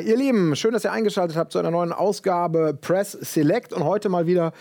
[0.00, 4.08] Ihr Lieben, schön, dass ihr eingeschaltet habt zu einer neuen Ausgabe Press Select und heute
[4.08, 4.52] mal wieder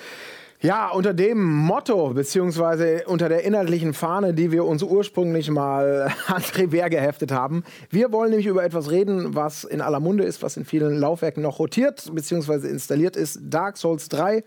[0.59, 6.43] ja, unter dem Motto, beziehungsweise unter der inhaltlichen Fahne, die wir uns ursprünglich mal an
[6.55, 7.63] Revers geheftet haben.
[7.89, 11.41] Wir wollen nämlich über etwas reden, was in aller Munde ist, was in vielen Laufwerken
[11.41, 13.39] noch rotiert, beziehungsweise installiert ist.
[13.41, 14.43] Dark Souls 3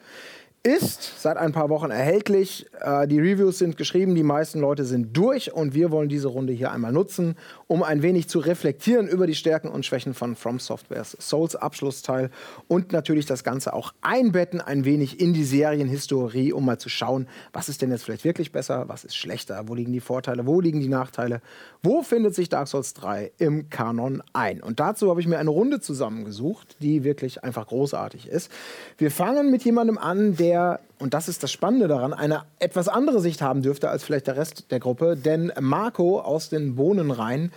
[0.67, 2.67] ist seit ein paar Wochen erhältlich.
[2.81, 6.55] Äh, die Reviews sind geschrieben, die meisten Leute sind durch und wir wollen diese Runde
[6.55, 10.59] hier einmal nutzen, um ein wenig zu reflektieren über die Stärken und Schwächen von From
[10.59, 12.31] Softwares Souls Abschlussteil
[12.67, 17.29] und natürlich das Ganze auch einbetten ein wenig in die Serienhistorie, um mal zu schauen,
[17.53, 20.63] was ist denn jetzt vielleicht wirklich besser, was ist schlechter, wo liegen die Vorteile, wo
[20.63, 21.43] liegen die Nachteile,
[21.83, 24.63] wo findet sich Dark Souls 3 im Kanon ein.
[24.63, 28.51] Und dazu habe ich mir eine Runde zusammengesucht, die wirklich einfach großartig ist.
[28.97, 32.89] Wir fangen mit jemandem an, der der, und das ist das Spannende daran, eine etwas
[32.89, 35.17] andere Sicht haben dürfte als vielleicht der Rest der Gruppe.
[35.17, 37.53] Denn Marco aus den Bohnenreihen,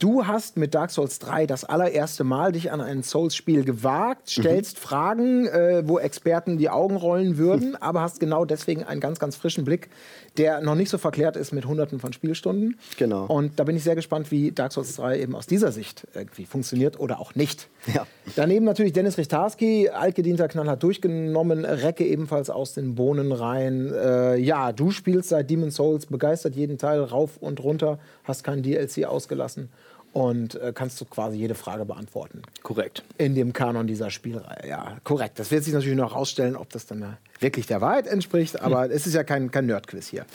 [0.00, 4.42] Du hast mit Dark Souls 3 das allererste Mal dich an ein Souls-Spiel gewagt, mhm.
[4.42, 4.80] stellst mhm.
[4.80, 9.34] Fragen, äh, wo Experten die Augen rollen würden, aber hast genau deswegen einen ganz, ganz
[9.34, 9.90] frischen Blick,
[10.36, 12.78] der noch nicht so verklärt ist mit hunderten von Spielstunden.
[12.96, 13.26] Genau.
[13.26, 16.46] Und da bin ich sehr gespannt, wie Dark Souls 3 eben aus dieser Sicht irgendwie
[16.46, 17.68] funktioniert oder auch nicht.
[17.92, 18.06] Ja.
[18.36, 23.92] Daneben natürlich Dennis Richtarski, altgedienter Knall hat durchgenommen, Recke ebenfalls aus den Bohnenreihen.
[23.92, 28.62] Äh, ja, du spielst seit Demon's Souls begeistert jeden Teil rauf und runter, hast kein
[28.62, 29.70] DLC ausgelassen
[30.12, 32.42] und äh, kannst du quasi jede Frage beantworten.
[32.62, 33.02] Korrekt.
[33.18, 35.38] In dem Kanon dieser Spielreihe, ja, korrekt.
[35.38, 38.90] Das wird sich natürlich noch herausstellen, ob das dann wirklich der Wahrheit entspricht, aber hm.
[38.90, 40.26] es ist ja kein, kein Nerd-Quiz hier.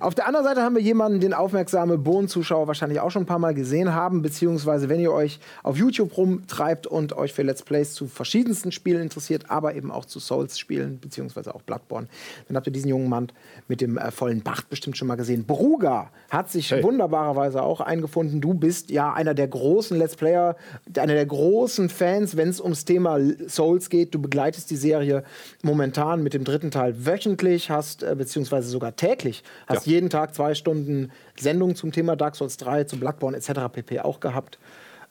[0.00, 3.38] Auf der anderen Seite haben wir jemanden, den aufmerksame Bohnen-Zuschauer wahrscheinlich auch schon ein paar
[3.38, 7.94] Mal gesehen haben, beziehungsweise wenn ihr euch auf YouTube rumtreibt und euch für Let's Plays
[7.94, 12.08] zu verschiedensten Spielen interessiert, aber eben auch zu Souls-Spielen, beziehungsweise auch Bloodborne,
[12.48, 13.28] dann habt ihr diesen jungen Mann
[13.68, 15.44] mit dem äh, vollen Bart bestimmt schon mal gesehen.
[15.44, 16.82] Bruga hat sich hey.
[16.82, 18.40] wunderbarerweise auch eingefunden.
[18.40, 20.56] Du bist ja einer der großen Let's Player,
[20.96, 23.18] einer der großen Fans, wenn es ums Thema
[23.48, 24.14] Souls geht.
[24.14, 25.24] Du begleitest die Serie
[25.62, 29.94] momentan mit dem dritten Teil wöchentlich, hast äh, beziehungsweise sogar täglich, hast ja.
[29.94, 33.72] jeden Tag zwei Stunden Sendung zum Thema Dark Souls 3, zu Bloodborne etc.
[33.72, 34.00] pp.
[34.00, 34.60] auch gehabt.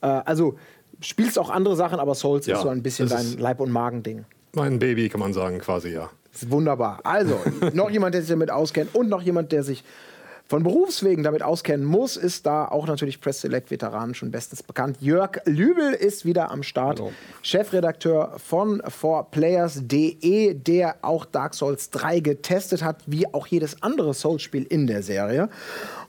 [0.01, 0.55] Äh, also
[1.01, 4.23] spielst auch andere Sachen, aber Souls ja, ist so ein bisschen dein Leib- und Magending.
[4.53, 6.09] Mein Baby kann man sagen, quasi ja.
[6.47, 7.01] Wunderbar.
[7.03, 7.37] Also,
[7.73, 9.83] noch jemand, der sich damit auskennt und noch jemand, der sich
[10.47, 14.97] von Berufswegen damit auskennen muss, ist da auch natürlich Press Select Veteranen schon bestens bekannt.
[15.01, 17.11] Jörg Lübel ist wieder am Start, Hallo.
[17.41, 24.63] Chefredakteur von 4players.de, der auch Dark Souls 3 getestet hat, wie auch jedes andere Souls-Spiel
[24.63, 25.49] in der Serie.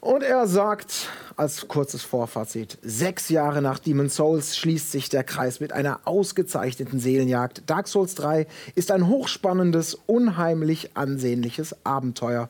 [0.00, 5.58] Und er sagt als kurzes Vorfazit, sechs Jahre nach Demon's Souls schließt sich der Kreis
[5.58, 7.62] mit einer ausgezeichneten Seelenjagd.
[7.66, 12.48] Dark Souls 3 ist ein hochspannendes, unheimlich ansehnliches Abenteuer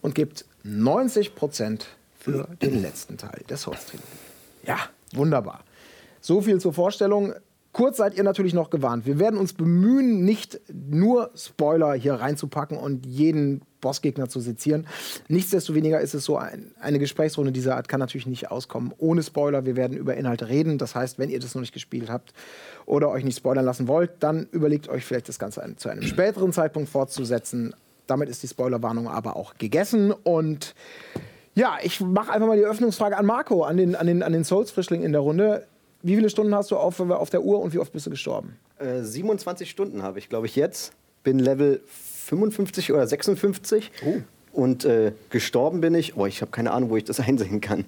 [0.00, 1.86] und gibt 90 Prozent
[2.18, 4.06] für den letzten Teil der Souls-Trilogie.
[4.64, 4.78] Ja,
[5.12, 5.64] wunderbar.
[6.20, 7.34] So viel zur Vorstellung.
[7.72, 9.06] Kurz seid ihr natürlich noch gewarnt.
[9.06, 14.86] Wir werden uns bemühen, nicht nur Spoiler hier reinzupacken und jeden Bossgegner zu sezieren.
[15.28, 19.64] Nichtsdestoweniger ist es so, ein, eine Gesprächsrunde dieser Art kann natürlich nicht auskommen ohne Spoiler.
[19.64, 20.78] Wir werden über Inhalte reden.
[20.78, 22.32] Das heißt, wenn ihr das noch nicht gespielt habt
[22.86, 26.52] oder euch nicht spoilern lassen wollt, dann überlegt euch vielleicht das Ganze zu einem späteren
[26.52, 27.74] Zeitpunkt fortzusetzen.
[28.08, 30.10] Damit ist die Spoilerwarnung aber auch gegessen.
[30.10, 30.74] Und
[31.54, 34.44] ja, ich mache einfach mal die Öffnungsfrage an Marco, an den, an den, an den
[34.44, 35.66] Souls-Frischling in der Runde.
[36.02, 38.56] Wie viele Stunden hast du auf, auf der Uhr und wie oft bist du gestorben?
[38.78, 40.92] Äh, 27 Stunden habe ich, glaube ich, jetzt.
[41.22, 43.90] Bin Level 55 oder 56.
[44.06, 44.14] Oh.
[44.52, 47.84] Und äh, gestorben bin ich, oh, ich habe keine Ahnung, wo ich das einsehen kann.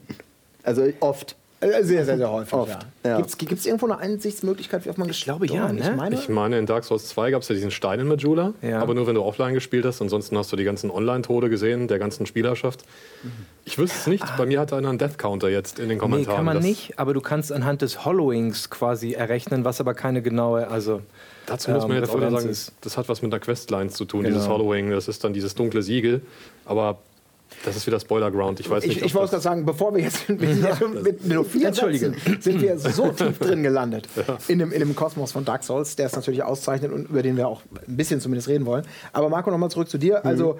[0.62, 1.36] Also oft.
[1.60, 2.86] Äh, sehr, sehr, sehr häufig, Oft.
[3.04, 3.18] ja.
[3.18, 3.20] ja.
[3.20, 5.80] Gibt es irgendwo eine Einsichtsmöglichkeit, wie oft man Ich glaube ja, ne?
[5.80, 8.54] Ich meine, ich meine, in Dark Souls 2 gab es ja diesen Stein in Majula,
[8.62, 8.80] ja.
[8.80, 10.00] aber nur wenn du offline gespielt hast.
[10.00, 12.84] Ansonsten hast du die ganzen Online-Tode gesehen, der ganzen Spielerschaft.
[13.22, 13.30] Mhm.
[13.66, 14.24] Ich wüsste es nicht.
[14.24, 14.34] Ah.
[14.38, 16.32] Bei mir hat einer einen Death-Counter jetzt in den Kommentaren.
[16.32, 20.22] Nee, kann man nicht, aber du kannst anhand des Hollowings quasi errechnen, was aber keine
[20.22, 21.02] genaue, also
[21.50, 24.22] Dazu muss man ähm, jetzt auch sagen, das hat was mit einer Questline zu tun,
[24.22, 24.34] genau.
[24.34, 24.90] dieses Hollowing.
[24.90, 26.22] Das ist dann dieses dunkle Siegel.
[26.64, 26.98] Aber
[27.64, 28.60] das ist wieder Spoiler-Ground.
[28.60, 28.98] Ich weiß nicht.
[28.98, 30.40] Ich, ich wollte gerade sagen, bevor wir jetzt mit,
[30.80, 34.38] mit, mit nur vier sind, sind wir so tief drin gelandet ja.
[34.48, 37.36] in, dem, in dem Kosmos von Dark Souls, der es natürlich auszeichnet und über den
[37.36, 38.84] wir auch ein bisschen zumindest reden wollen.
[39.12, 40.20] Aber Marco, nochmal zurück zu dir.
[40.22, 40.28] Mhm.
[40.28, 40.58] Also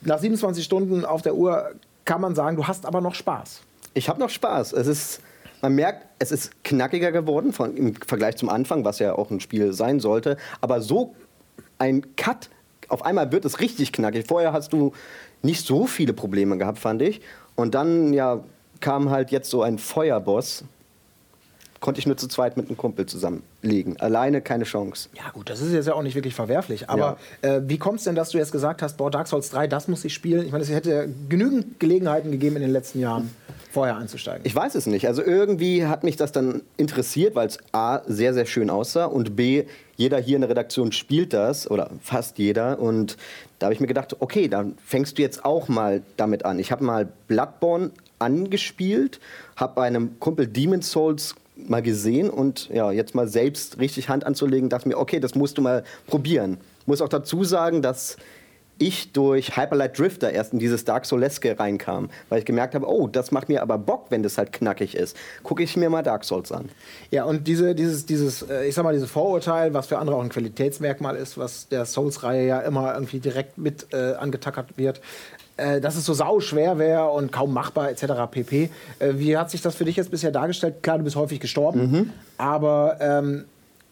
[0.00, 1.72] nach 27 Stunden auf der Uhr
[2.04, 3.62] kann man sagen, du hast aber noch Spaß.
[3.94, 4.72] Ich habe noch Spaß.
[4.72, 5.20] Es ist,
[5.62, 9.40] man merkt, es ist knackiger geworden von, im Vergleich zum Anfang, was ja auch ein
[9.40, 10.36] Spiel sein sollte.
[10.60, 11.14] Aber so
[11.78, 12.50] ein Cut,
[12.88, 14.26] auf einmal wird es richtig knackig.
[14.26, 14.92] Vorher hast du
[15.44, 17.20] nicht so viele Probleme gehabt, fand ich.
[17.54, 18.40] Und dann ja,
[18.80, 20.64] kam halt jetzt so ein Feuerboss.
[21.80, 24.00] Konnte ich nur zu zweit mit einem Kumpel zusammenlegen.
[24.00, 25.10] Alleine keine Chance.
[25.14, 26.88] Ja, gut, das ist jetzt ja auch nicht wirklich verwerflich.
[26.88, 27.56] Aber ja.
[27.56, 29.86] äh, wie kommt es denn, dass du jetzt gesagt hast, boah, Dark Souls 3, das
[29.86, 30.46] muss ich spielen?
[30.46, 33.30] Ich meine, es hätte genügend Gelegenheiten gegeben in den letzten Jahren
[33.74, 34.40] vorher einzusteigen?
[34.44, 35.06] Ich weiß es nicht.
[35.06, 39.36] Also irgendwie hat mich das dann interessiert, weil es A, sehr, sehr schön aussah und
[39.36, 39.64] B,
[39.96, 43.16] jeder hier in der Redaktion spielt das oder fast jeder und
[43.64, 46.58] da habe ich mir gedacht, okay, dann fängst du jetzt auch mal damit an.
[46.58, 49.20] Ich habe mal Bloodborne angespielt,
[49.56, 54.68] habe einem Kumpel Demon's Souls mal gesehen und ja, jetzt mal selbst richtig Hand anzulegen,
[54.68, 56.58] dachte mir, okay, das musst du mal probieren.
[56.84, 58.18] Muss auch dazu sagen, dass
[58.78, 63.06] ich durch Hyperlight Drifter erst in dieses Dark Souleske reinkam, weil ich gemerkt habe, oh,
[63.06, 65.16] das macht mir aber Bock, wenn das halt knackig ist.
[65.42, 66.68] Gucke ich mir mal Dark Souls an.
[67.10, 70.22] Ja, und diese, dieses, dieses, äh, ich sag mal, dieses Vorurteil, was für andere auch
[70.22, 75.00] ein Qualitätsmerkmal ist, was der Souls-Reihe ja immer irgendwie direkt mit äh, angetackert wird,
[75.56, 78.04] äh, dass es so sau schwer wäre und kaum machbar etc.
[78.30, 78.70] pp.
[78.98, 80.82] Äh, wie hat sich das für dich jetzt bisher dargestellt?
[80.82, 82.10] Klar, du bist häufig gestorben, mhm.
[82.38, 83.44] aber ähm,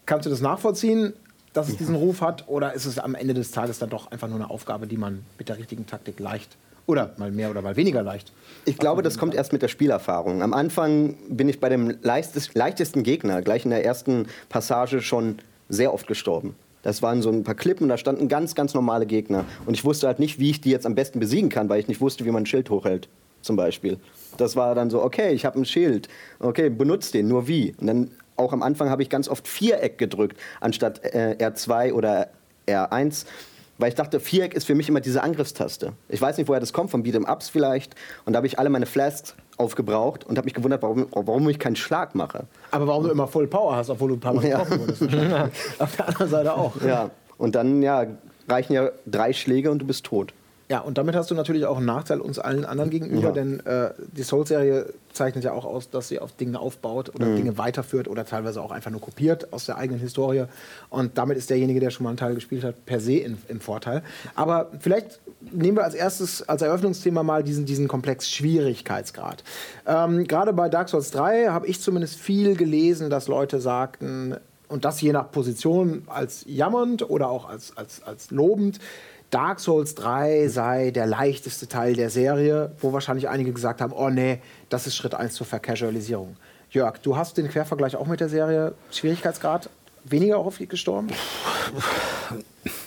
[0.06, 1.12] kannst du das nachvollziehen?
[1.52, 2.48] Dass es diesen Ruf hat?
[2.48, 5.24] Oder ist es am Ende des Tages dann doch einfach nur eine Aufgabe, die man
[5.38, 6.56] mit der richtigen Taktik leicht
[6.86, 8.32] oder mal mehr oder mal weniger leicht?
[8.64, 10.42] Ich glaube, das kommt erst mit der Spielerfahrung.
[10.42, 15.38] Am Anfang bin ich bei dem leichtesten Gegner gleich in der ersten Passage schon
[15.68, 16.54] sehr oft gestorben.
[16.82, 19.44] Das waren so ein paar Klippen, da standen ganz, ganz normale Gegner.
[19.66, 21.86] Und ich wusste halt nicht, wie ich die jetzt am besten besiegen kann, weil ich
[21.86, 23.08] nicht wusste, wie man ein Schild hochhält,
[23.40, 23.98] zum Beispiel.
[24.36, 26.08] Das war dann so, okay, ich habe ein Schild,
[26.40, 27.74] okay, benutzt den, nur wie?
[27.78, 28.10] Und dann
[28.42, 32.28] auch am Anfang habe ich ganz oft Viereck gedrückt, anstatt äh, R2 oder
[32.66, 33.26] R1.
[33.78, 35.94] Weil ich dachte, Viereck ist für mich immer diese Angriffstaste.
[36.08, 37.94] Ich weiß nicht, woher das kommt, von Beat'em Ups vielleicht.
[38.24, 41.58] Und da habe ich alle meine Flasks aufgebraucht und habe mich gewundert, warum, warum ich
[41.58, 42.46] keinen Schlag mache.
[42.70, 45.02] Aber warum du immer Full Power hast, obwohl du ein paar Mal getroffen wurdest.
[45.78, 46.80] Auf der anderen Seite auch.
[46.82, 48.06] Ja, und dann ja,
[48.48, 50.32] reichen ja drei Schläge und du bist tot.
[50.72, 53.32] Ja, und damit hast du natürlich auch einen Nachteil uns allen anderen gegenüber, ja.
[53.32, 57.36] denn äh, die Souls-Serie zeichnet ja auch aus, dass sie auf Dinge aufbaut oder mhm.
[57.36, 60.44] Dinge weiterführt oder teilweise auch einfach nur kopiert aus der eigenen Historie.
[60.88, 63.60] Und damit ist derjenige, der schon mal einen Teil gespielt hat, per se in, im
[63.60, 64.02] Vorteil.
[64.34, 69.44] Aber vielleicht nehmen wir als erstes, als Eröffnungsthema mal diesen, diesen Komplex Schwierigkeitsgrad.
[69.86, 74.36] Ähm, Gerade bei Dark Souls 3 habe ich zumindest viel gelesen, dass Leute sagten,
[74.72, 78.78] und das je nach Position als jammernd oder auch als, als, als lobend,
[79.32, 84.10] Dark Souls 3 sei der leichteste Teil der Serie, wo wahrscheinlich einige gesagt haben, oh
[84.10, 86.36] nee, das ist Schritt 1 zur Vercasualisierung.
[86.70, 88.74] Jörg, du hast den Quervergleich auch mit der Serie.
[88.90, 89.70] Schwierigkeitsgrad
[90.04, 91.08] weniger häufig gestorben?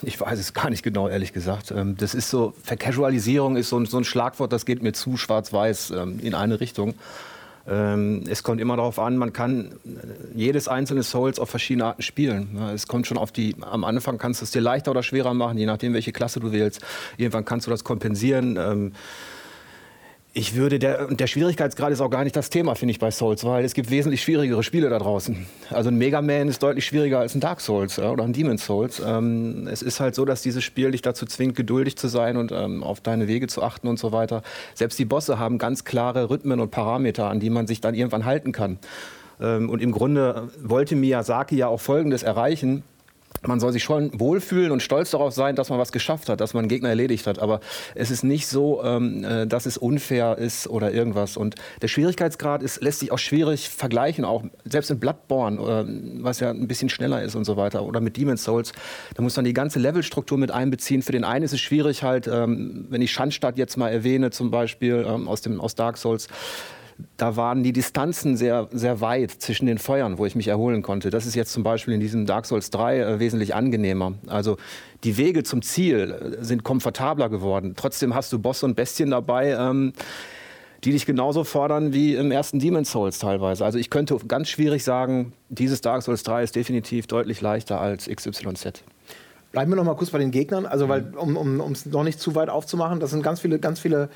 [0.02, 1.70] Ich weiß es gar nicht genau, ehrlich gesagt.
[1.70, 5.16] Ähm, das ist so, Vercasualisierung ist so ein, so ein Schlagwort, das geht mir zu
[5.16, 6.94] schwarz-weiß ähm, in eine Richtung.
[7.68, 9.72] Ähm, es kommt immer darauf an, man kann
[10.34, 12.58] jedes einzelne Souls auf verschiedene Arten spielen.
[12.74, 15.58] Es kommt schon auf die, am Anfang kannst du es dir leichter oder schwerer machen,
[15.58, 16.80] je nachdem, welche Klasse du wählst.
[17.16, 18.92] Irgendwann kannst du das kompensieren.
[20.38, 23.42] Ich würde, der, der Schwierigkeitsgrad ist auch gar nicht das Thema, finde ich, bei Souls,
[23.44, 25.46] weil es gibt wesentlich schwierigere Spiele da draußen.
[25.70, 28.66] Also ein Mega Man ist deutlich schwieriger als ein Dark Souls ja, oder ein Demon's
[28.66, 29.00] Souls.
[29.02, 32.52] Ähm, es ist halt so, dass dieses Spiel dich dazu zwingt, geduldig zu sein und
[32.52, 34.42] ähm, auf deine Wege zu achten und so weiter.
[34.74, 38.26] Selbst die Bosse haben ganz klare Rhythmen und Parameter, an die man sich dann irgendwann
[38.26, 38.78] halten kann.
[39.40, 42.82] Ähm, und im Grunde wollte Miyazaki ja auch Folgendes erreichen
[43.42, 46.54] man soll sich schon wohlfühlen und stolz darauf sein, dass man was geschafft hat, dass
[46.54, 47.38] man einen Gegner erledigt hat.
[47.38, 47.60] Aber
[47.94, 51.36] es ist nicht so, ähm, äh, dass es unfair ist oder irgendwas.
[51.36, 56.40] Und der Schwierigkeitsgrad ist, lässt sich auch schwierig vergleichen, auch selbst in Bloodborne, äh, was
[56.40, 58.72] ja ein bisschen schneller ist und so weiter, oder mit Demon's Souls.
[59.14, 61.02] Da muss man die ganze Levelstruktur mit einbeziehen.
[61.02, 64.50] Für den einen ist es schwierig halt, ähm, wenn ich Schandstadt jetzt mal erwähne, zum
[64.50, 66.28] Beispiel ähm, aus, dem, aus Dark Souls,
[67.16, 71.10] da waren die Distanzen sehr, sehr weit zwischen den Feuern, wo ich mich erholen konnte.
[71.10, 74.14] Das ist jetzt zum Beispiel in diesem Dark Souls 3 äh, wesentlich angenehmer.
[74.26, 74.56] Also
[75.04, 77.74] die Wege zum Ziel äh, sind komfortabler geworden.
[77.76, 79.56] Trotzdem hast du Bosse und Bestien dabei.
[79.58, 79.92] Ähm,
[80.84, 83.64] die dich genauso fordern wie im ersten Demon's Souls teilweise.
[83.64, 88.08] Also ich könnte ganz schwierig sagen, dieses Dark Souls 3 ist definitiv deutlich leichter als
[88.08, 88.84] XYZ.
[89.52, 92.20] Bleiben wir noch mal kurz bei den Gegnern, also weil, um es um, noch nicht
[92.20, 94.10] zu weit aufzumachen, das sind ganz viele, ganz viele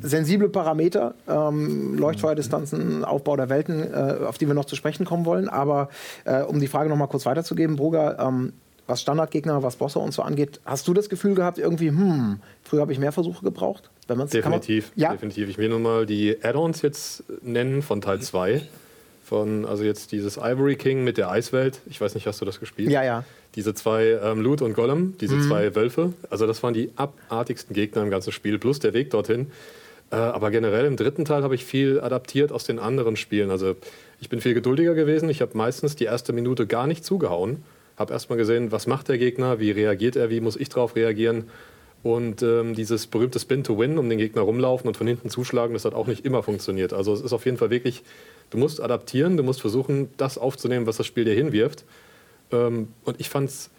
[0.00, 5.26] sensible Parameter, ähm, Leuchtfeuerdistanzen, Aufbau der Welten, äh, auf die wir noch zu sprechen kommen
[5.26, 5.48] wollen.
[5.48, 5.90] Aber
[6.24, 8.52] äh, um die Frage noch mal kurz weiterzugeben, Bruger, ähm,
[8.86, 12.80] was Standardgegner, was Bosse und so angeht, hast du das Gefühl gehabt, irgendwie, hm, früher
[12.80, 13.90] habe ich mehr Versuche gebraucht?
[14.06, 15.12] Wenn definitiv, man, ja?
[15.12, 15.48] definitiv.
[15.48, 18.62] Ich will nur mal die Add-ons jetzt nennen von Teil 2.
[19.24, 21.80] Von, also jetzt dieses Ivory King mit der Eiswelt.
[21.86, 22.90] Ich weiß nicht, hast du das gespielt?
[22.90, 23.24] Ja, ja.
[23.56, 25.48] Diese zwei ähm, Loot und Golem, diese mhm.
[25.48, 29.50] zwei Wölfe, also das waren die abartigsten Gegner im ganzen Spiel, plus der Weg dorthin.
[30.10, 33.50] Äh, aber generell im dritten Teil habe ich viel adaptiert aus den anderen Spielen.
[33.50, 33.74] Also
[34.20, 35.28] ich bin viel geduldiger gewesen.
[35.28, 37.64] Ich habe meistens die erste Minute gar nicht zugehauen.
[37.96, 41.44] Habe erstmal gesehen, was macht der Gegner, wie reagiert er, wie muss ich darauf reagieren.
[42.02, 45.74] Und ähm, dieses berühmte Spin to Win, um den Gegner rumlaufen und von hinten zuschlagen,
[45.74, 46.92] das hat auch nicht immer funktioniert.
[46.92, 48.04] Also es ist auf jeden Fall wirklich,
[48.50, 51.84] du musst adaptieren, du musst versuchen, das aufzunehmen, was das Spiel dir hinwirft.
[52.52, 53.70] Ähm, und ich fand es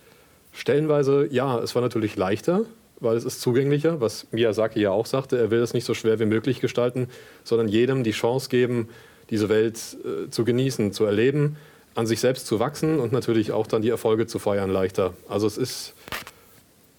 [0.52, 2.62] stellenweise, ja, es war natürlich leichter,
[3.00, 5.38] weil es ist zugänglicher, was Miyazaki ja auch sagte.
[5.38, 7.10] Er will es nicht so schwer wie möglich gestalten,
[7.44, 8.90] sondern jedem die Chance geben,
[9.30, 11.58] diese Welt äh, zu genießen, zu erleben,
[11.96, 15.14] an sich selbst zu wachsen und natürlich auch dann die Erfolge zu feiern leichter.
[15.28, 15.94] Also es ist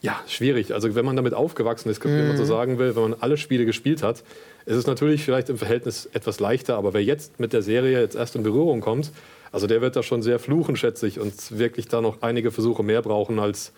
[0.01, 0.75] ja schwierig.
[0.75, 3.65] Also wenn man damit aufgewachsen ist, wenn man so sagen will, wenn man alle Spiele
[3.65, 4.23] gespielt hat,
[4.67, 6.77] ist es natürlich vielleicht im Verhältnis etwas leichter.
[6.77, 9.11] Aber wer jetzt mit der Serie jetzt erst in Berührung kommt,
[9.53, 12.83] also der wird da schon sehr fluchen, schätze ich, und wirklich da noch einige Versuche
[12.83, 13.73] mehr brauchen als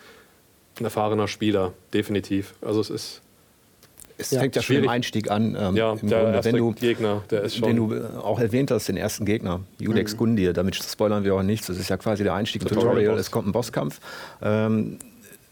[0.79, 2.53] ein erfahrener Spieler, definitiv.
[2.61, 3.21] Also es ist.
[4.17, 4.89] Es fängt ja schon im schwierig.
[4.91, 5.57] Einstieg an.
[5.59, 7.67] Ähm, Ja, im der Grunde, erste wenn du, Gegner, der ist schon.
[7.69, 10.53] den du äh, auch erwähnt hast, den ersten Gegner, Judex Gundir.
[10.53, 11.67] Damit spoilern wir auch nichts.
[11.67, 13.17] Das ist ja quasi der Einstieg im Tutorial Tutorial.
[13.17, 13.99] Es kommt ein Bosskampf.
[14.43, 14.99] Ähm,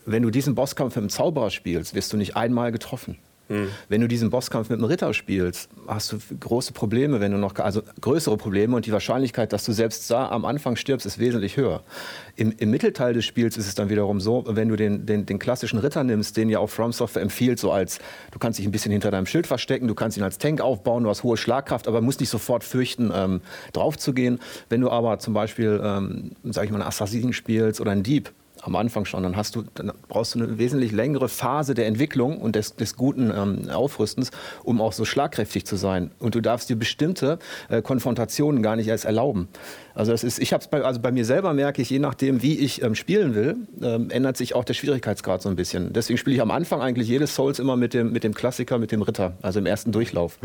[0.06, 3.18] wenn du diesen Bosskampf mit dem Zauberer spielst, wirst du nicht einmal getroffen.
[3.90, 7.56] Wenn du diesen Bosskampf mit dem Ritter spielst, hast du große Probleme, wenn du noch,
[7.56, 11.58] also größere Probleme und die Wahrscheinlichkeit, dass du selbst da am Anfang stirbst, ist wesentlich
[11.58, 11.82] höher.
[12.36, 15.40] Im, im Mittelteil des Spiels ist es dann wiederum so, wenn du den, den, den
[15.40, 18.00] klassischen Ritter nimmst, den ja auch From empfiehlt, so als,
[18.32, 21.04] du kannst dich ein bisschen hinter deinem Schild verstecken, du kannst ihn als Tank aufbauen,
[21.04, 23.42] du hast hohe Schlagkraft, aber musst nicht sofort fürchten, ähm,
[23.74, 24.40] draufzugehen.
[24.70, 28.32] Wenn du aber zum Beispiel, ähm, sag ich mal, einen Assassin spielst oder einen Dieb,
[28.62, 32.40] am Anfang schon, dann, hast du, dann brauchst du eine wesentlich längere Phase der Entwicklung
[32.40, 34.32] und des, des guten ähm, Aufrüstens,
[34.64, 36.12] um auch so schlagkräftig zu sein.
[36.20, 37.40] Und du darfst dir bestimmte
[37.70, 39.48] äh, Konfrontationen gar nicht erst erlauben.
[40.00, 42.42] Also das ist, ich habe es bei, also bei mir selber merke ich, je nachdem,
[42.42, 45.92] wie ich ähm, spielen will, ähm, ändert sich auch der Schwierigkeitsgrad so ein bisschen.
[45.92, 48.94] Deswegen spiele ich am Anfang eigentlich jedes Souls immer mit dem, mit dem Klassiker, mit
[48.94, 50.40] dem Ritter, also im ersten Durchlauf.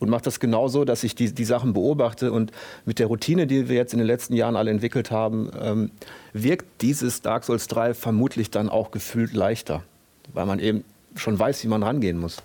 [0.00, 2.52] Und mache das genauso, dass ich die, die Sachen beobachte und
[2.84, 5.92] mit der Routine, die wir jetzt in den letzten Jahren alle entwickelt haben, ähm,
[6.34, 9.82] wirkt dieses Dark Souls 3 vermutlich dann auch gefühlt leichter,
[10.34, 10.84] weil man eben
[11.16, 12.42] schon weiß, wie man rangehen muss.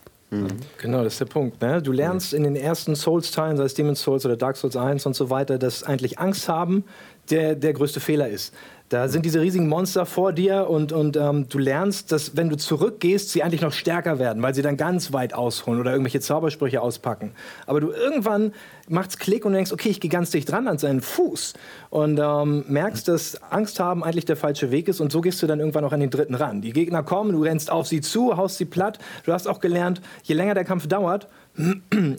[0.77, 1.61] Genau, das ist der Punkt.
[1.61, 1.81] Ne?
[1.81, 5.15] Du lernst in den ersten Souls-Teilen, sei es Demon's Souls oder Dark Souls 1 und
[5.15, 6.83] so weiter, dass eigentlich Angst haben
[7.29, 8.53] der, der größte Fehler ist.
[8.89, 12.55] Da sind diese riesigen Monster vor dir und, und ähm, du lernst, dass wenn du
[12.55, 16.81] zurückgehst, sie eigentlich noch stärker werden, weil sie dann ganz weit ausholen oder irgendwelche Zaubersprüche
[16.81, 17.31] auspacken.
[17.65, 18.53] Aber du irgendwann
[18.87, 21.55] machst Klick und denkst, okay, ich gehe ganz dicht dran an seinen Fuß
[21.89, 25.47] und ähm, merkst, dass Angst haben eigentlich der falsche Weg ist und so gehst du
[25.47, 26.61] dann irgendwann auch an den dritten ran.
[26.61, 28.99] Die Gegner kommen, du rennst auf sie zu, haust sie platt.
[29.23, 31.27] Du hast auch gelernt, je länger der Kampf dauert,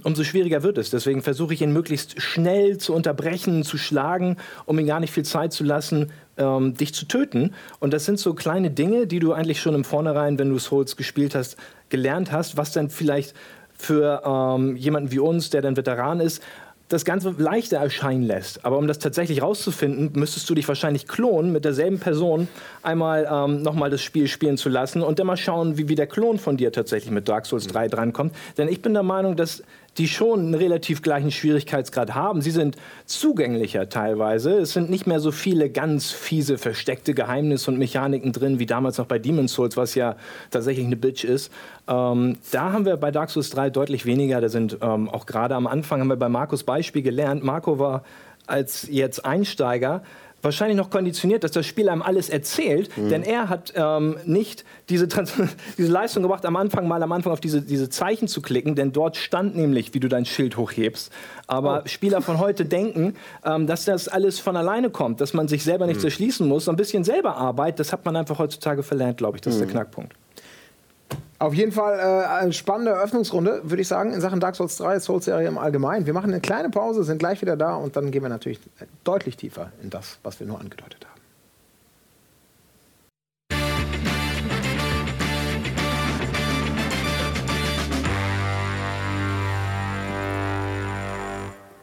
[0.04, 0.90] umso schwieriger wird es.
[0.90, 5.24] Deswegen versuche ich ihn möglichst schnell zu unterbrechen, zu schlagen, um ihm gar nicht viel
[5.24, 7.52] Zeit zu lassen, ähm, dich zu töten.
[7.78, 10.96] Und das sind so kleine Dinge, die du eigentlich schon im Vornherein, wenn du Souls
[10.96, 11.56] gespielt hast,
[11.88, 13.34] gelernt hast, was dann vielleicht
[13.78, 16.42] für ähm, jemanden wie uns, der dann Veteran ist,
[16.88, 18.64] das Ganze leichter erscheinen lässt.
[18.64, 22.48] Aber um das tatsächlich rauszufinden, müsstest du dich wahrscheinlich klonen, mit derselben Person
[22.82, 26.06] einmal ähm, nochmal das Spiel spielen zu lassen und dann mal schauen, wie, wie der
[26.06, 28.34] Klon von dir tatsächlich mit Dark Souls 3 drankommt.
[28.56, 29.62] Denn ich bin der Meinung, dass
[29.98, 32.42] die schon einen relativ gleichen Schwierigkeitsgrad haben.
[32.42, 32.76] Sie sind
[33.06, 34.58] zugänglicher teilweise.
[34.58, 38.98] Es sind nicht mehr so viele ganz fiese, versteckte Geheimnisse und Mechaniken drin, wie damals
[38.98, 40.16] noch bei Demon's Souls, was ja
[40.50, 41.50] tatsächlich eine Bitch ist.
[41.88, 44.40] Ähm, da haben wir bei Dark Souls 3 deutlich weniger.
[44.40, 47.42] Da sind ähm, auch gerade am Anfang, haben wir bei Markus Beispiel gelernt.
[47.42, 48.02] Marco war
[48.46, 50.02] als jetzt Einsteiger
[50.42, 55.08] wahrscheinlich noch konditioniert, dass das Spiel einem alles erzählt, denn er hat ähm, nicht diese,
[55.08, 55.32] Trans
[55.78, 58.92] diese Leistung gebracht, am Anfang mal am Anfang auf diese, diese Zeichen zu klicken, denn
[58.92, 61.12] dort stand nämlich, wie du dein Schild hochhebst.
[61.46, 63.14] Aber Spieler von heute denken,
[63.44, 66.70] ähm, dass das alles von alleine kommt, dass man sich selber nicht zerschließen muss, so
[66.70, 69.68] ein bisschen selber Arbeit, das hat man einfach heutzutage verlernt, glaube ich, das ist der
[69.68, 70.14] Knackpunkt.
[71.38, 75.00] Auf jeden Fall äh, eine spannende Eröffnungsrunde, würde ich sagen, in Sachen Dark Souls 3,
[75.00, 76.06] Souls-Serie im Allgemeinen.
[76.06, 78.58] Wir machen eine kleine Pause, sind gleich wieder da und dann gehen wir natürlich
[79.04, 81.15] deutlich tiefer in das, was wir nur angedeutet haben.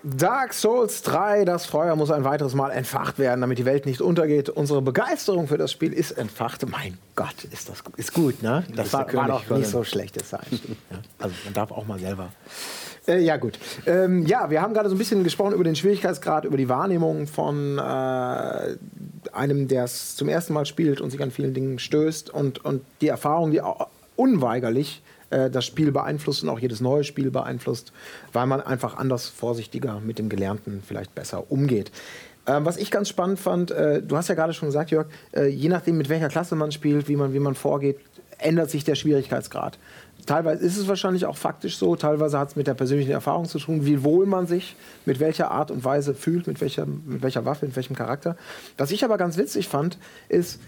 [0.04, 4.02] Dark Souls 3, das Feuer muss ein weiteres Mal entfacht werden, damit die Welt nicht
[4.02, 4.50] untergeht.
[4.50, 6.68] Unsere Begeisterung für das Spiel ist entfacht.
[6.70, 8.66] Mein Gott, ist das ist gut, ne?
[8.76, 10.78] Das der war, war doch nicht so schlechtes Einstieg.
[10.92, 10.98] Ja.
[11.20, 12.30] Also man darf auch mal selber.
[13.08, 13.58] Äh, ja, gut.
[13.86, 17.28] Ähm, ja, wir haben gerade so ein bisschen gesprochen über den Schwierigkeitsgrad, über die Wahrnehmung
[17.28, 17.82] von äh,
[19.32, 22.82] einem, der es zum ersten Mal spielt und sich an vielen Dingen stößt und, und
[23.00, 23.62] die Erfahrung, die
[24.18, 25.02] unweigerlich
[25.34, 27.92] äh, das Spiel beeinflusst und auch jedes neue Spiel beeinflusst,
[28.32, 31.92] weil man einfach anders vorsichtiger mit dem Gelernten vielleicht besser umgeht.
[32.46, 35.48] Ähm, was ich ganz spannend fand, äh, du hast ja gerade schon gesagt, Jörg, äh,
[35.48, 37.98] je nachdem, mit welcher Klasse man spielt, wie man, wie man vorgeht,
[38.38, 39.80] ändert sich der Schwierigkeitsgrad.
[40.26, 43.60] Teilweise ist es wahrscheinlich auch faktisch so, teilweise hat es mit der persönlichen Erfahrung zu
[43.60, 44.76] tun, wie wohl man sich
[45.06, 48.38] mit welcher Art und Weise fühlt, mit welcher, mit welcher Waffe, mit welchem Charakter.
[48.78, 49.98] Was ich aber ganz witzig fand,
[50.30, 50.60] ist,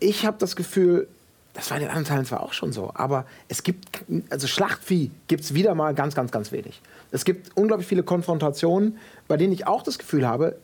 [0.00, 1.06] ich habe das Gefühl,
[1.54, 5.10] das war in den anderen Teilen zwar auch schon so, aber es gibt, also Schlachtvieh
[5.28, 6.80] gibt es wieder mal ganz, ganz, ganz wenig.
[7.10, 10.56] Es gibt unglaublich viele Konfrontationen, bei denen ich auch das Gefühl habe,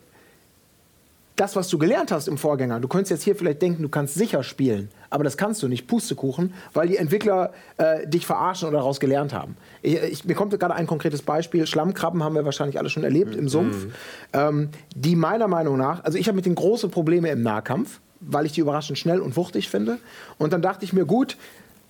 [1.37, 4.15] das, was du gelernt hast im Vorgänger, du könntest jetzt hier vielleicht denken, du kannst
[4.15, 8.79] sicher spielen, aber das kannst du nicht, Pustekuchen, weil die Entwickler äh, dich verarschen oder
[8.79, 9.57] daraus gelernt haben.
[9.83, 13.37] Ich, ich, mir kommt gerade ein konkretes Beispiel, Schlammkrabben haben wir wahrscheinlich alle schon erlebt
[13.37, 13.87] im Sumpf,
[14.33, 18.47] ähm, die meiner Meinung nach, also ich habe mit denen große Probleme im Nahkampf, weil
[18.47, 19.99] ich die überraschend schnell und wuchtig finde.
[20.39, 21.37] Und dann dachte ich mir, gut,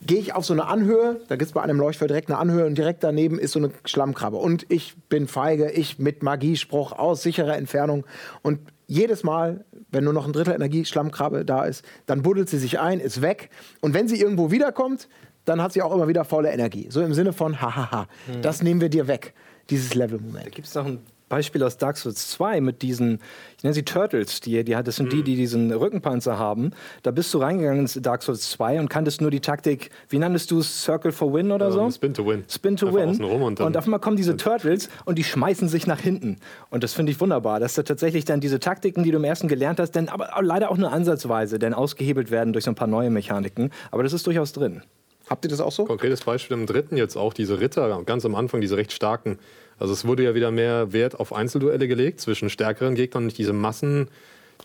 [0.06, 2.66] gehe ich auf so eine Anhöhe, da gibt es bei einem Leuchtfeuer direkt eine Anhöhe
[2.66, 4.36] und direkt daneben ist so eine Schlammkrabbe.
[4.36, 8.04] Und ich bin feige, ich mit Magiespruch aus sicherer Entfernung.
[8.42, 12.58] Und jedes Mal, wenn nur noch ein Drittel Energie Schlammkrabbe da ist, dann buddelt sie
[12.58, 13.50] sich ein, ist weg.
[13.80, 15.08] Und wenn sie irgendwo wiederkommt,
[15.44, 16.88] dann hat sie auch immer wieder volle Energie.
[16.90, 18.06] So im Sinne von, hahaha,
[18.42, 19.34] das nehmen wir dir weg,
[19.70, 20.52] dieses Da Level-Moment.
[20.52, 23.20] gibt es noch ein Beispiel aus Dark Souls 2 mit diesen,
[23.56, 26.70] ich nenne sie Turtles, die, die, das sind die, die diesen Rückenpanzer haben.
[27.02, 30.50] Da bist du reingegangen in Dark Souls 2 und kanntest nur die Taktik, wie nanntest
[30.50, 31.80] du es, Circle for Win oder so?
[31.82, 32.44] Ähm, Spin to Win.
[32.48, 33.24] Spin to Einfach Win.
[33.42, 36.36] und dann- auf einmal kommen diese Turtles und die schmeißen sich nach hinten.
[36.70, 39.48] Und das finde ich wunderbar, dass da tatsächlich dann diese Taktiken, die du im ersten
[39.48, 42.88] gelernt hast, dann aber leider auch nur ansatzweise, dann ausgehebelt werden durch so ein paar
[42.88, 43.70] neue Mechaniken.
[43.90, 44.82] Aber das ist durchaus drin.
[45.28, 45.84] Habt ihr das auch so?
[45.84, 49.38] Konkretes Beispiel im dritten jetzt auch diese Ritter, ganz am Anfang, diese recht starken.
[49.78, 53.52] Also es wurde ja wieder mehr Wert auf Einzelduelle gelegt zwischen stärkeren Gegnern, nicht diese
[53.52, 54.08] Massen,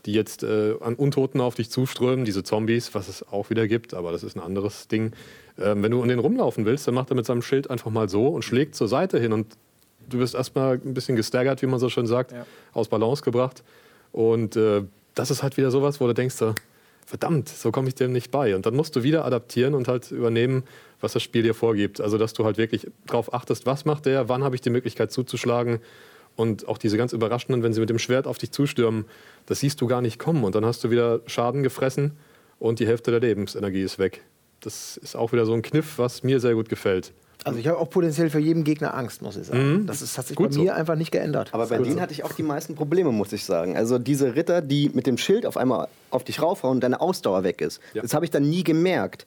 [0.06, 3.94] die jetzt äh, an Untoten auf dich zuströmen, diese Zombies, was es auch wieder gibt,
[3.94, 5.14] aber das ist ein anderes Ding.
[5.60, 8.10] Ähm, wenn du um den rumlaufen willst, dann macht er mit seinem Schild einfach mal
[8.10, 9.56] so und schlägt zur Seite hin und
[10.10, 12.46] du wirst erstmal ein bisschen gestaggert, wie man so schön sagt, Ja.
[12.74, 13.64] aus Balance gebracht.
[14.12, 14.82] Und äh,
[15.16, 16.36] das ist halt wieder sowas, wo du denkst,
[17.06, 18.56] verdammt, so komme ich dem nicht bei.
[18.56, 20.64] Und dann musst du wieder adaptieren und halt übernehmen,
[21.02, 22.02] was das Spiel dir vorgibt.
[22.02, 25.12] Also, dass du halt wirklich darauf achtest, was macht der, wann habe ich die Möglichkeit
[25.12, 25.80] zuzuschlagen.
[26.36, 29.06] Und auch diese ganz überraschenden, wenn sie mit dem Schwert auf dich zustürmen,
[29.46, 30.44] das siehst du gar nicht kommen.
[30.44, 32.14] Und dann hast du wieder Schaden gefressen
[32.58, 34.24] und die Hälfte der Lebensenergie ist weg.
[34.62, 37.14] Das ist auch wieder so ein Kniff, was mir sehr gut gefällt.
[37.44, 39.86] Also ich habe auch potenziell für jeden Gegner Angst, muss ich sagen.
[39.86, 40.62] Das ist, hat sich Gut bei so.
[40.62, 41.54] mir einfach nicht geändert.
[41.54, 43.76] Aber bei denen hatte ich auch die meisten Probleme, muss ich sagen.
[43.76, 47.44] Also diese Ritter, die mit dem Schild auf einmal auf dich raufhauen und deine Ausdauer
[47.44, 47.82] weg ist.
[47.94, 48.02] Ja.
[48.02, 49.26] Das habe ich dann nie gemerkt.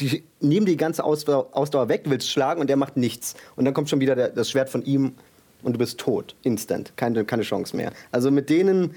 [0.00, 3.34] Die nehmen die ganze Ausdauer, Ausdauer weg, du willst schlagen und der macht nichts.
[3.56, 5.14] Und dann kommt schon wieder der, das Schwert von ihm
[5.62, 6.34] und du bist tot.
[6.42, 6.92] Instant.
[6.96, 7.92] Keine, keine Chance mehr.
[8.12, 8.94] Also mit denen,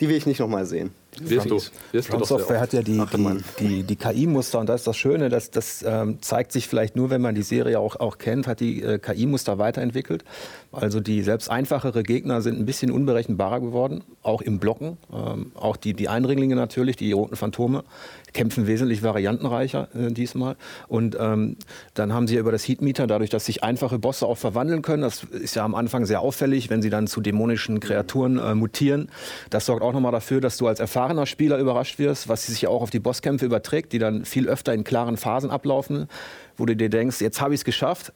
[0.00, 0.90] die will ich nicht nochmal sehen.
[1.20, 1.60] Wirst du,
[1.92, 2.62] wirst du From Software oft.
[2.62, 6.22] hat ja die, die, die, die KI-Muster und das ist das Schöne, das, das ähm,
[6.22, 9.58] zeigt sich vielleicht nur, wenn man die Serie auch, auch kennt, hat die äh, KI-Muster
[9.58, 10.24] weiterentwickelt.
[10.72, 14.96] Also die selbst einfachere Gegner sind ein bisschen unberechenbarer geworden, auch im Blocken.
[15.12, 17.84] Ähm, auch die, die Eindringlinge natürlich, die roten Phantome,
[18.32, 20.56] kämpfen wesentlich variantenreicher äh, diesmal.
[20.88, 21.56] Und ähm,
[21.94, 25.02] dann haben sie ja über das Heatmeter, dadurch, dass sich einfache Bosse auch verwandeln können,
[25.02, 29.10] das ist ja am Anfang sehr auffällig, wenn sie dann zu dämonischen Kreaturen äh, mutieren.
[29.50, 32.68] Das sorgt auch nochmal dafür, dass du als erfahrener Spieler überrascht wirst, was sich ja
[32.68, 36.08] auch auf die Bosskämpfe überträgt, die dann viel öfter in klaren Phasen ablaufen,
[36.56, 38.12] wo du dir denkst, jetzt habe ich es geschafft.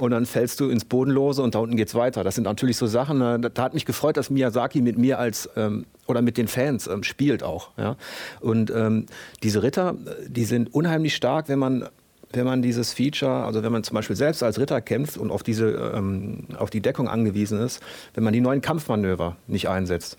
[0.00, 2.24] Und dann fällst du ins Bodenlose und da unten geht's weiter.
[2.24, 5.50] Das sind natürlich so Sachen, äh, da hat mich gefreut, dass Miyazaki mit mir als
[5.56, 7.68] ähm, oder mit den Fans ähm, spielt auch.
[7.76, 7.96] Ja?
[8.40, 9.04] Und ähm,
[9.42, 11.86] diese Ritter, äh, die sind unheimlich stark, wenn man
[12.32, 15.42] wenn man dieses Feature, also wenn man zum Beispiel selbst als Ritter kämpft und auf,
[15.42, 17.82] diese, ähm, auf die Deckung angewiesen ist,
[18.14, 20.16] wenn man die neuen Kampfmanöver nicht einsetzt.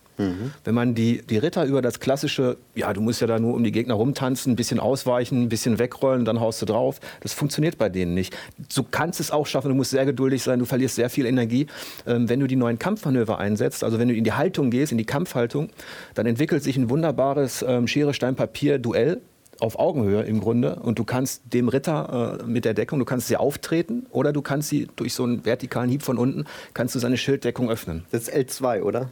[0.64, 3.64] Wenn man die, die Ritter über das klassische, ja, du musst ja da nur um
[3.64, 7.78] die Gegner rumtanzen, ein bisschen ausweichen, ein bisschen wegrollen, dann haust du drauf, das funktioniert
[7.78, 8.36] bei denen nicht.
[8.76, 11.68] Du kannst es auch schaffen, du musst sehr geduldig sein, du verlierst sehr viel Energie.
[12.06, 14.98] Ähm, wenn du die neuen Kampfmanöver einsetzt, also wenn du in die Haltung gehst, in
[14.98, 15.70] die Kampfhaltung,
[16.14, 19.22] dann entwickelt sich ein wunderbares ähm, Schere-Stein-Papier-Duell
[19.62, 23.28] auf Augenhöhe im Grunde und du kannst dem Ritter äh, mit der Deckung, du kannst
[23.28, 27.00] sie auftreten oder du kannst sie durch so einen vertikalen Hieb von unten, kannst du
[27.00, 28.06] seine Schilddeckung öffnen.
[28.12, 29.12] Das ist L2, oder?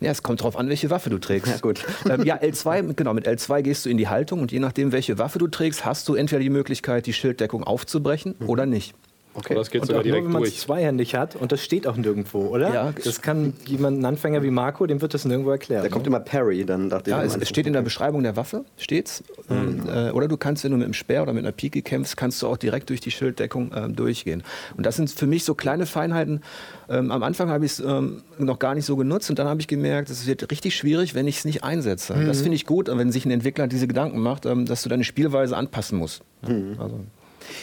[0.00, 1.48] Ja, es kommt drauf an, welche Waffe du trägst.
[1.48, 1.84] Ja, gut.
[2.10, 5.18] Ähm, ja, L2, genau, mit L2 gehst du in die Haltung und je nachdem, welche
[5.18, 8.94] Waffe du trägst, hast du entweder die Möglichkeit, die Schilddeckung aufzubrechen oder nicht.
[9.34, 9.54] Okay.
[9.54, 11.86] Das geht Und sogar auch nur, direkt wenn man es zweihändig hat und das steht
[11.86, 12.74] auch nirgendwo, oder?
[12.74, 12.92] Ja.
[13.04, 15.84] Das kann jemand, ein Anfänger wie Marco, dem wird das nirgendwo erklärt.
[15.84, 16.08] Da kommt ne?
[16.08, 17.28] immer Parry, dann dachte Ja, ich.
[17.28, 17.80] es, am es steht in der.
[17.80, 19.24] Beschreibung der Waffe, steht's.
[19.48, 22.16] Ähm, äh, oder du kannst, wenn du mit einem Speer oder mit einer Pike kämpfst,
[22.16, 24.42] kannst du auch direkt durch die Schilddeckung ähm, durchgehen.
[24.76, 26.42] Und das sind für mich so kleine Feinheiten.
[26.88, 29.60] Ähm, am Anfang habe ich es ähm, noch gar nicht so genutzt und dann habe
[29.60, 32.14] ich gemerkt, es wird richtig schwierig, wenn ich es nicht einsetze.
[32.26, 35.04] Das finde ich gut, wenn sich ein Entwickler diese Gedanken macht, ähm, dass du deine
[35.04, 36.22] Spielweise anpassen musst.
[36.42, 37.00] Ja, also.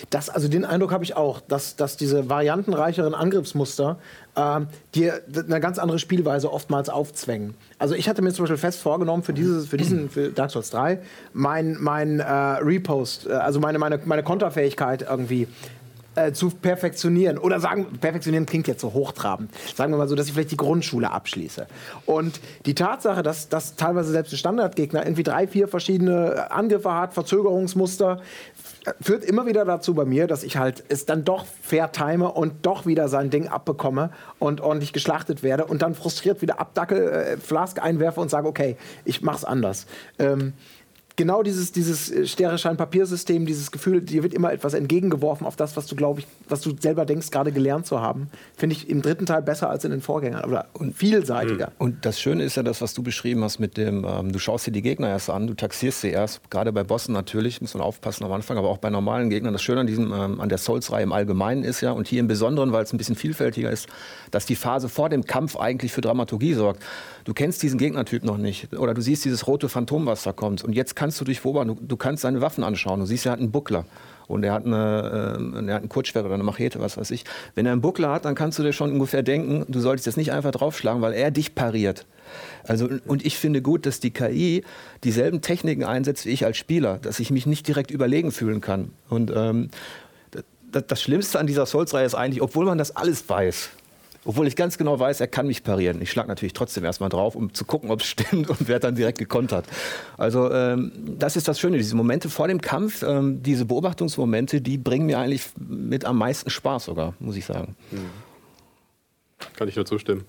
[0.10, 3.98] Das, also den Eindruck habe ich auch, dass, dass diese variantenreicheren Angriffsmuster
[4.36, 7.56] ähm, dir eine ganz andere Spielweise oftmals aufzwängen.
[7.80, 10.70] Also ich hatte mir zum Beispiel fest vorgenommen für dieses, für diesen, für Dark Souls
[10.70, 11.00] 3,
[11.34, 15.48] mein, mein äh, Repost, äh, also meine, meine, meine Konterfähigkeit irgendwie
[16.18, 17.38] äh, zu perfektionieren.
[17.38, 19.52] Oder sagen, perfektionieren klingt jetzt so hochtrabend.
[19.76, 21.68] Sagen wir mal so, dass ich vielleicht die Grundschule abschließe.
[22.08, 27.13] Und die Tatsache, dass, dass teilweise selbst ein Standardgegner irgendwie drei, vier verschiedene Angriffe hat,
[27.13, 28.20] Verzögerungsmuster,
[29.02, 32.65] führt immer wieder dazu bei mir, dass ich halt es dann doch fair time und
[32.65, 37.38] doch wieder sein Ding abbekomme und ordentlich geschlachtet werde und dann frustriert wieder abdackel, äh,
[37.38, 39.88] Flask einwerfe und sage, okay, ich mach's anders.
[40.19, 40.54] Ähm,
[41.18, 45.88] genau dieses, dieses äh, Stereoschein-Papiersystem, dieses Gefühl, dir wird immer etwas entgegengeworfen auf das, was
[45.88, 49.26] du, glaube ich, was du selber denkst, gerade gelernt zu haben, finde ich im dritten
[49.26, 51.74] Teil besser als in den Vorgängern oder und vielseitiger.
[51.78, 54.68] Und das Schöne ist ja das, was du beschrieben hast mit dem, ähm, du schaust
[54.68, 57.84] dir die Gegner erst an, du taxierst sie erst, gerade bei Bossen natürlich, muss man
[57.84, 59.54] aufpassen am Anfang, aber auch bei normalen Gegnern.
[59.54, 62.28] Das Schöne an, diesem, ähm, an der Souls-Reihe im Allgemeinen ist ja, und hier im
[62.28, 63.88] Besonderen, weil es ein bisschen vielfältiger ist,
[64.32, 66.84] dass die Phase vor dem Kampf eigentlich für Dramaturgie sorgt.
[67.28, 70.63] Du kennst diesen Gegnertyp noch nicht oder du siehst dieses rote Phantom, was da kommt
[70.63, 73.34] und jetzt kannst du dich beobachten, du, du kannst seine Waffen anschauen, du siehst, er
[73.34, 73.84] hat einen Buckler
[74.28, 77.26] und er hat, eine, äh, er hat ein Kurzschwert oder eine Machete, was weiß ich.
[77.54, 80.16] Wenn er einen Buckler hat, dann kannst du dir schon ungefähr denken, du solltest jetzt
[80.16, 82.06] nicht einfach draufschlagen, weil er dich pariert.
[82.63, 84.63] Also, und ich finde gut, dass die KI
[85.04, 88.92] dieselben Techniken einsetzt wie ich als Spieler, dass ich mich nicht direkt überlegen fühlen kann.
[89.10, 89.70] Und ähm,
[90.72, 93.72] das, das Schlimmste an dieser Souls-Reihe ist eigentlich, obwohl man das alles weiß,
[94.28, 96.02] obwohl ich ganz genau weiß, er kann mich parieren.
[96.02, 98.94] Ich schlage natürlich trotzdem erstmal drauf, um zu gucken, ob es stimmt und wer dann
[98.94, 99.66] direkt gekontert.
[100.18, 104.78] Also ähm, das ist das Schöne, diese Momente vor dem Kampf, ähm, diese Beobachtungsmomente, die
[104.78, 107.78] bringen mir eigentlich mit am meisten Spaß sogar, muss ich sagen.
[109.56, 110.26] Kann ich nur zustimmen.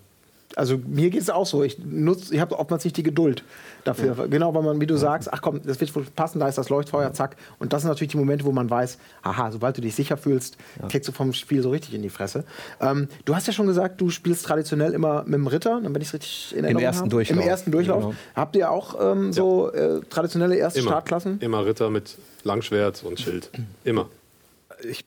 [0.57, 1.63] Also mir geht es auch so.
[1.63, 3.45] Ich, nutz- ich habe oftmals nicht die Geduld
[3.85, 4.29] dafür.
[4.29, 6.69] Genau, weil man, wie du sagst, ach komm, das wird wohl passen, da ist das
[6.69, 7.37] Leuchtfeuer, zack.
[7.59, 10.57] Und das sind natürlich die Momente, wo man weiß, aha, sobald du dich sicher fühlst,
[10.89, 12.45] kriegst du vom Spiel so richtig in die Fresse.
[12.81, 16.09] Ähm, du hast ja schon gesagt, du spielst traditionell immer mit dem Ritter, wenn ich
[16.09, 17.11] es richtig in Erinnerung ersten habe.
[17.11, 17.39] Durchlauf.
[17.43, 18.03] Im ersten Durchlauf.
[18.05, 18.15] Genau.
[18.35, 20.91] Habt ihr auch ähm, so äh, traditionelle erste Immer.
[20.91, 21.41] Startklassen?
[21.41, 23.51] Immer Ritter mit Langschwert und Schild.
[23.85, 24.09] Immer.
[24.81, 25.05] Bitte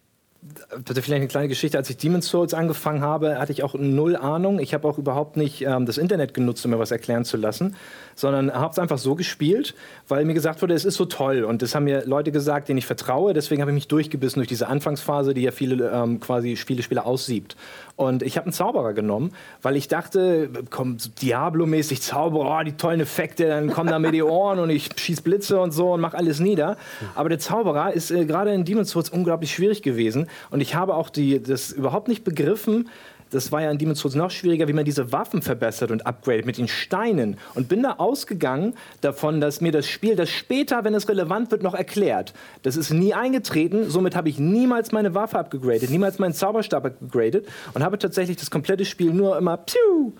[0.86, 1.78] vielleicht eine kleine Geschichte.
[1.78, 4.60] Als ich Demon's Souls angefangen habe, hatte ich auch null Ahnung.
[4.60, 7.76] Ich habe auch überhaupt nicht ähm, das Internet genutzt, um mir was erklären zu lassen,
[8.16, 9.76] sondern habe es einfach so gespielt,
[10.08, 11.44] weil mir gesagt wurde, es ist so toll.
[11.44, 13.34] Und das haben mir Leute gesagt, denen ich vertraue.
[13.34, 17.56] Deswegen habe ich mich durchgebissen durch diese Anfangsphase, die ja viele ähm, quasi Spielespieler aussiebt.
[17.96, 23.00] Und ich habe einen Zauberer genommen, weil ich dachte, komm, Diablo-mäßig Zauberer, oh, die tollen
[23.00, 26.78] Effekte, dann kommen da Meteoren und ich schieß Blitze und so und mache alles nieder.
[27.16, 30.28] Aber der Zauberer ist äh, gerade in Demon's Souls unglaublich schwierig gewesen.
[30.50, 32.90] Und ich habe auch die, das überhaupt nicht begriffen,
[33.32, 36.46] das war ja in Demon's Souls noch schwieriger, wie man diese Waffen verbessert und upgradet
[36.46, 37.38] mit den Steinen.
[37.56, 41.64] Und bin da ausgegangen davon, dass mir das Spiel das später, wenn es relevant wird,
[41.64, 42.34] noch erklärt.
[42.64, 43.90] Das ist nie eingetreten.
[43.90, 48.52] Somit habe ich niemals meine Waffe abgegradet, niemals meinen Zauberstab abgegradet und habe tatsächlich das
[48.52, 50.14] komplette Spiel nur immer Piu,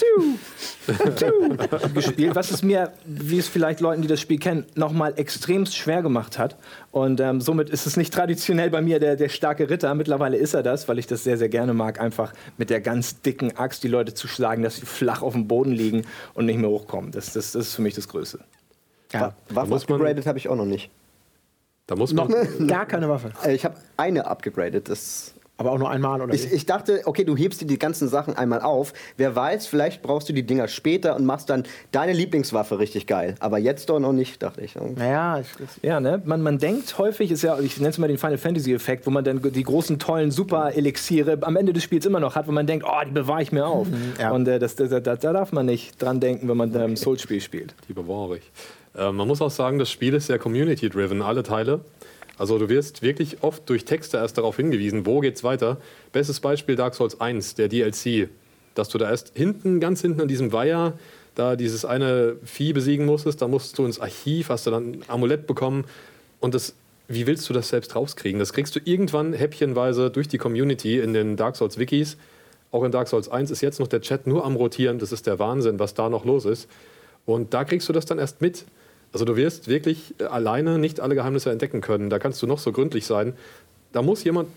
[0.00, 0.38] Piu,
[1.16, 5.76] Piu gespielt, was es mir, wie es vielleicht Leuten, die das Spiel kennen, nochmal extremst
[5.76, 6.56] schwer gemacht hat.
[6.90, 9.94] Und ähm, somit ist es nicht traditionell bei mir der, der starke Ritter.
[9.94, 13.20] Mittlerweile ist er das, weil ich das sehr, sehr gerne mag, einfach mit der ganz
[13.20, 16.02] dicken Axt die Leute zu schlagen, dass sie flach auf dem Boden liegen
[16.34, 17.10] und nicht mehr hochkommen.
[17.12, 18.40] Das, das, das ist für mich das Größte.
[19.12, 19.34] Ja.
[19.50, 20.90] Waffen muss man- upgradet habe ich auch noch nicht.
[21.88, 22.66] Da muss Noch man.
[22.66, 23.30] gar keine Waffe.
[23.44, 24.88] Äh, Ich habe eine upgegradet.
[24.88, 28.08] Das Aber auch nur einmal oder ich, ich dachte, okay, du hebst dir die ganzen
[28.08, 28.92] Sachen einmal auf.
[29.16, 33.36] Wer weiß, vielleicht brauchst du die Dinger später und machst dann deine Lieblingswaffe richtig geil.
[33.40, 34.74] Aber jetzt doch noch nicht, dachte ich.
[34.74, 35.48] Naja, ich,
[35.82, 36.20] Ja, ne?
[36.26, 39.10] Man, man denkt häufig, ist ja, ich nenne es mal den Final Fantasy Effekt, wo
[39.10, 42.66] man dann die großen, tollen Super-Elixiere am Ende des Spiels immer noch hat, wo man
[42.66, 43.86] denkt, oh, die bewahre ich mir auf.
[44.20, 44.32] ja.
[44.32, 46.96] Und äh, das, das, da, da darf man nicht dran denken, wenn man ein ähm,
[46.96, 47.74] Souls-Spiel spielt.
[47.88, 48.50] Die bewahre ich.
[48.94, 51.80] Äh, man muss auch sagen, das Spiel ist sehr community-driven, alle Teile.
[52.38, 55.78] Also du wirst wirklich oft durch Texte erst darauf hingewiesen, wo geht's weiter.
[56.12, 58.28] Bestes Beispiel Dark Souls 1, der DLC.
[58.74, 60.92] Dass du da erst hinten, ganz hinten an diesem Weiher,
[61.34, 65.04] da dieses eine Vieh besiegen musstest, da musst du ins Archiv, hast du dann ein
[65.08, 65.84] Amulett bekommen.
[66.40, 66.74] Und das,
[67.08, 68.38] wie willst du das selbst rauskriegen?
[68.38, 72.16] Das kriegst du irgendwann häppchenweise durch die Community in den Dark Souls Wikis.
[72.70, 74.98] Auch in Dark Souls 1 ist jetzt noch der Chat nur am Rotieren.
[74.98, 76.68] Das ist der Wahnsinn, was da noch los ist.
[77.24, 78.66] Und da kriegst du das dann erst mit.
[79.12, 82.10] Also du wirst wirklich äh, alleine nicht alle Geheimnisse entdecken können.
[82.10, 83.34] Da kannst du noch so gründlich sein.
[83.92, 84.48] Da muss jemand,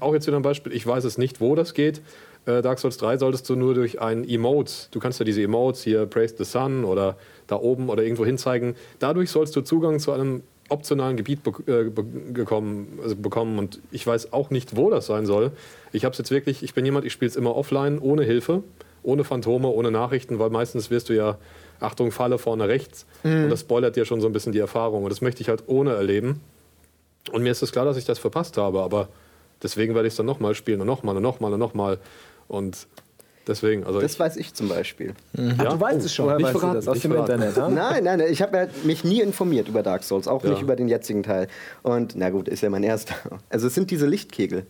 [0.00, 2.00] auch jetzt wieder ein Beispiel, ich weiß es nicht, wo das geht.
[2.46, 5.84] Äh, Dark Souls 3 solltest du nur durch ein Emote, du kannst ja diese Emotes
[5.84, 7.16] hier, Praise the Sun oder
[7.46, 8.74] da oben oder irgendwo hinzeigen.
[8.98, 13.58] Dadurch sollst du Zugang zu einem optionalen Gebiet be äh, be gekommen, also bekommen.
[13.58, 15.52] Und ich weiß auch nicht, wo das sein soll.
[15.92, 18.62] Ich habe es jetzt wirklich, ich bin jemand, ich spiele es immer offline, ohne Hilfe,
[19.02, 21.38] ohne Phantome, ohne Nachrichten, weil meistens wirst du ja,
[21.82, 23.06] Achtung, Falle vorne rechts.
[23.24, 25.04] Und das spoilert dir schon so ein bisschen die Erfahrung.
[25.04, 26.40] Und das möchte ich halt ohne erleben.
[27.32, 29.08] Und mir ist es klar, dass ich das verpasst habe, aber
[29.62, 31.98] deswegen werde ich es dann nochmal spielen und nochmal und nochmal und nochmal.
[32.48, 32.86] Und
[33.46, 35.14] deswegen, also Das ich, weiß ich zum Beispiel.
[35.58, 36.26] Ach, du weißt es schon.
[36.26, 36.88] Woher weißt du verraten, das?
[36.88, 37.32] Aus nicht dem verraten.
[37.42, 37.68] Internet, ja?
[37.68, 40.50] Nein, nein, nein, ich habe ja mich nie informiert über Dark Souls, auch Ja.
[40.50, 41.46] nicht über den jetzigen Teil.
[41.82, 43.14] Und na gut, ist ja mein erster.
[43.50, 44.66] Also es sind diese Lichtkegel.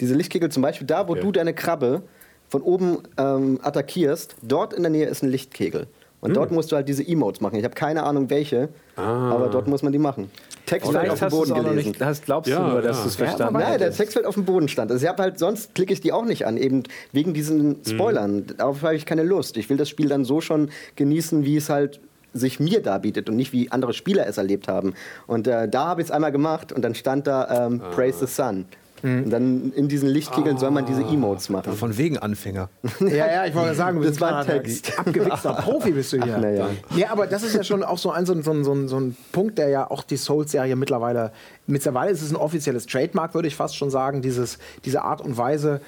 [0.00, 1.20] Diese Lichtkegel zum Beispiel da, wo Okay.
[1.22, 2.02] du deine Krabbe
[2.48, 5.86] von oben ähm, attackierst, dort in der Nähe ist ein Lichtkegel.
[6.22, 7.56] Und dort musst du halt diese Emotes machen.
[7.56, 10.30] Ich habe keine Ahnung welche, aber dort muss man die machen.
[10.66, 11.90] Text wird auf dem hast Boden gelesen.
[11.92, 13.02] nicht, hast, glaubst Ja, du nur, dass ja.
[13.02, 13.96] du es Ja, verstanden aber Nein, der hast.
[13.96, 14.90] Text wird auf dem Boden stand.
[14.92, 18.44] Also ich habe halt, sonst klicke ich die auch nicht an, eben wegen diesen Spoilern.
[18.58, 19.56] Darauf habe ich keine Lust.
[19.56, 22.00] Ich will das Spiel dann so schon genießen, wie es halt
[22.32, 24.94] sich mir darbietet und nicht wie andere Spieler es erlebt haben.
[25.26, 28.32] Und äh, da habe ich es einmal gemacht und dann stand da ähm, Praise the
[28.32, 28.66] Sun.
[29.02, 31.72] Und dann in diesen Lichtkegeln soll man diese Emotes machen.
[31.72, 32.68] Von wegen Anfänger.
[33.00, 34.98] Ja, ja, ich wollte sagen, du Das bist war ein Text.
[34.98, 36.38] abgewichster Profi bist du hier.
[36.40, 36.68] na ja.
[36.96, 38.88] Ja, aber das ist ja schon auch so ein, so, ein, so, ein, so, ein,
[38.88, 41.32] so ein Punkt, der ja auch die Souls-Serie mittlerweile,
[41.66, 45.36] mittlerweile ist es ein offizielles Trademark, würde ich fast schon sagen, dieses, diese Art und
[45.36, 45.80] Weise,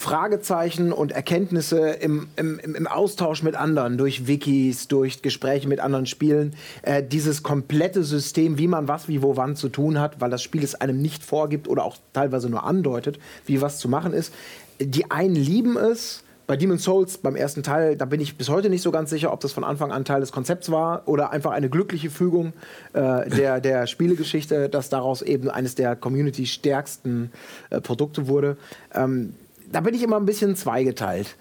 [0.00, 6.06] Fragezeichen und Erkenntnisse im, im, im Austausch mit anderen, durch Wikis, durch Gespräche mit anderen
[6.06, 10.30] Spielen, äh, dieses komplette System, wie man was, wie, wo, wann zu tun hat, weil
[10.30, 14.12] das Spiel es einem nicht vorgibt oder auch teilweise nur andeutet, wie was zu machen
[14.12, 14.32] ist.
[14.80, 18.70] Die einen lieben es, bei Demon's Souls beim ersten Teil, da bin ich bis heute
[18.70, 21.50] nicht so ganz sicher, ob das von Anfang an Teil des Konzepts war oder einfach
[21.50, 22.52] eine glückliche Fügung
[22.92, 27.32] äh, der, der Spielegeschichte, dass daraus eben eines der Community-stärksten
[27.70, 28.56] äh, Produkte wurde.
[28.94, 29.34] Ähm,
[29.70, 31.36] da bin ich immer ein bisschen zweigeteilt.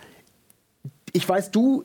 [1.14, 1.84] Ich weiß, du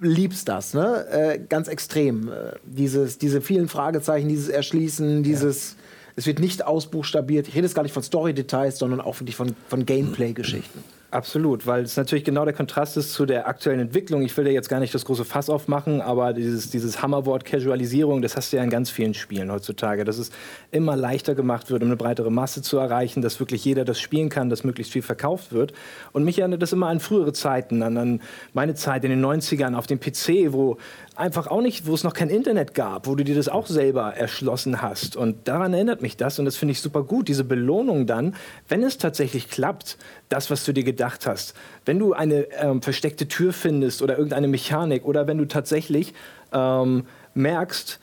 [0.00, 1.06] liebst das, ne?
[1.10, 2.28] Äh, ganz extrem.
[2.28, 5.76] Äh, dieses, diese vielen Fragezeichen, dieses Erschließen, dieses.
[6.14, 7.48] Es wird nicht ausbuchstabiert.
[7.48, 10.84] Ich rede jetzt gar nicht von Story-Details, sondern auch wirklich von, von Gameplay-Geschichten.
[11.12, 14.22] Absolut, weil es natürlich genau der Kontrast ist zu der aktuellen Entwicklung.
[14.22, 18.22] Ich will da jetzt gar nicht das große Fass aufmachen, aber dieses, dieses Hammerwort Casualisierung,
[18.22, 20.30] das hast du ja in ganz vielen Spielen heutzutage, dass es
[20.70, 24.30] immer leichter gemacht wird, um eine breitere Masse zu erreichen, dass wirklich jeder das spielen
[24.30, 25.74] kann, dass möglichst viel verkauft wird.
[26.12, 28.22] Und mich erinnert das immer an frühere Zeiten, an, an
[28.54, 30.78] meine Zeit in den 90ern auf dem PC, wo
[31.16, 34.14] einfach auch nicht, wo es noch kein Internet gab, wo du dir das auch selber
[34.14, 35.16] erschlossen hast.
[35.16, 38.34] Und daran erinnert mich das und das finde ich super gut, diese Belohnung dann,
[38.68, 39.98] wenn es tatsächlich klappt,
[40.28, 41.54] das, was du dir gedacht hast.
[41.84, 46.14] Wenn du eine ähm, versteckte Tür findest oder irgendeine Mechanik oder wenn du tatsächlich
[46.52, 48.00] ähm, merkst,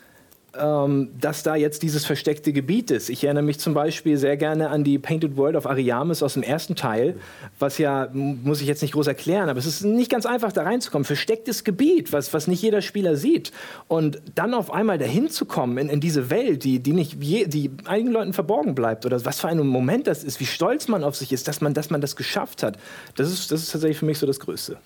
[0.58, 3.08] ähm, dass da jetzt dieses versteckte Gebiet ist.
[3.08, 6.42] Ich erinnere mich zum Beispiel sehr gerne an die Painted World of Ariamis aus dem
[6.42, 7.16] ersten Teil,
[7.58, 10.62] was ja, muss ich jetzt nicht groß erklären, aber es ist nicht ganz einfach da
[10.62, 11.04] reinzukommen.
[11.04, 13.52] Verstecktes Gebiet, was, was nicht jeder Spieler sieht.
[13.86, 17.46] Und dann auf einmal dahin zu kommen in, in diese Welt, die, die, nicht je,
[17.46, 21.04] die einigen Leuten verborgen bleibt oder was für ein Moment das ist, wie stolz man
[21.04, 22.76] auf sich ist, dass man, dass man das geschafft hat.
[23.16, 24.78] Das ist, das ist tatsächlich für mich so das Größte.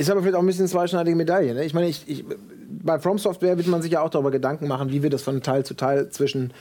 [0.00, 1.52] Ist aber vielleicht auch ein bisschen zweischneidige Medaille.
[1.52, 1.64] Ne?
[1.64, 2.24] Ich meine, ich, ich,
[2.82, 5.42] bei From Software wird man sich ja auch darüber Gedanken machen, wie wir das von
[5.42, 6.54] Teil zu Teil zwischen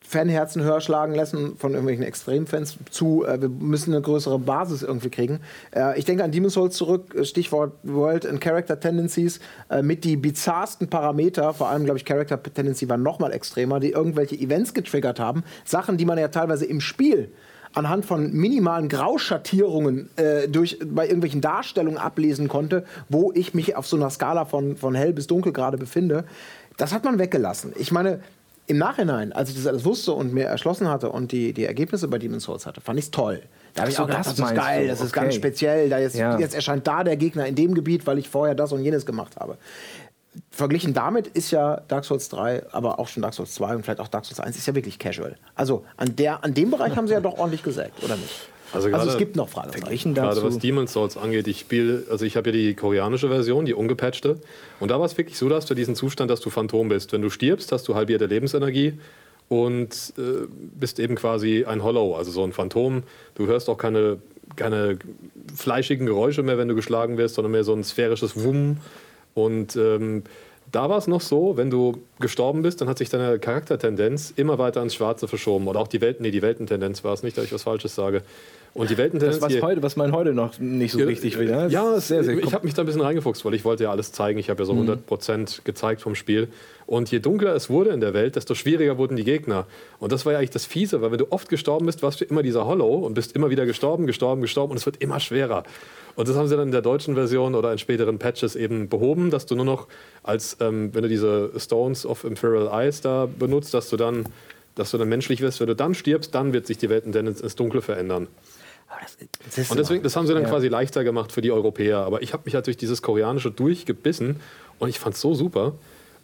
[0.00, 5.10] Fanherzen höher schlagen lassen von irgendwelchen Extremfans zu, äh, wir müssen eine größere Basis irgendwie
[5.10, 5.40] kriegen.
[5.74, 10.04] Äh, ich denke an Demon's Souls zurück, äh, Stichwort World and Character Tendencies, äh, mit
[10.04, 14.36] die bizarrsten Parameter, vor allem glaube ich Character Tendency war noch mal extremer, die irgendwelche
[14.36, 17.32] Events getriggert haben, Sachen, die man ja teilweise im Spiel
[17.74, 23.86] anhand von minimalen Grauschattierungen äh, durch, bei irgendwelchen Darstellungen ablesen konnte, wo ich mich auf
[23.86, 26.24] so einer Skala von, von hell bis dunkel gerade befinde.
[26.76, 27.72] Das hat man weggelassen.
[27.76, 28.20] Ich meine,
[28.66, 32.08] im Nachhinein, als ich das alles wusste und mir erschlossen hatte und die, die Ergebnisse
[32.08, 33.42] bei Demon's Souls hatte, fand ich es toll.
[33.74, 34.88] Da habe ich so, auch gedacht, das das ist geil, du.
[34.88, 35.20] das ist Okay.
[35.20, 35.88] ganz speziell.
[35.88, 36.38] Da jetzt, Ja.
[36.38, 39.36] jetzt erscheint da der Gegner in dem Gebiet, weil ich vorher das und jenes gemacht
[39.36, 39.56] habe.
[40.50, 44.00] Verglichen damit ist ja Dark Souls 3, aber auch schon Dark Souls 2 und vielleicht
[44.00, 45.36] auch Dark Souls 1 ist ja wirklich casual.
[45.54, 48.48] Also an, der, an dem Bereich haben sie ja doch ordentlich gesägt, oder nicht?
[48.72, 49.82] Also Also, es gibt noch Fragezeichen.
[49.82, 50.46] Verglichen Gerade dazu.
[50.46, 54.40] was Demon's Souls angeht, ich spiele, also ich habe ja die koreanische Version, die ungepatchte.
[54.80, 57.12] Und da war es wirklich so, dass du diesen Zustand, dass du Phantom bist.
[57.12, 58.94] Wenn du stirbst, hast du halbierte Lebensenergie
[59.48, 60.46] und äh,
[60.78, 63.02] bist eben quasi ein Hollow, also so ein Phantom.
[63.34, 64.18] Du hörst auch keine,
[64.56, 64.98] keine
[65.54, 68.78] fleischigen Geräusche mehr, wenn du geschlagen wirst, sondern mehr so ein sphärisches Wumm.
[69.34, 70.22] Und ähm,
[70.70, 74.58] da war es noch so, wenn du gestorben bist, dann hat sich deine Charaktertendenz immer
[74.58, 75.68] weiter ins Schwarze verschoben.
[75.68, 78.22] Oder auch die Welten, nee, die Weltentendenz war es nicht, dass ich was Falsches sage.
[78.74, 79.36] Und die Weltentendenz.
[79.40, 81.50] Das, was, die- heute, was man heute noch nicht so ja, richtig will.
[81.50, 81.68] Ne?
[81.68, 84.12] Ja, sehr, sehr ich habe mich da ein bisschen reingefuchst, weil ich wollte ja alles
[84.12, 84.38] zeigen.
[84.38, 84.88] Ich habe ja so Mhm.
[85.10, 86.48] 100% gezeigt vom Spiel.
[86.92, 89.66] Und je dunkler es wurde in der Welt, desto schwieriger wurden die Gegner.
[89.98, 92.26] Und das war ja eigentlich das Fiese, weil wenn du oft gestorben bist, warst du
[92.26, 95.62] immer dieser Hollow und bist immer wieder gestorben, gestorben, gestorben und es wird immer schwerer.
[96.16, 99.30] Und das haben sie dann in der deutschen Version oder in späteren Patches eben behoben,
[99.30, 99.88] dass du nur noch
[100.22, 104.26] als, ähm, wenn du diese Stones of Imperial Eyes da benutzt, dass du dann
[104.74, 107.56] dass du dann menschlich wirst, wenn du dann stirbst, dann wird sich die Weltentendenz ins
[107.56, 108.28] Dunkle verändern.
[109.70, 110.48] Und deswegen, das haben sie dann Ja.
[110.50, 111.98] quasi leichter gemacht für die Europäer.
[112.00, 114.40] Aber ich habe mich halt durch dieses Koreanische durchgebissen
[114.78, 115.74] und ich fand es so super.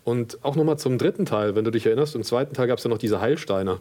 [0.08, 2.84] Und auch nochmal zum dritten Teil, wenn du dich erinnerst, im zweiten Teil gab es
[2.84, 3.78] ja noch diese Heilsteine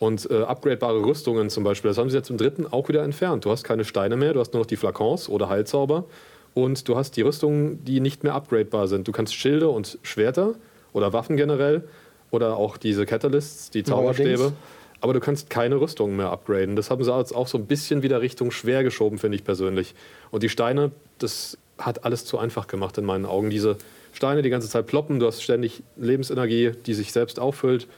[0.00, 1.90] und äh, upgradebare Rüstungen zum Beispiel.
[1.90, 3.44] Das haben sie jetzt im dritten auch wieder entfernt.
[3.44, 6.06] Du hast keine Steine mehr, du hast nur noch die Flakons oder Heilzauber
[6.54, 9.06] und du hast die Rüstungen, die nicht mehr upgradebar sind.
[9.06, 10.54] Du kannst Schilde und Schwerter
[10.92, 11.84] oder Waffen generell
[12.32, 14.30] oder auch diese Catalysts, die Zauberstäbe.
[14.30, 14.58] Allerdings.
[15.02, 16.74] Aber du kannst keine Rüstungen mehr upgraden.
[16.74, 19.94] Das haben sie jetzt auch so ein bisschen wieder Richtung schwer geschoben, finde ich persönlich.
[20.32, 20.90] Und die Steine,
[21.20, 23.50] das hat alles zu einfach gemacht in meinen Augen.
[23.50, 23.76] Diese
[24.14, 27.88] Steine die ganze Zeit ploppen, du hast ständig Lebensenergie, die sich selbst auffüllt.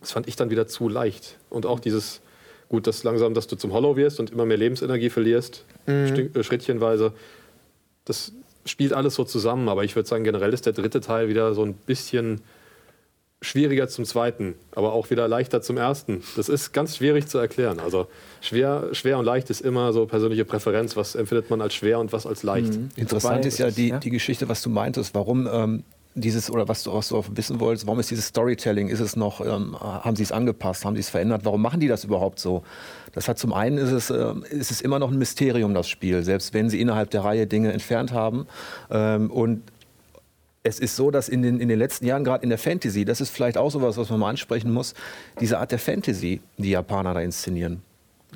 [0.00, 1.36] Das fand ich dann wieder zu leicht.
[1.50, 2.22] Und auch dieses,
[2.68, 6.30] gut, dass langsam, dass du zum Hollow wirst und immer mehr Lebensenergie verlierst, mhm.
[6.34, 7.12] äh, schrittchenweise.
[8.06, 8.32] Das
[8.64, 11.62] spielt alles so zusammen, aber ich würde sagen, generell ist der dritte Teil wieder so
[11.62, 12.40] ein bisschen
[13.42, 16.22] schwieriger zum zweiten, aber auch wieder leichter zum ersten.
[16.36, 17.80] Das ist ganz schwierig zu erklären.
[17.80, 18.06] Also
[18.40, 20.96] schwer, schwer und leicht ist immer so persönliche Präferenz.
[20.96, 22.72] Was empfindet man als schwer und was als leicht?
[22.72, 22.88] Mhm.
[22.96, 25.14] Interessant Wobei, ist ja die, ja die Geschichte, was du meintest.
[25.14, 28.88] Warum ähm, dieses oder was du, was du wissen wolltest, warum ist dieses Storytelling?
[28.88, 31.44] Ist es noch, ähm, haben sie es angepasst, haben sie es verändert?
[31.44, 32.62] Warum machen die das überhaupt so?
[33.12, 36.22] Das hat zum einen ist es, äh, ist es immer noch ein Mysterium, das Spiel,
[36.22, 38.46] selbst wenn sie innerhalb der Reihe Dinge entfernt haben.
[38.90, 39.62] Ähm, und
[40.64, 43.20] es ist so, dass in den, in den letzten Jahren, gerade in der Fantasy, das
[43.20, 44.94] ist vielleicht auch sowas, was man mal ansprechen muss,
[45.40, 47.82] diese Art der Fantasy, die Japaner da inszenieren.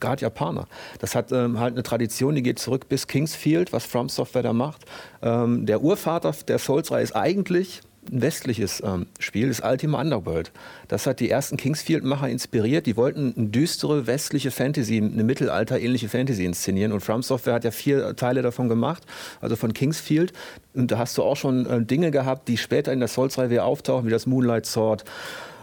[0.00, 0.66] Gerade Japaner.
[0.98, 4.52] Das hat ähm, halt eine Tradition, die geht zurück bis Kingsfield, was From Software da
[4.52, 4.84] macht.
[5.22, 7.80] Ähm, der Urvater der Souls-Reihe ist eigentlich
[8.12, 10.52] ein westliches ähm, Spiel, das Ultima Underworld.
[10.88, 12.86] Das hat die ersten Kingsfield-Macher inspiriert.
[12.86, 16.92] Die wollten eine düstere westliche Fantasy, eine mittelalterähnliche Fantasy inszenieren.
[16.92, 19.04] Und From Software hat ja vier Teile davon gemacht,
[19.40, 20.32] also von Kingsfield.
[20.74, 24.06] Und da hast du auch schon äh, Dinge gehabt, die später in der Souls-Reihe auftauchen,
[24.06, 25.04] wie das Moonlight Sword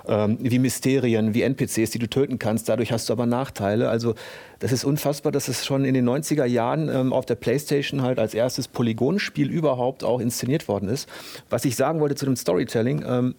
[0.08, 2.70] ähm, wie Mysterien, wie NPCs, die du töten kannst.
[2.70, 3.89] Dadurch hast du aber Nachteile.
[3.89, 4.16] Also
[4.60, 8.20] das ist unfassbar, dass es schon in den 90er Jahren ähm, auf der Playstation halt
[8.20, 11.10] als erstes Polygonspiel überhaupt auch inszeniert worden ist.
[11.50, 13.36] Was ich sagen wollte zu dem Storytelling, ähm,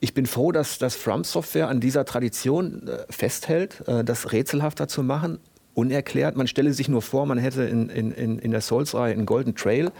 [0.00, 4.88] ich bin froh, dass das From Software an dieser Tradition äh, festhält, äh, das rätselhafter
[4.88, 5.38] zu machen,
[5.74, 6.36] unerklärt.
[6.36, 9.90] Man stelle sich nur vor, man hätte in, in, in der Souls-Reihe einen Golden Trail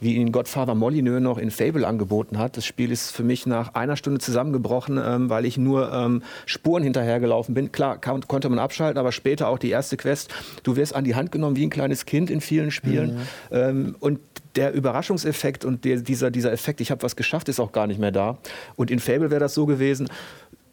[0.00, 2.56] wie ihn Godfather Molyneux noch in Fable angeboten hat.
[2.56, 6.82] Das Spiel ist für mich nach einer Stunde zusammengebrochen, ähm, weil ich nur ähm, Spuren
[6.82, 7.72] hinterhergelaufen bin.
[7.72, 10.34] Klar, kann, konnte man abschalten, aber später auch die erste Quest.
[10.62, 13.16] Du wirst an die Hand genommen wie ein kleines Kind in vielen Spielen.
[13.16, 13.20] Mhm.
[13.50, 14.20] Ähm, und
[14.56, 18.00] der Überraschungseffekt und der, dieser, dieser Effekt, ich habe was geschafft, ist auch gar nicht
[18.00, 18.38] mehr da.
[18.76, 20.08] Und in Fable wäre das so gewesen,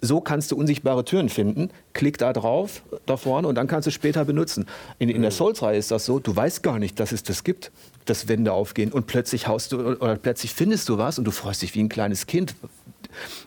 [0.04, 1.70] so kannst du unsichtbare Türen finden.
[1.94, 4.66] Klick da drauf, da vorne, und dann kannst du es später benutzen.
[5.00, 5.36] In, in der mhm.
[5.36, 7.72] Souls-Reihe ist das so, du weißt gar nicht, dass es das gibt,
[8.06, 8.92] dass Wände aufgehen.
[8.92, 11.89] Und plötzlich haust du, oder plötzlich findest du was und du freust dich wie ein
[11.89, 12.56] kleines Kind.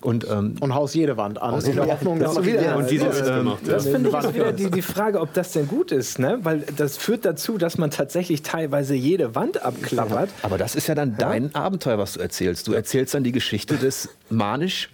[0.00, 1.60] Und, ähm, und haust jede Wand an.
[1.64, 4.82] In der Hoffnung, dass wieder, ja, und dieses, ähm, das finde ich wieder die, die
[4.82, 6.18] Frage, ob das denn gut ist.
[6.18, 6.38] Ne?
[6.42, 10.30] Weil das führt dazu, dass man tatsächlich teilweise jede Wand abklappert.
[10.42, 12.68] Aber das ist ja dann dein Abenteuer, was du erzählst.
[12.68, 14.90] Du erzählst dann die Geschichte des manisch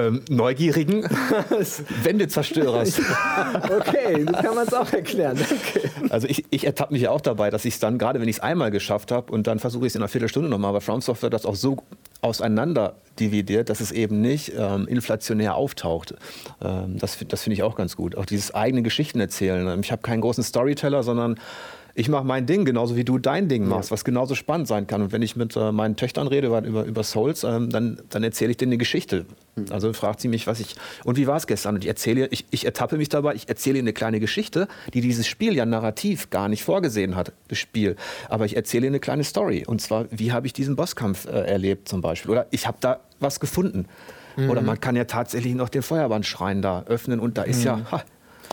[0.00, 1.04] ähm, neugierigen
[2.02, 2.98] Wendezerstörers.
[3.78, 5.38] okay, so kann man es auch erklären.
[5.40, 5.88] Okay.
[6.08, 8.36] Also ich, ich ertappe mich ja auch dabei, dass ich es dann, gerade wenn ich
[8.36, 11.00] es einmal geschafft habe und dann versuche ich es in einer Viertelstunde nochmal, aber From
[11.00, 11.78] Software das auch so
[12.22, 16.14] auseinander dividiert, dass es eben nicht ähm, inflationär auftaucht.
[16.62, 18.16] Ähm, das das finde ich auch ganz gut.
[18.16, 19.80] Auch dieses eigene Geschichten erzählen.
[19.82, 21.38] Ich habe keinen großen Storyteller, sondern
[21.94, 23.94] ich mache mein Ding, genauso wie du dein Ding machst, ja.
[23.94, 25.02] was genauso spannend sein kann.
[25.02, 28.52] Und wenn ich mit äh, meinen Töchtern rede über, über, Souls, ähm, dann, dann erzähle
[28.52, 29.26] ich denen eine Geschichte.
[29.56, 29.66] Mhm.
[29.70, 30.76] Also fragt sie mich, was ich.
[31.04, 31.74] Und wie war es gestern?
[31.76, 35.00] Und ich erzähle, ich, ich ertappe mich dabei, ich erzähle ihnen eine kleine Geschichte, die
[35.00, 37.96] dieses Spiel ja narrativ gar nicht vorgesehen hat, das Spiel.
[38.28, 39.64] Aber ich erzähle ihnen eine kleine Story.
[39.66, 42.30] Und zwar, wie habe ich diesen Bosskampf äh, erlebt zum Beispiel?
[42.30, 43.86] Oder ich habe da was gefunden.
[44.36, 44.50] Mhm.
[44.50, 47.66] Oder man kann ja tatsächlich noch den Feuerwandschrein da öffnen und da ist mhm.
[47.66, 48.02] ja, ha,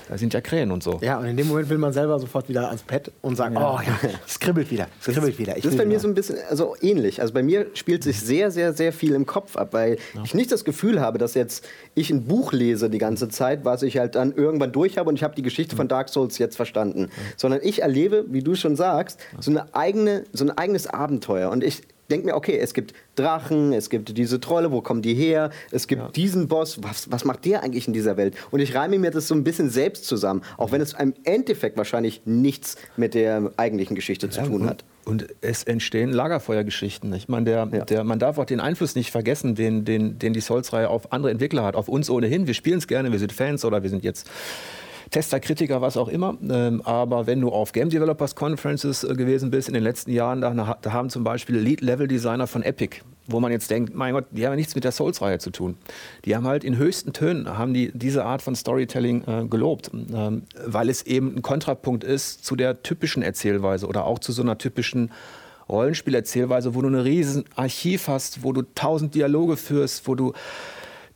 [0.09, 0.99] da sind ja Krähen und so.
[1.01, 3.75] Ja, und in dem Moment will man selber sofort wieder ans Pad und sagen, ja.
[3.75, 5.57] oh ja, es kribbelt wieder, es kribbelt wieder.
[5.57, 7.21] Ich das ist bei mir so ein bisschen also ähnlich.
[7.21, 10.23] Also bei mir spielt sich sehr, sehr, sehr viel im Kopf ab, weil ja.
[10.23, 13.83] ich nicht das Gefühl habe, dass jetzt ich ein Buch lese die ganze Zeit, was
[13.83, 16.55] ich halt dann irgendwann durch habe und ich habe die Geschichte von Dark Souls jetzt
[16.55, 17.09] verstanden.
[17.35, 21.49] Sondern ich erlebe, wie du schon sagst, so, eine eigene, so ein eigenes Abenteuer.
[21.49, 25.13] Und ich denke mir, okay, es gibt Drachen, es gibt diese Trolle, wo kommen die
[25.13, 25.51] her?
[25.71, 26.09] Es gibt ja.
[26.09, 28.35] diesen Boss, was, was macht der eigentlich in dieser Welt?
[28.51, 31.77] Und ich reime mir das so ein bisschen selbst zusammen, auch wenn es im Endeffekt
[31.77, 34.83] wahrscheinlich nichts mit der eigentlichen Geschichte zu tun hat.
[35.05, 37.13] Und es entstehen Lagerfeuergeschichten.
[37.13, 37.85] Ich meine, der, ja.
[37.85, 41.31] der, man darf auch den Einfluss nicht vergessen, den, den, den die Souls-Reihe auf andere
[41.31, 41.77] Entwickler hat.
[41.77, 42.45] Auf uns ohnehin.
[42.45, 44.29] Wir spielen es gerne, wir sind Fans oder wir sind jetzt
[45.11, 46.37] Tester, Kritiker, was auch immer.
[46.49, 50.41] Ähm, aber wenn du auf Game Developers Conferences äh, gewesen bist in den letzten Jahren,
[50.41, 54.53] da, haben zum Beispiel Lead-Level-Designer von Epic, wo man jetzt denkt, mein Gott, die haben
[54.53, 55.77] ja nichts mit der Souls-Reihe zu tun.
[56.25, 60.43] Die haben halt in höchsten Tönen haben die diese Art von Storytelling äh, gelobt, ähm,
[60.65, 64.57] weil es eben ein Kontrapunkt ist zu der typischen Erzählweise oder auch zu so einer
[64.57, 65.11] typischen
[65.69, 70.33] Rollenspielerzählweise, wo du ein riesen Archiv hast, wo du tausend Dialoge führst, wo du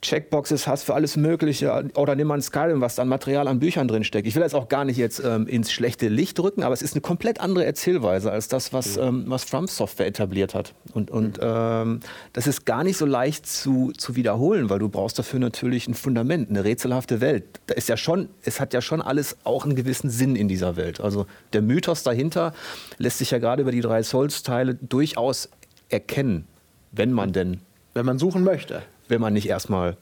[0.02, 1.89] Checkboxes hast für alles Mögliche.
[1.95, 4.28] Oder nimm mal ein Skyrim, was dann Material an Büchern drin steckt.
[4.28, 6.93] Ich will jetzt auch gar nicht jetzt ähm, ins schlechte Licht rücken, aber es ist
[6.93, 10.74] eine komplett andere Erzählweise als das, was, ähm, was From Software etabliert hat.
[10.93, 11.99] Und, und ähm,
[12.34, 15.93] das ist gar nicht so leicht zu, zu wiederholen, weil du brauchst dafür natürlich ein
[15.93, 17.43] Fundament, eine rätselhafte Welt.
[17.68, 20.78] Da ist ja schon, es hat ja schon alles auch einen gewissen Sinn in dieser
[20.78, 20.99] Welt.
[20.99, 22.54] Also der Mythos dahinter
[22.97, 25.49] lässt sich ja gerade über die drei Souls-Teile durchaus
[25.89, 26.47] erkennen,
[26.91, 27.60] wenn man denn,
[27.93, 28.82] Wenn man suchen möchte.
[29.12, 29.97] Wenn man nicht erstmal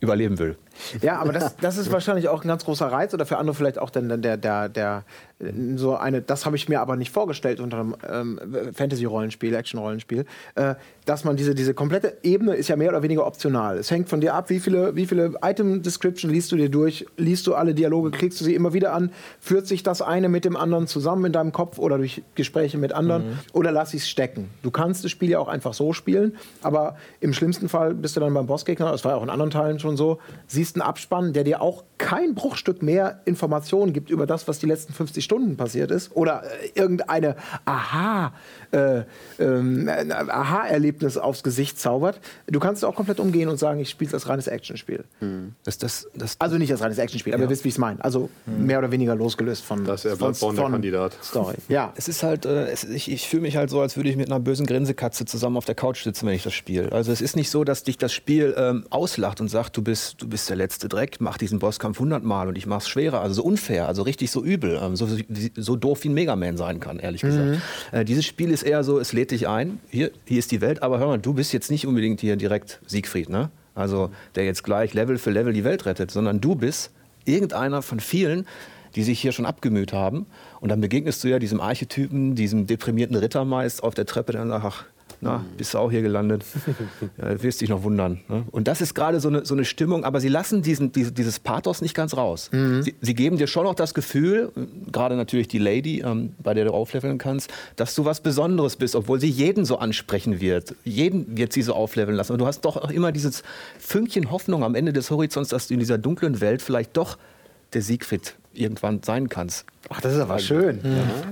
[0.00, 0.58] überleben will.
[1.00, 3.78] Ja, aber das, das ist wahrscheinlich auch ein ganz großer Reiz oder für andere vielleicht
[3.78, 5.04] auch dann der, der, der,
[5.38, 8.40] so eine, das habe ich mir aber nicht vorgestellt unter einem ähm,
[8.72, 10.24] Fantasy-Rollenspiel, Action-Rollenspiel,
[10.54, 13.76] äh, dass man diese, diese komplette Ebene ist ja mehr oder weniger optional.
[13.76, 17.46] Es hängt von dir ab, wie viele, wie viele Item-Description liest du dir durch, liest
[17.46, 20.56] du alle Dialoge, kriegst du sie immer wieder an, führt sich das eine mit dem
[20.56, 24.48] anderen zusammen in deinem Kopf oder durch Gespräche mit anderen oder lass ich es stecken.
[24.62, 28.20] Du kannst das Spiel ja auch einfach so spielen, aber im schlimmsten Fall bist du
[28.20, 31.34] dann beim Bossgegner, das war ja auch in anderen Teilen schon so, siehst einen Abspann,
[31.34, 35.56] der dir auch kein Bruchstück mehr Informationen gibt über das, was die letzten 50 Stunden
[35.58, 38.32] passiert ist oder äh, irgendeine Aha,
[38.72, 39.02] äh,
[39.38, 42.20] ähm, ein Aha-Erlebnis aufs Gesicht zaubert.
[42.46, 45.04] Du kannst auch komplett umgehen und sagen, ich spiele es als reines Actionspiel.
[45.64, 48.02] Das, das, das, Also nicht als reines Actionspiel, aber ihr wisst, wie ich es meine.
[48.04, 51.16] Also mehr oder weniger losgelöst von, Das ist ja von, Bloodborne der Kandidat.
[51.22, 51.54] Story.
[51.68, 54.16] Ja, Es ist halt, äh, es, ich, ich fühle mich halt so, als würde ich
[54.16, 56.92] mit einer bösen Grinsekatze zusammen auf der Couch sitzen, wenn ich das spiele.
[56.92, 60.22] Also es ist nicht so, dass dich das Spiel ähm, auslacht und sagt, du bist,
[60.22, 63.20] du bist der letzte Dreck, mach diesen Bosskampf hundertmal und ich mach's schwerer.
[63.20, 65.08] Also so unfair, also richtig so übel, ähm, so,
[65.56, 67.60] so doof wie ein Mega Man sein kann, ehrlich gesagt.
[67.92, 70.82] Äh, dieses Spiel ist eher so, es lädt dich ein, hier, hier ist die Welt,
[70.82, 73.50] aber hör mal, du bist jetzt nicht unbedingt hier direkt Siegfried, ne?
[73.74, 76.90] Also der jetzt gleich Level für Level die Welt rettet, sondern du bist
[77.24, 78.46] irgendeiner von vielen,
[78.94, 80.26] die sich hier schon abgemüht haben.
[80.60, 84.64] Und dann begegnest du ja diesem Archetypen, diesem deprimierten Rittermeister auf der Treppe, der sagt,
[84.64, 84.84] ach,
[85.20, 86.44] na, bist du auch hier gelandet?
[87.18, 88.20] Ja, wirst dich noch wundern.
[88.28, 88.44] Ne?
[88.50, 91.38] Und das ist gerade so eine, so eine Stimmung, aber sie lassen diesen, diese, dieses
[91.38, 92.50] Pathos nicht ganz raus.
[92.52, 94.52] Sie, sie geben dir schon noch das Gefühl,
[94.90, 98.94] gerade natürlich die Lady, ähm, bei der du aufleveln kannst, dass du was Besonderes bist,
[98.96, 100.74] obwohl sie jeden so ansprechen wird.
[100.84, 102.32] Jeden wird sie so aufleveln lassen.
[102.32, 103.42] Und du hast doch auch immer dieses
[103.78, 107.18] Fünkchen Hoffnung am Ende des Horizonts, dass du in dieser dunklen Welt vielleicht doch
[107.72, 109.64] der Siegfried irgendwann sein kannst.
[109.88, 110.80] Ach, das ist aber schön.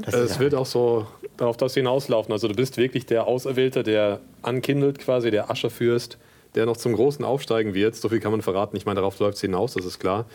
[0.04, 1.06] Das Äh, ist Es ja- wird auch so
[1.36, 2.32] darauf das hinauslaufen.
[2.32, 6.18] Also du bist wirklich der Auserwählte, der ankindelt quasi, der Ascherfürst,
[6.54, 7.96] der noch zum Großen aufsteigen wird.
[7.96, 8.76] So viel kann man verraten.
[8.76, 10.26] Ich meine, darauf läuft es hinaus, das ist klar.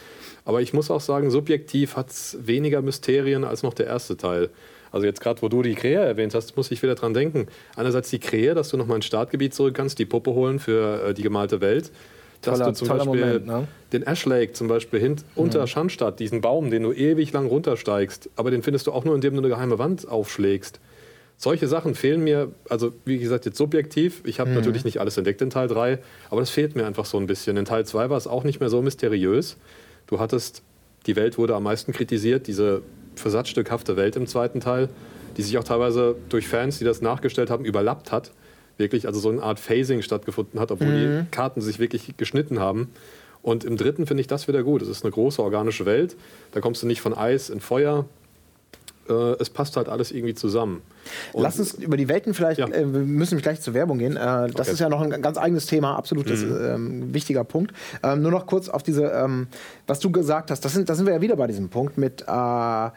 [0.43, 4.49] Aber ich muss auch sagen, subjektiv hat es weniger Mysterien als noch der erste Teil.
[4.91, 7.47] Also jetzt gerade, wo du die Krähe erwähnt hast, muss ich wieder dran denken.
[7.75, 11.13] Einerseits die Krähe, dass du nochmal ins Startgebiet zurück kannst, die Puppe holen für äh,
[11.13, 11.91] die gemalte Welt.
[12.41, 13.67] Dass Toller- du zum Beispiel Moment, ne?
[13.91, 18.29] den Ash Lake zum Beispiel hin, unter Schandstadt, diesen Baum, den du ewig lang runtersteigst,
[18.37, 20.79] aber den findest du auch nur, indem du eine geheime Wand aufschlägst.
[21.37, 24.21] Solche Sachen fehlen mir, also wie gesagt, jetzt subjektiv.
[24.25, 27.17] Ich habe natürlich nicht alles entdeckt in Teil 3, aber das fehlt mir einfach so
[27.17, 27.55] ein bisschen.
[27.55, 29.55] In Teil 2 war es auch nicht mehr so mysteriös.
[30.07, 30.63] Du hattest,
[31.05, 32.81] die Welt wurde am meisten kritisiert, diese
[33.15, 34.89] versatzstückhafte Welt im zweiten Teil,
[35.37, 38.31] die sich auch teilweise durch Fans, die das nachgestellt haben, überlappt hat.
[38.79, 42.89] Wirklich, also so eine Art Phasing stattgefunden hat, obwohl die Karten sich wirklich geschnitten haben.
[43.41, 44.81] Und im dritten finde ich das wieder gut.
[44.81, 46.15] Es ist eine große organische Welt.
[46.53, 48.05] Da kommst du nicht von Eis in Feuer.
[49.09, 50.81] Äh, es passt halt alles irgendwie zusammen.
[51.33, 52.67] Und Lass uns über die Welten vielleicht, Ja.
[52.67, 54.15] äh, wir müssen gleich zur Werbung gehen.
[54.15, 54.71] Äh, das Okay.
[54.71, 57.73] ist ja noch ein ganz eigenes Thema, absolut das, ähm, wichtiger Punkt.
[58.03, 59.47] Ähm, nur noch kurz auf diese, ähm,
[59.87, 62.21] was du gesagt hast, das sind, da sind wir ja wieder bei diesem Punkt mit,
[62.27, 62.89] äh,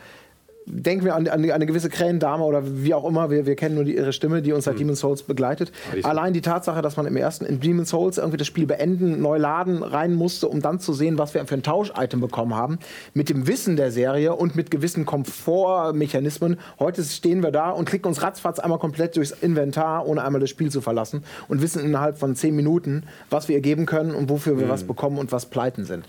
[0.66, 3.84] denken wir an, an eine gewisse Krähendame oder wie auch immer, wir, wir kennen nur
[3.84, 5.72] die, ihre Stimme, die uns seit Demon's Souls begleitet.
[5.94, 9.20] die Allein die Tatsache, dass man im ersten, in Demon's Souls irgendwie das Spiel beenden,
[9.20, 12.78] neu laden, rein musste, um dann zu sehen, was wir für ein Tausch-Item bekommen haben,
[13.14, 16.58] mit dem Wissen der Serie und mit gewissen Komfortmechanismen.
[16.78, 20.50] Heute stehen wir da und klicken uns ratzfatz einmal komplett durchs Inventar, ohne einmal das
[20.50, 24.28] Spiel zu verlassen und wissen innerhalb von zehn Minuten, was wir ihr geben können und
[24.28, 26.04] wofür wir was bekommen und was Pleiten sind.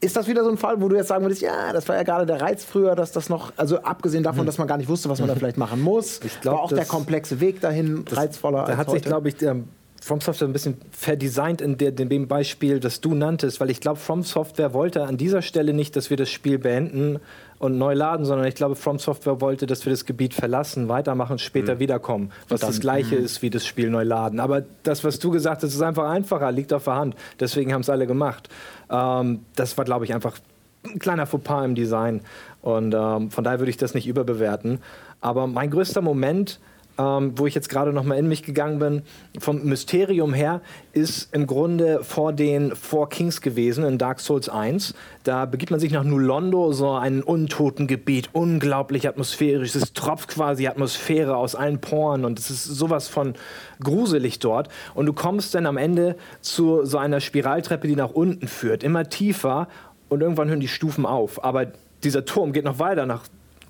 [0.00, 2.02] Ist das wieder so ein Fall, wo du jetzt sagen würdest, ja, das war ja
[2.02, 5.08] gerade der Reiz früher, dass das noch, also abgesehen davon, dass man gar nicht wusste,
[5.08, 8.64] was man da vielleicht machen muss, Ich glaub, war auch der komplexe Weg dahin reizvoller
[8.64, 9.08] Da hat sich, heute?
[9.08, 9.56] glaube ich, der
[10.02, 13.80] From Software ein bisschen verdesignt in, der, in dem Beispiel, das du nanntest, weil ich
[13.80, 17.20] glaube, From Software wollte an dieser Stelle nicht, dass wir das Spiel beenden
[17.58, 21.38] und neu laden, sondern ich glaube, From Software wollte, dass wir das Gebiet verlassen, weitermachen,
[21.38, 24.40] später wiederkommen, was das gleiche ist wie das Spiel neu laden.
[24.40, 27.16] Aber das, was du gesagt hast, ist einfach einfacher, liegt auf der Hand.
[27.40, 28.48] Deswegen haben es alle gemacht.
[28.90, 30.38] Ähm, das war, glaube ich, einfach
[30.84, 32.20] ein kleiner Fauxpas im Design.
[32.60, 34.80] Und ähm, von daher würde ich das nicht überbewerten.
[35.20, 36.60] Aber mein größter Moment
[36.98, 39.02] ähm, wo ich jetzt gerade noch mal in mich gegangen bin,
[39.38, 40.60] vom Mysterium her,
[40.92, 44.94] ist im Grunde vor den Four Kings gewesen in Dark Souls 1.
[45.24, 49.74] Da begibt man sich nach Nulondo, so ein Untotengebiet, unglaublich atmosphärisch.
[49.74, 53.34] Es tropft quasi Atmosphäre aus allen Poren und es ist sowas von
[53.82, 54.68] gruselig dort.
[54.94, 59.08] Und du kommst dann am Ende zu so einer Spiraltreppe, die nach unten führt, immer
[59.08, 59.68] tiefer
[60.08, 61.42] und irgendwann hören die Stufen auf.
[61.42, 61.66] Aber
[62.04, 63.22] dieser Turm geht noch weiter nach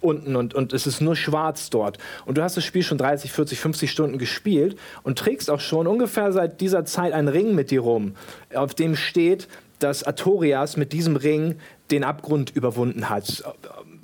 [0.05, 1.99] unten und, und es ist nur schwarz dort.
[2.27, 5.87] Und du hast das Spiel schon 30, 40, 50 Stunden gespielt und trägst auch schon
[5.87, 8.15] ungefähr seit dieser Zeit einen Ring mit dir rum,
[8.55, 9.49] auf dem steht,
[9.81, 11.57] dass Artorias mit diesem Ring
[11.91, 13.45] den Abgrund überwunden hat.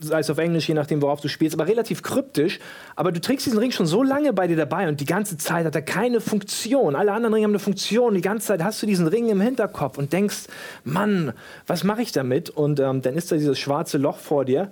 [0.01, 2.59] Sei es auf Englisch, je nachdem, worauf du spielst, aber relativ kryptisch.
[2.96, 5.64] Aber du trägst diesen Ring schon so lange bei dir dabei und die ganze Zeit
[5.64, 6.96] hat er keine Funktion.
[6.96, 8.14] Alle anderen Ringe haben eine Funktion.
[8.14, 10.48] Die ganze Zeit hast du diesen Ring im Hinterkopf und denkst,
[10.84, 11.32] Mann,
[11.66, 12.51] was mache ich damit?
[12.51, 14.70] Und ähm, dann ist da dieses schwarze Loch vor dir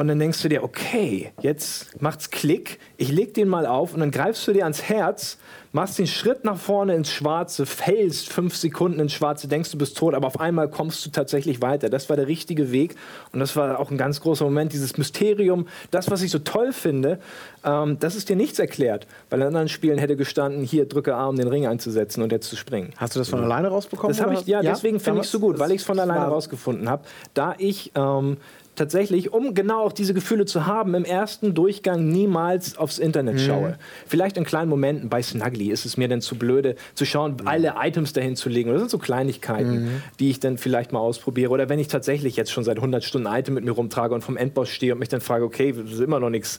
[0.00, 4.00] und dann denkst du dir, okay, jetzt macht's Klick, ich leg den mal auf und
[4.00, 5.36] dann greifst du dir ans Herz,
[5.72, 9.98] machst den Schritt nach vorne ins Schwarze, fällst fünf Sekunden ins Schwarze, denkst du bist
[9.98, 11.90] tot, aber auf einmal kommst du tatsächlich weiter.
[11.90, 12.96] Das war der richtige Weg
[13.34, 16.72] und das war auch ein ganz großer Moment, dieses Mysterium, das, was ich so toll
[16.72, 17.18] finde,
[17.62, 21.26] ähm, das ist dir nichts erklärt, weil in anderen Spielen hätte gestanden, hier drücke A,
[21.26, 22.94] um den Ring einzusetzen und jetzt zu springen.
[22.96, 24.16] Hast du das von alleine rausbekommen?
[24.16, 24.70] Das habe ich, ja, oder?
[24.70, 27.92] deswegen finde ich es so gut, weil ich es von alleine rausgefunden habe, da ich
[27.94, 28.38] ähm,
[28.80, 33.76] tatsächlich, um genau auch diese Gefühle zu haben, im ersten Durchgang niemals aufs Internet schaue.
[34.06, 37.74] Vielleicht in kleinen Momenten, bei Snuggly ist es mir dann zu blöde, zu schauen, alle
[37.78, 38.70] Items dahin zu legen.
[38.70, 41.50] Oder das sind so Kleinigkeiten, die ich dann vielleicht mal ausprobiere.
[41.50, 44.38] Oder wenn ich tatsächlich jetzt schon seit 100 Stunden Item mit mir rumtrage und vom
[44.38, 46.58] Endboss stehe und mich dann frage, okay, das ist immer noch nichts,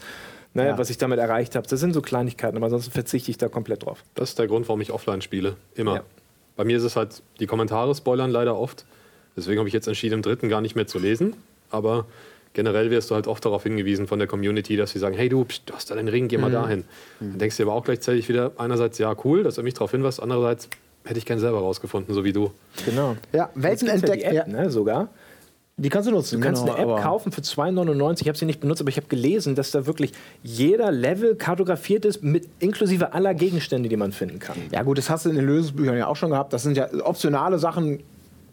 [0.54, 0.78] ne, Ja.
[0.78, 1.68] was ich damit erreicht habe.
[1.68, 4.04] Das sind so Kleinigkeiten, aber ansonsten verzichte ich da komplett drauf.
[4.14, 5.56] Das ist der Grund, warum ich offline spiele.
[5.74, 5.96] Immer.
[5.96, 6.04] Ja.
[6.56, 8.86] Bei mir ist es halt, die Kommentare spoilern leider oft.
[9.36, 11.36] Deswegen habe ich jetzt entschieden, im dritten gar nicht mehr zu lesen.
[11.72, 12.06] Aber
[12.54, 15.46] generell wirst du halt oft darauf hingewiesen von der Community, dass sie sagen, hey du,
[15.46, 16.84] pst, du hast da den Ring, geh mal dahin.
[17.20, 19.92] Dann denkst du dir aber auch gleichzeitig wieder, einerseits, ja cool, dass er mich darauf
[19.92, 20.68] hinweist, andererseits
[21.06, 22.52] hätte ich gern selber rausgefunden, so wie du.
[22.86, 23.16] Genau.
[23.34, 24.22] Ja, Welten ja entdeckt.
[24.22, 25.08] die App, Ja, ne, sogar.
[25.78, 26.40] die kannst du nutzen.
[26.40, 28.22] Du kannst genau, eine App kaufen für 2,99.
[28.22, 30.12] Ich habe sie nicht benutzt, aber ich habe gelesen, dass da wirklich
[30.44, 34.58] jeder Level kartografiert ist, mit inklusive aller Gegenstände, die man finden kann.
[34.72, 36.54] Ja gut, das hast du in den Lösungsbüchern ja auch schon gehabt.
[36.54, 38.04] Das sind ja optionale Sachen,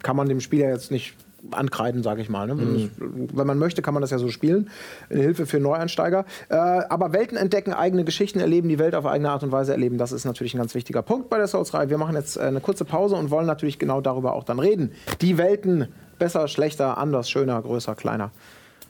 [0.02, 1.14] kann man dem Spieler jetzt nicht
[1.52, 2.46] ankreiden, sage ich mal.
[2.46, 2.58] Ne?
[2.58, 2.90] Wenn, es-
[3.36, 4.70] wenn man möchte, kann man das ja so spielen.
[5.10, 6.24] Eine Hilfe für Neueinsteiger.
[6.48, 9.98] Äh, aber Welten entdecken, eigene Geschichten erleben, die Welt auf eigene Art und Weise erleben,
[9.98, 11.90] das ist natürlich ein ganz wichtiger Punkt bei der Souls-Reihe.
[11.90, 14.92] Wir machen jetzt äh, eine kurze Pause und wollen natürlich genau darüber auch dann reden.
[15.20, 15.88] Die Welten,
[16.18, 18.30] besser, schlechter, anders, schöner, größer, kleiner.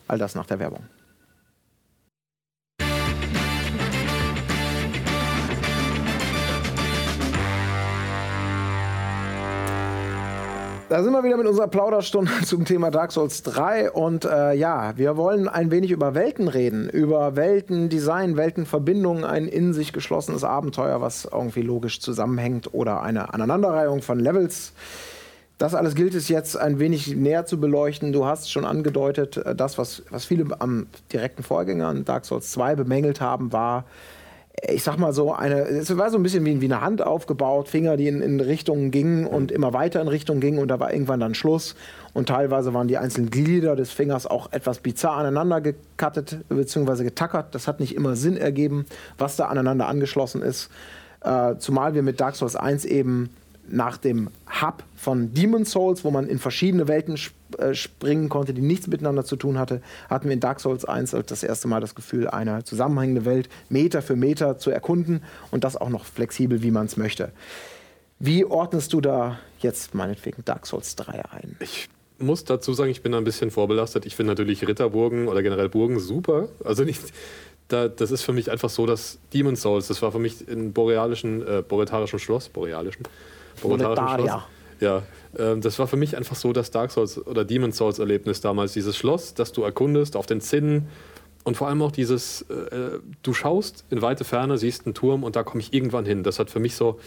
[0.07, 0.81] All das nach der Werbung.
[10.89, 14.97] Da sind wir wieder mit unserer Plauderstunde zum Thema Dark Souls 3 und äh, ja,
[14.97, 20.99] wir wollen ein wenig über Welten reden, über Weltendesign, Weltenverbindungen, ein in sich geschlossenes Abenteuer,
[20.99, 24.73] was irgendwie logisch zusammenhängt oder eine Aneinanderreihung von Levels.
[25.59, 28.11] Das alles gilt es jetzt ein wenig näher zu beleuchten.
[28.11, 32.49] Du hast schon angedeutet, äh, das, was, was viele am direkten Vorgänger an Dark Souls
[32.49, 33.85] 2 bemängelt haben, war,
[34.67, 37.67] ich sag mal so, eine, es war so ein bisschen wie, wie eine Hand aufgebaut,
[37.67, 40.91] Finger, die in, in Richtungen gingen und immer weiter in Richtungen gingen und da war
[40.91, 41.75] irgendwann dann Schluss.
[42.13, 47.03] Und teilweise waren die einzelnen Glieder des Fingers auch etwas bizarr aneinander gekattet bzw.
[47.03, 47.53] getackert.
[47.53, 48.85] Das hat nicht immer Sinn ergeben,
[49.17, 50.69] was da aneinander angeschlossen ist.
[51.21, 53.29] Äh, zumal wir mit Dark Souls 1 eben
[53.71, 54.29] nach dem
[54.61, 58.87] Hub von Demon Souls, wo man in verschiedene Welten sp äh, springen konnte, die nichts
[58.87, 62.27] miteinander zu tun hatte, hatten wir in Dark Souls 1 das erste Mal das Gefühl,
[62.27, 66.85] eine zusammenhängende Welt Meter für Meter zu erkunden und das auch noch flexibel, wie man
[66.85, 67.31] es möchte.
[68.19, 71.55] Wie ordnest du da jetzt meinetwegen Dark Souls 3 ein?
[71.59, 71.89] Ich
[72.19, 74.05] muss dazu sagen, ich bin da ein bisschen vorbelastet.
[74.05, 76.49] Ich finde natürlich Ritterburgen oder generell Burgen super.
[76.63, 77.01] Also nicht,
[77.69, 80.73] da, das ist für mich einfach so, dass Demon Souls, das war für mich in
[80.73, 83.05] borealischen, äh, boretarischen Schloss, borealischen,
[83.61, 84.45] Boretaria.
[84.79, 85.03] Ja,
[85.37, 88.73] ähm, das war für mich einfach so das Dark Souls oder Demon Souls Erlebnis damals.
[88.73, 90.87] Dieses Schloss, das du erkundest auf den Zinnen
[91.43, 95.23] und vor allem auch dieses, äh, äh, du schaust in weite Ferne, siehst einen Turm
[95.23, 96.23] und da komme ich irgendwann hin.
[96.23, 96.99] Das hat für mich so,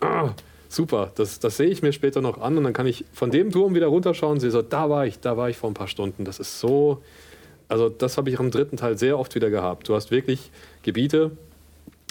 [0.00, 0.30] ah,
[0.68, 3.50] super, das, das sehe ich mir später noch an und dann kann ich von dem
[3.50, 5.88] Turm wieder runterschauen und sehe so, da war ich, da war ich vor ein paar
[5.88, 6.24] Stunden.
[6.24, 7.02] Das ist so,
[7.68, 9.88] also das habe ich auch im dritten Teil sehr oft wieder gehabt.
[9.88, 10.50] Du hast wirklich
[10.82, 11.32] Gebiete,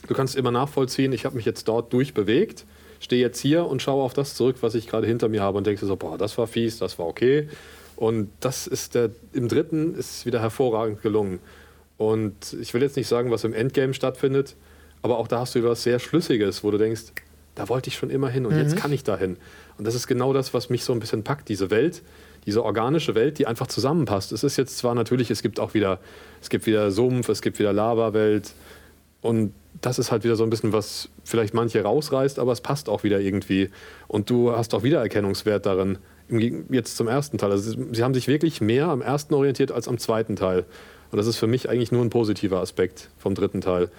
[0.08, 2.66] du kannst immer nachvollziehen, ich habe mich jetzt dort durchbewegt,
[3.02, 5.68] stehe jetzt hier und schaue auf das zurück, was ich gerade hinter mir habe und
[5.68, 7.50] denke so, boah, das war fies, das war okay.
[7.98, 11.40] Und das ist der, im dritten ist es wieder hervorragend gelungen.
[11.98, 14.56] Und ich will jetzt nicht sagen, was im Endgame stattfindet,
[15.02, 17.02] aber auch da hast du etwas sehr Schlüssiges, wo du denkst,
[17.56, 19.38] da wollte ich schon immer hin und jetzt kann ich da hin.
[19.78, 22.02] Und das ist genau das, was mich so ein bisschen packt, diese Welt,
[22.46, 24.32] diese organische Welt, die einfach zusammenpasst.
[24.32, 26.00] Es ist jetzt zwar natürlich, es gibt auch wieder,
[26.42, 28.54] es gibt wieder Sumpf, es gibt wieder Lava-Welt,
[29.22, 32.90] Und das ist halt wieder so ein bisschen, was vielleicht manche rausreißt, aber es passt
[32.90, 33.70] auch wieder irgendwie.
[34.08, 35.98] Und du hast auch Wiedererkennungswert darin,
[36.70, 37.52] jetzt zum ersten Teil.
[37.52, 40.66] Also sie haben sich wirklich mehr am ersten orientiert als am zweiten Teil.
[41.12, 43.90] Und das ist für mich eigentlich nur ein positiver Aspekt vom dritten Teil.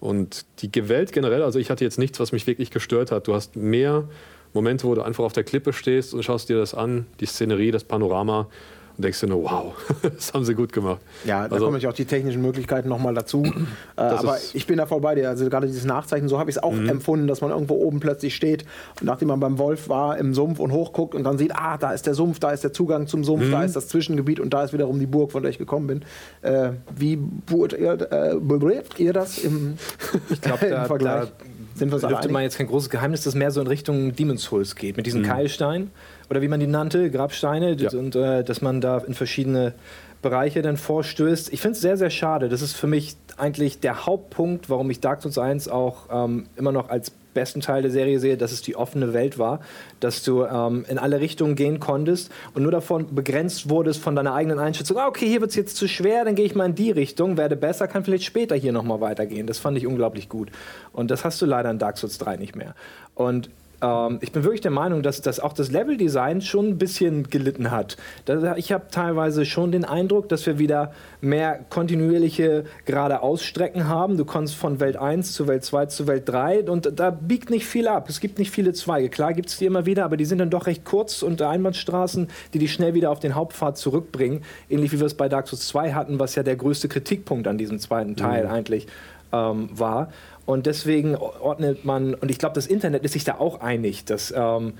[0.00, 3.26] Und die Welt generell, also ich hatte jetzt nichts, was mich wirklich gestört hat.
[3.28, 4.04] Du hast mehr
[4.52, 7.70] Momente, wo du einfach auf der Klippe stehst und schaust dir das an, die Szenerie,
[7.70, 8.48] das Panorama
[8.96, 11.00] und denkst dir nur, wow, das haben sie gut gemacht.
[11.24, 13.44] Ja, da also, kommen auch die technischen Möglichkeiten nochmal dazu.
[13.44, 15.28] äh, aber ich bin da voll bei dir.
[15.28, 16.88] Also gerade dieses Nachzeichnen, so habe ich es auch mhm.
[16.88, 18.64] empfunden, dass man irgendwo oben plötzlich steht
[19.00, 21.92] und nachdem man beim Wolf war im Sumpf und hochguckt und dann sieht, ah, da
[21.92, 23.50] ist der Sumpf, da ist der Zugang zum Sumpf, mhm.
[23.50, 26.04] da ist das Zwischengebiet und da ist wiederum die Burg, von der ich gekommen bin.
[26.42, 27.80] Äh, wie beurteilt
[28.10, 29.74] ihr, äh, ihr das im,
[30.30, 31.28] ich glaub, da, im Vergleich?
[31.28, 34.44] Da sind wir dürfte man jetzt kein großes Geheimnis, dass mehr so in Richtung Demon's
[34.44, 35.26] Souls geht, mit diesen mhm.
[35.26, 35.90] Keilsteinen
[36.30, 37.90] oder wie man die nannte, Grabsteine, ja.
[37.90, 39.74] und äh, dass man da in verschiedene
[40.22, 41.52] Bereiche dann vorstößt.
[41.52, 42.48] Ich finde es sehr, sehr schade.
[42.48, 46.72] Das ist für mich eigentlich der Hauptpunkt, warum ich Dark Souls 1 auch ähm, immer
[46.72, 49.60] noch als besten Teil der Serie sehe, dass es die offene Welt war,
[50.00, 54.32] dass du ähm, in alle Richtungen gehen konntest und nur davon begrenzt wurdest von deiner
[54.32, 56.74] eigenen Einschätzung, ah, okay, hier wird es jetzt zu schwer, dann gehe ich mal in
[56.74, 59.46] die Richtung, werde besser, kann vielleicht später hier nochmal weitergehen.
[59.46, 60.50] Das fand ich unglaublich gut.
[60.92, 62.74] Und das hast du leider in Dark Souls 3 nicht mehr.
[63.14, 63.50] Und
[63.82, 67.70] ähm, ich bin wirklich der Meinung, dass, dass auch das Leveldesign schon ein bisschen gelitten
[67.70, 67.96] hat.
[68.56, 74.16] ich habe teilweise schon den Eindruck, dass wir wieder mehr kontinuierliche gerade Ausstrecken haben.
[74.16, 77.66] Du kommst von Welt 1 zu Welt 2 zu Welt 3 und da biegt nicht
[77.66, 78.08] viel ab.
[78.08, 79.08] Es gibt nicht viele Zweige.
[79.08, 82.28] Klar gibt es die immer wieder, aber die sind dann doch recht kurz und Einbahnstraßen,
[82.54, 84.42] die dich schnell wieder auf den Hauptpfad zurückbringen.
[84.68, 87.58] Ähnlich wie wir es bei Dark Souls 2 hatten, was ja der größte Kritikpunkt an
[87.58, 88.50] diesem zweiten Teil mhm.
[88.50, 88.86] eigentlich
[89.32, 90.08] ähm, war.
[90.46, 94.32] Und deswegen ordnet man, und ich glaube, das Internet ist sich da auch einig, dass
[94.34, 94.74] ähm,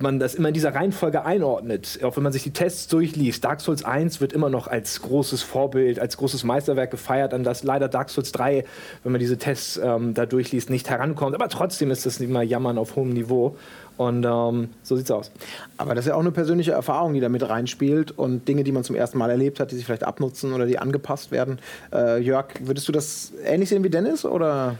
[0.00, 1.98] man das immer in dieser Reihenfolge einordnet.
[2.02, 3.44] Auch wenn man sich die Tests durchliest.
[3.44, 7.64] Dark Souls 1 wird immer noch als großes Vorbild, als großes Meisterwerk gefeiert, an das
[7.64, 8.64] leider Dark Souls 3,
[9.02, 11.34] wenn man diese Tests ähm, da durchliest, nicht herankommt.
[11.34, 13.56] Aber trotzdem ist das immer Jammern auf hohem Niveau.
[13.96, 15.32] Und ähm, so sieht's aus.
[15.76, 18.70] Aber das ist ja auch eine persönliche Erfahrung, die da mit reinspielt und Dinge, die
[18.70, 21.58] man zum ersten Mal erlebt hat, die sich vielleicht abnutzen oder die angepasst werden.
[21.92, 24.76] Äh, Jörg, würdest du das ähnlich sehen wie Dennis oder?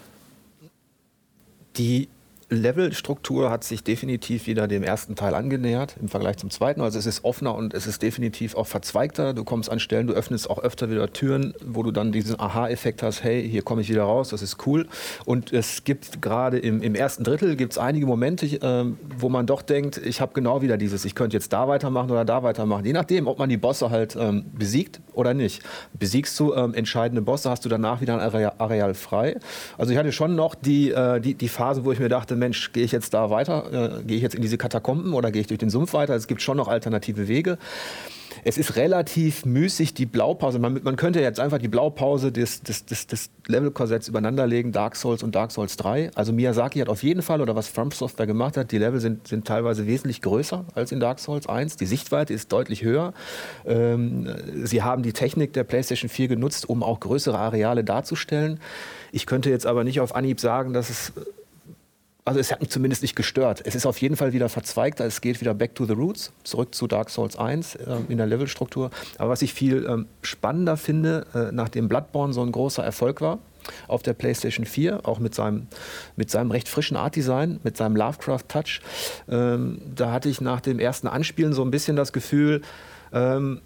[1.78, 2.08] Die
[2.50, 6.80] Levelstruktur hat sich definitiv wieder dem ersten Teil angenähert im Vergleich zum zweiten.
[6.80, 9.34] Also es ist offener und es ist definitiv auch verzweigter.
[9.34, 13.02] Du kommst an Stellen, du öffnest auch öfter wieder Türen, wo du dann diesen Aha-Effekt
[13.02, 14.86] hast, hey, hier komme ich wieder raus, das ist cool.
[15.26, 18.84] Und es gibt gerade im, im ersten Drittel gibt es einige Momente, äh,
[19.18, 22.24] wo man doch denkt, ich habe genau wieder dieses, ich könnte jetzt da weitermachen oder
[22.24, 22.86] da weitermachen.
[22.86, 25.62] Je nachdem, ob man die Bosse halt ähm, besiegt oder nicht.
[25.92, 29.36] Besiegst du ähm, entscheidende Bosse, hast du danach wieder ein Areal, frei.
[29.76, 32.72] Also ich hatte schon noch die, äh, die, die Phasen, wo ich mir dachte, Mensch,
[32.72, 33.98] gehe ich jetzt da weiter?
[34.00, 36.14] Äh, gehe ich jetzt in diese Katakomben oder gehe ich durch den Sumpf weiter?
[36.14, 37.58] Es gibt schon noch alternative Wege.
[38.44, 40.58] Es ist relativ müßig, die Blaupause.
[40.58, 45.22] Man, man könnte jetzt einfach die Blaupause des, des, des, des Levelkorsetts übereinanderlegen, Dark Souls
[45.22, 46.10] und Dark Souls 3.
[46.14, 49.26] Also Miyazaki hat auf jeden Fall, oder was From Software gemacht hat, die Level sind,
[49.28, 51.76] sind teilweise wesentlich größer als in Dark Souls 1.
[51.76, 53.12] Die Sichtweite ist deutlich höher.
[53.66, 54.28] Ähm,
[54.64, 58.60] sie haben die Technik der PlayStation 4 genutzt, um auch größere Areale darzustellen.
[59.12, 61.12] Ich könnte jetzt aber nicht auf Anhieb sagen, dass es
[62.28, 63.62] also es hat mich zumindest nicht gestört.
[63.64, 65.06] Es ist auf jeden Fall wieder verzweigter.
[65.06, 68.26] Es geht wieder back to the roots, zurück zu Dark Souls 1 äh, in der
[68.26, 68.90] Levelstruktur.
[69.16, 73.38] Aber was ich viel ähm, spannender finde, äh, nachdem Bloodborne so ein großer Erfolg war,
[73.86, 75.68] auf der PlayStation 4, auch mit seinem,
[76.16, 78.80] mit seinem recht frischen Art-Design, mit seinem Lovecraft-Touch.
[79.28, 82.62] Ähm, da hatte ich nach dem ersten Anspielen so ein bisschen das Gefühl,
[83.12, 83.62] ähm,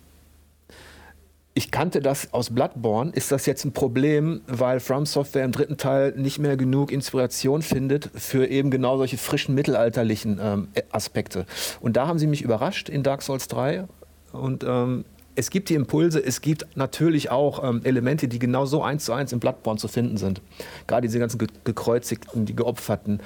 [1.54, 3.12] ich kannte das aus Bloodborne.
[3.12, 7.60] Ist das jetzt ein Problem, weil From Software im dritten Teil nicht mehr genug Inspiration
[7.60, 11.44] findet für eben genau solche frischen mittelalterlichen ähm, Aspekte?
[11.80, 13.84] Und da haben sie mich überrascht in Dark Souls 3.
[14.32, 15.04] Und ähm,
[15.34, 19.12] es gibt die Impulse, es gibt natürlich auch ähm, Elemente, die genau so eins zu
[19.12, 20.42] eins im Bloodborne zu finden sind.
[20.86, 23.20] Gerade diese ganzen Ge Gekreuzigten, die Geopferten,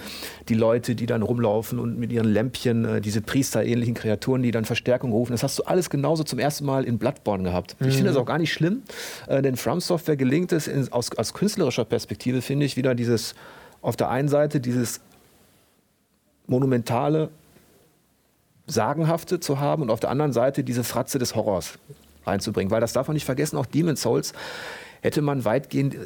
[0.48, 4.64] die Leute, die dann rumlaufen und mit ihren Lämpchen, äh, diese priesterähnlichen Kreaturen, die dann
[4.64, 5.32] Verstärkung rufen.
[5.32, 7.76] Das hast du alles genauso zum ersten Mal in Bloodborne gehabt.
[7.80, 7.88] Mhm.
[7.88, 8.82] Ich finde das auch gar nicht schlimm,
[9.26, 13.34] äh, denn From Software gelingt es in, aus, aus künstlerischer Perspektive, finde ich, wieder dieses,
[13.82, 15.00] auf der einen Seite dieses
[16.46, 17.30] monumentale,
[18.66, 21.78] Sagenhafte zu haben und auf der anderen Seite diese Fratze des Horrors
[22.24, 22.70] reinzubringen.
[22.70, 24.32] Weil das darf man nicht vergessen, auch Demon's Souls
[25.00, 25.96] hätte man weitgehend,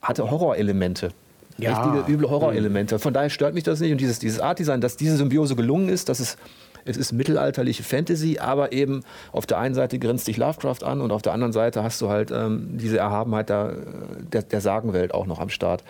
[0.00, 1.10] hatte Horrorelemente.
[1.58, 1.82] Ja.
[1.82, 2.98] Richtige, üble Horrorelemente.
[2.98, 3.92] Von daher stört mich das nicht.
[3.92, 6.36] Und dieses, dieses Art-Design, dass diese Symbiose gelungen ist, dass es
[6.84, 9.02] es ist mittelalterliche Fantasy, aber eben
[9.32, 12.08] auf der einen Seite grinst dich Lovecraft an und auf der anderen Seite hast du
[12.08, 13.74] halt ähm, diese Erhabenheit der,
[14.32, 15.84] der, der, Sagenwelt auch noch am Start.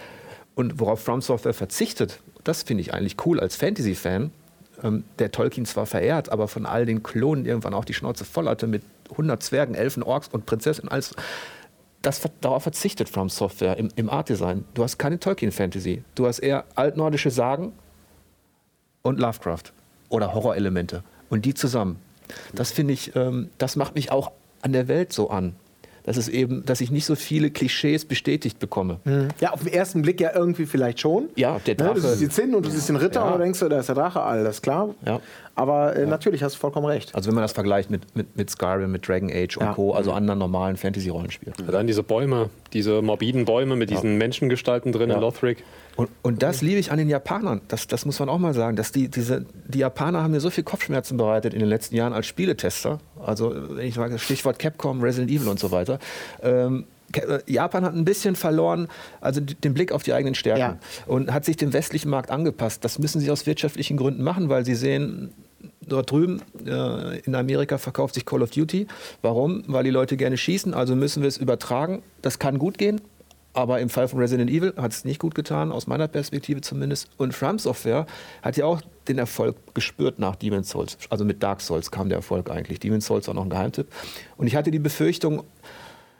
[0.56, 4.32] Und worauf From Software verzichtet, das finde ich eigentlich cool als Fantasy-Fan,
[4.82, 8.48] ähm, der Tolkien zwar verehrt, aber von all den Klonen irgendwann auch die Schnauze voll
[8.48, 10.90] hatte mit 100 Zwergen, Elfen, Orks und Prinzessinnen.
[10.90, 11.14] Alles.
[12.02, 14.64] das, darauf verzichtet From Software im, im Art Design.
[14.74, 16.04] Du hast keine Tolkien-Fantasy.
[16.14, 17.72] Du hast eher altnordische Sagen
[19.02, 19.72] und Lovecraft
[20.08, 21.02] oder Horrorelemente.
[21.30, 21.98] Und die zusammen.
[22.54, 25.54] Das finde ich, ähm, das macht mich auch an der Welt so an
[26.08, 28.98] dass es eben, dass ich nicht so viele Klischees bestätigt bekomme.
[29.04, 29.28] Mhm.
[29.40, 31.28] Ja, auf den ersten Blick ja irgendwie vielleicht schon.
[31.36, 31.88] Ja, der Drache.
[31.90, 33.32] Ne, du siehst die Zinn und du siehst den Ritter Ja.
[33.34, 34.94] und denkst du, da ist der Drache, alles klar.
[35.04, 35.20] Ja.
[35.54, 37.14] Aber äh, natürlich hast du vollkommen recht.
[37.14, 39.72] Also wenn man das vergleicht mit, mit, mit Skyrim, mit Dragon Age und Ja.
[39.74, 41.54] Co., also anderen normalen Fantasy-Rollenspielen.
[41.70, 45.64] Dann diese Bäume, diese morbiden Bäume mit diesen Menschengestalten drin in Lothric.
[45.98, 47.60] Und, und das liebe ich an den Japanern.
[47.66, 48.76] Das, das muss man auch mal sagen.
[48.76, 52.12] Dass die, diese, die Japaner haben mir so viel Kopfschmerzen bereitet in den letzten Jahren
[52.12, 53.00] als Spieletester.
[53.20, 55.98] Also, wenn ich sage, Stichwort Capcom, Resident Evil und so weiter.
[56.40, 56.84] Ähm,
[57.14, 58.86] äh, Japan hat ein bisschen verloren,
[59.20, 60.78] also den Blick auf die eigenen Stärken Ja.
[61.08, 62.84] und hat sich dem westlichen Markt angepasst.
[62.84, 65.32] Das müssen sie aus wirtschaftlichen Gründen machen, weil sie sehen,
[65.80, 68.86] dort drüben äh, in Amerika verkauft sich Call of Duty.
[69.22, 69.64] Warum?
[69.66, 72.04] Weil die Leute gerne schießen, also müssen wir es übertragen.
[72.22, 73.00] Das kann gut gehen,
[73.52, 77.08] aber im Fall von Resident Evil hat es nicht gut getan, aus meiner Perspektive zumindest.
[77.16, 78.06] Und From Software
[78.42, 80.98] hat ja auch den Erfolg gespürt nach Demon's Souls.
[81.10, 82.78] Also mit Dark Souls kam der Erfolg eigentlich.
[82.78, 83.88] Demon's Souls war noch ein Geheimtipp.
[84.36, 85.42] Und ich hatte die Befürchtung,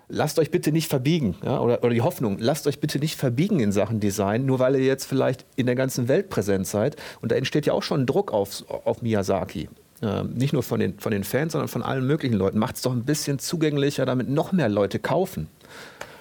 [0.09, 1.37] lasst euch bitte nicht verbiegen.
[1.45, 1.61] Ja?
[1.61, 4.85] Oder, oder die Hoffnung, lasst euch bitte nicht verbiegen in Sachen Design, nur weil ihr
[4.85, 6.97] jetzt vielleicht in der ganzen Welt präsent seid.
[7.21, 9.69] Und da entsteht ja auch schon Druck auf, auf Miyazaki.
[10.01, 12.59] Ähm, nicht nur von den, von den Fans, sondern von allen möglichen Leuten.
[12.59, 15.49] Macht es doch ein bisschen zugänglicher, damit noch mehr Leute kaufen.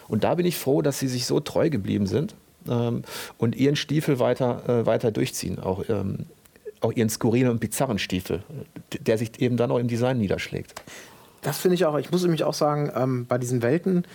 [0.07, 2.35] Und da bin ich froh, dass sie sich so treu geblieben sind
[2.67, 3.03] ähm,
[3.37, 5.59] und ihren Stiefel weiter, äh, weiter durchziehen.
[5.59, 6.25] Auch, ähm,
[6.81, 8.43] auch ihren skurrilen und bizarren Stiefel,
[8.99, 10.81] der sich eben dann auch im Design niederschlägt.
[11.41, 14.05] Das finde ich auch, ich muss nämlich auch sagen, ähm, bei diesen Welten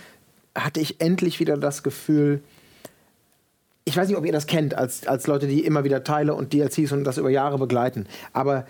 [0.55, 2.41] hatte ich endlich wieder das Gefühl,
[3.85, 6.53] ich weiß nicht, ob ihr das kennt, als, als Leute, die immer wieder Teile und
[6.53, 8.65] DLCs und das über Jahre begleiten, aber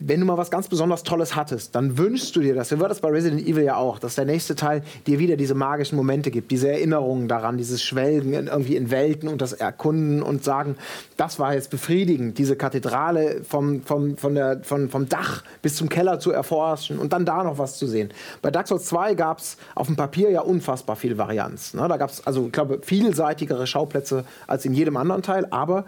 [0.00, 2.70] wenn du mal was ganz besonders Tolles hattest, dann wünschst du dir das.
[2.70, 5.54] Wir war das bei Resident Evil ja auch, dass der nächste Teil dir wieder diese
[5.54, 10.22] magischen Momente gibt, diese Erinnerungen daran, dieses Schwelgen in, irgendwie in Welten und das Erkunden
[10.22, 10.76] und sagen,
[11.18, 15.90] das war jetzt befriedigend, diese Kathedrale vom, vom, von der, von, vom Dach bis zum
[15.90, 18.10] Keller zu erforschen und dann da noch was zu sehen.
[18.40, 21.74] Bei Dark Souls 2 gab es auf dem Papier ja unfassbar viel Varianz.
[21.74, 21.86] Ne?
[21.88, 25.84] Da gab es, also ich glaube, vielseitigere Schauplätze als in jedem anderen Teil, aber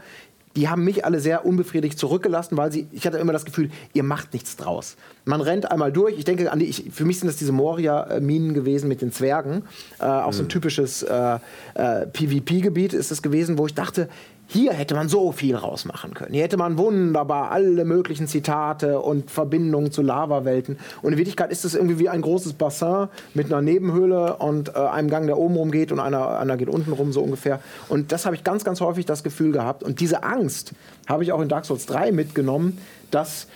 [0.57, 4.03] die haben mich alle sehr unbefriedigt zurückgelassen, weil sie, ich hatte immer das Gefühl, ihr
[4.03, 4.96] macht nichts draus.
[5.24, 6.18] Man rennt einmal durch.
[6.18, 9.62] Ich denke an die, ich, für mich sind das diese Moria-Minen gewesen mit den Zwergen.
[9.98, 11.38] Äh, auch so ein typisches äh,
[11.74, 14.09] äh, PvP-Gebiet ist es gewesen, wo ich dachte,
[14.49, 16.34] hier hätte man so viel rausmachen können.
[16.34, 20.78] Hier hätte man wunderbar alle möglichen Zitate und Verbindungen zu Lavawelten.
[21.01, 24.78] Und in Wirklichkeit ist es irgendwie wie ein großes Bassin mit einer Nebenhöhle und äh,
[24.78, 27.61] einem Gang, der oben rumgeht und einer, einer geht unten rum, so ungefähr.
[27.88, 29.82] Und das habe ich ganz, ganz häufig das Gefühl gehabt.
[29.82, 30.72] Und diese Angst
[31.09, 32.78] habe ich auch in Dark Souls 3 mitgenommen,
[33.11, 33.47] dass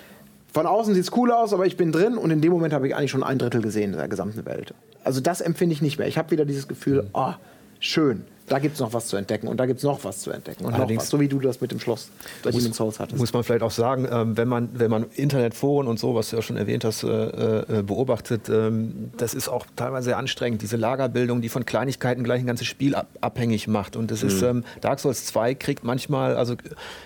[0.55, 2.89] von außen sieht es cool aus, aber ich bin drin und in dem Moment habe
[2.89, 4.73] ich eigentlich schon ein Drittel gesehen der gesamten Welt.
[5.05, 6.09] Also das empfinde ich nicht mehr.
[6.09, 7.35] Ich habe wieder dieses Gefühl, oh,
[7.79, 8.25] schön.
[8.49, 10.65] Da gibt es noch was zu entdecken und da gibt es noch was zu entdecken
[10.65, 12.11] und noch Allerdings- was, so wie du das mit dem Schloss
[12.43, 13.19] bei Demon's Souls hattest.
[13.19, 16.37] Muss man vielleicht auch sagen, ähm, wenn, man, wenn man Internetforen und so, was du
[16.37, 20.63] ja schon erwähnt hast, äh, äh, beobachtet, ähm, das ist auch teilweise sehr anstrengend.
[20.63, 23.97] Diese Lagerbildung, die von Kleinigkeiten gleich ein ganzes Spiel ab abhängig macht.
[23.97, 26.55] Und das ist, ähm, Dark Souls 2 kriegt manchmal, also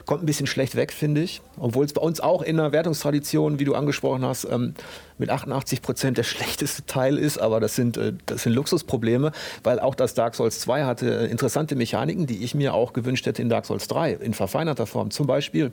[0.07, 1.41] kommt ein bisschen schlecht weg, finde ich.
[1.59, 4.75] Obwohl es bei uns auch in der Wertungstradition, wie du angesprochen hast, ähm,
[5.19, 9.33] mit 88 Prozent der schlechteste Teil ist, aber das sind, äh, das sind Luxusprobleme,
[9.63, 13.27] weil auch das Dark Souls 2 hatte äh, interessante Mechaniken, die ich mir auch gewünscht
[13.27, 15.11] hätte in Dark Souls 3, in verfeinerter Form.
[15.11, 15.73] Zum Beispiel,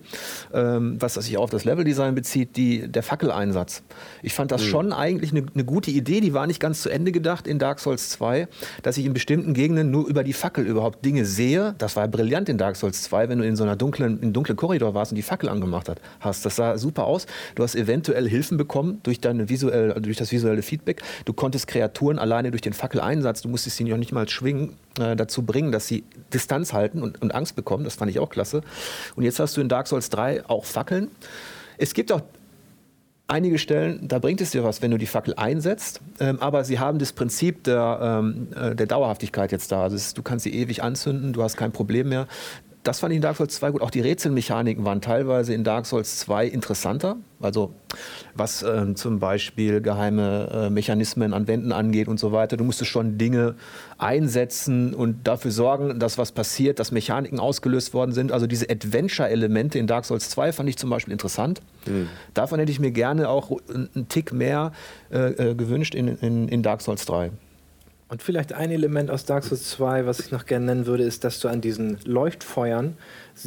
[0.53, 3.83] ähm, was sich auch auf das Leveldesign bezieht, die, der Fackeleinsatz.
[4.21, 7.11] Ich fand das schon eigentlich eine, eine gute Idee, die war nicht ganz zu Ende
[7.11, 8.47] gedacht in Dark Souls 2,
[8.83, 11.75] dass ich in bestimmten Gegenden nur über die Fackel überhaupt Dinge sehe.
[11.77, 14.33] Das war brillant in Dark Souls 2, wenn du in so einer dunklen, in einem
[14.33, 16.45] dunklen Korridor warst und die Fackel angemacht hast.
[16.45, 17.25] Das sah super aus.
[17.55, 21.01] Du hast eventuell Hilfen bekommen durch, deine visuell, durch das visuelle Feedback.
[21.25, 25.15] Du konntest Kreaturen alleine durch den Fackeleinsatz, du musstest sie noch nicht mal schwingen, äh,
[25.15, 27.83] dazu bringen, dass sie Distanz halten und, und Angst bekommen.
[27.83, 28.61] Das fand ich auch klasse.
[29.15, 31.09] Und jetzt hast du in Dark Souls 3 auch Fackeln.
[31.77, 32.21] Es gibt auch
[33.27, 36.79] einige Stellen, da bringt es dir was, wenn du die Fackel einsetzt, ähm, aber sie
[36.79, 39.83] haben das Prinzip der, ähm, äh, der Dauerhaftigkeit jetzt da.
[39.83, 42.27] Also es, du kannst sie ewig anzünden, du hast kein Problem mehr.
[42.87, 43.81] Das fand ich in Dark Souls 2 gut.
[43.81, 47.17] Auch die Rätselmechaniken waren teilweise in Dark Souls 2 interessanter.
[47.41, 47.73] Also
[48.33, 52.55] was ähm, zum Beispiel geheime äh, Mechanismen an Wänden angeht und so weiter.
[52.55, 53.55] Du musstest schon Dinge
[53.97, 58.31] einsetzen und dafür sorgen, dass was passiert, dass Mechaniken ausgelöst worden sind.
[58.31, 61.59] Also diese Adventure-Elemente in Dark Souls 2 fand ich zum Beispiel interessant.
[62.33, 64.71] Davon hätte ich mir gerne auch einen Tick mehr
[65.11, 67.31] äh, äh, gewünscht in, in, in Dark Souls 3.
[68.09, 71.23] Und vielleicht ein Element aus Dark Souls 2, was ich noch gerne nennen würde, ist,
[71.25, 72.95] dass du an diesen Leuchtfeuern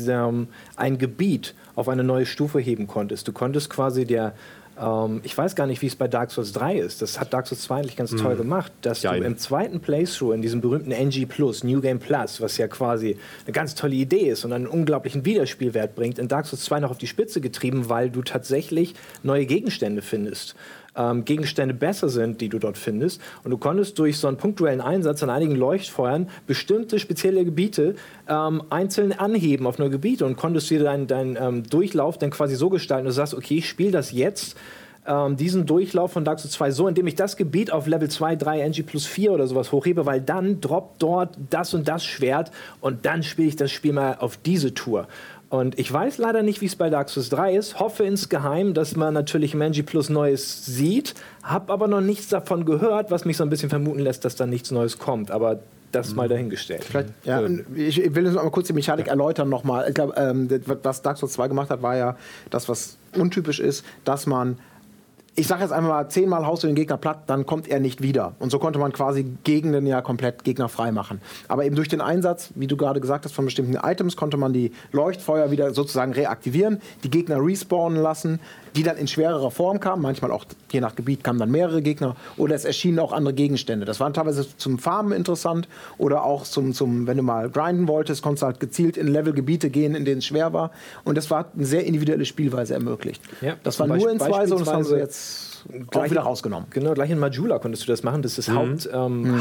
[0.06, 3.26] ähm, ein Gebiet auf eine neue Stufe heben konntest.
[3.26, 4.34] Du konntest quasi der
[4.80, 7.02] Ähm, ich weiß gar nicht, wie es bei Dark Souls 3 ist.
[7.02, 10.32] Das hat Dark Souls 2 eigentlich ganz toll gemacht, dass Ja, du im zweiten Playthrough
[10.32, 14.30] in diesem berühmten NG Plus, New Game Plus, was ja quasi eine ganz tolle Idee
[14.30, 17.88] ist und einen unglaublichen Wiederspielwert bringt, in Dark Souls 2 noch auf die Spitze getrieben,
[17.90, 20.54] weil du tatsächlich neue Gegenstände findest.
[20.96, 23.20] Ähm, Gegenstände besser sind, die du dort findest.
[23.44, 27.94] Und du konntest durch so einen punktuellen Einsatz an einigen Leuchtfeuern bestimmte spezielle Gebiete
[28.28, 32.56] ähm, einzeln anheben auf neue Gebiete und konntest dir deinen dein, ähm, Durchlauf dann quasi
[32.56, 34.56] so gestalten, dass du sagst, okay, ich spiele das jetzt
[35.06, 38.36] ähm, diesen Durchlauf von Dark Souls 2 so, indem ich das Gebiet auf Level 2,
[38.36, 42.50] 3, NG plus 4 oder sowas hochhebe, weil dann droppt dort das und das Schwert
[42.80, 45.08] und dann spiele ich das Spiel mal auf diese Tour.
[45.50, 48.94] Und ich weiß leider nicht, wie es bei Dark Souls 3 ist, hoffe insgeheim, dass
[48.94, 53.42] man natürlich NG Plus Neues sieht, habe aber noch nichts davon gehört, was mich so
[53.42, 55.32] ein bisschen vermuten lässt, dass da nichts Neues kommt.
[55.32, 55.58] Aber
[55.90, 56.86] das mal dahingestellt.
[57.24, 57.42] Ja,
[57.74, 59.86] ich ich will jetzt noch mal kurz die Mechanik erläutern nochmal.
[59.88, 60.48] Ich glaube, ähm,
[60.84, 62.16] was Dark Souls 2 gemacht hat, war ja
[62.50, 64.56] das, was untypisch ist, dass man
[65.40, 68.02] ich sage jetzt einmal mal, zehnmal haust du den Gegner platt, dann kommt er nicht
[68.02, 68.34] wieder.
[68.40, 71.22] Und so konnte man quasi Gegenden ja komplett gegnerfrei machen.
[71.48, 74.52] Aber eben durch den Einsatz, wie du gerade gesagt hast, von bestimmten Items konnte man
[74.52, 78.38] die Leuchtfeuer wieder sozusagen reaktivieren, die Gegner respawnen lassen,
[78.76, 80.02] die dann in schwererer Form kamen.
[80.02, 82.16] Manchmal auch, je nach Gebiet, kamen dann mehrere Gegner.
[82.36, 83.86] Oder es erschienen auch andere Gegenstände.
[83.86, 85.68] Das war teilweise zum Farmen interessant
[85.98, 89.70] oder auch zum, zum wenn du mal grinden wolltest, konntest du halt gezielt in Levelgebiete
[89.70, 90.70] gehen, in denen es schwer war.
[91.04, 93.22] Und das war eine sehr individuelle Spielweise ermöglicht.
[93.40, 94.96] Ja, das war nur in so und das haben sie
[95.72, 96.68] jetzt auch wieder rausgenommen.
[96.70, 98.22] Genau, gleich in Majula konntest du das machen.
[98.22, 99.34] Das ist das Haupt-Hub, ähm,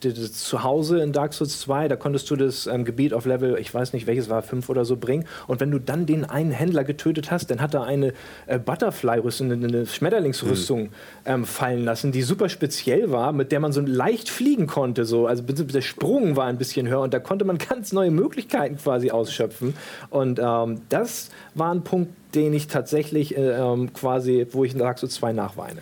[0.00, 1.88] das das Zuhause in Dark Souls 2.
[1.88, 4.84] Da konntest du das ähm, Gebiet auf Level, ich weiß nicht welches war, 5 oder
[4.84, 5.24] so bringen.
[5.46, 8.12] Und wenn du dann den einen Händler getötet hast, dann hat er eine
[8.46, 10.90] äh, Butterfly-Rüstung, eine, eine Schmetterlingsrüstung
[11.24, 15.04] ähm, fallen lassen, die super speziell war, mit der man so leicht fliegen konnte.
[15.04, 15.26] So.
[15.26, 19.10] Also der Sprung war ein bisschen höher und da konnte man ganz neue Möglichkeiten quasi
[19.10, 19.74] ausschöpfen.
[20.10, 24.78] Und ähm, das war ein Punkt, den ich tatsächlich äh, ähm, quasi, wo ich in
[24.78, 25.80] Dark Souls 2 nachweine.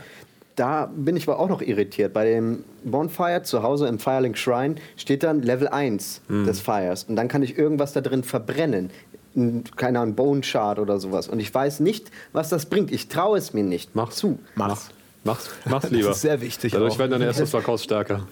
[0.57, 2.14] Da bin ich aber auch noch irritiert.
[2.14, 7.04] Bei dem Bonfire zu Hause im Firelink Shrine steht dann Level 1 des Fires.
[7.04, 8.88] Und dann kann ich irgendwas da drin verbrennen.
[9.76, 11.28] Keine Ahnung, Bone Shard oder sowas.
[11.28, 12.90] Und ich weiß nicht, was das bringt.
[12.90, 13.94] Ich traue es mir nicht.
[13.94, 14.38] Mach zu.
[14.54, 14.88] Mach's.
[15.27, 16.11] Mach's, mach's lieber.
[16.11, 16.99] ist sehr wichtig Dadurch auch.
[16.99, 18.27] werden deine Estus-Verkaufs stärker.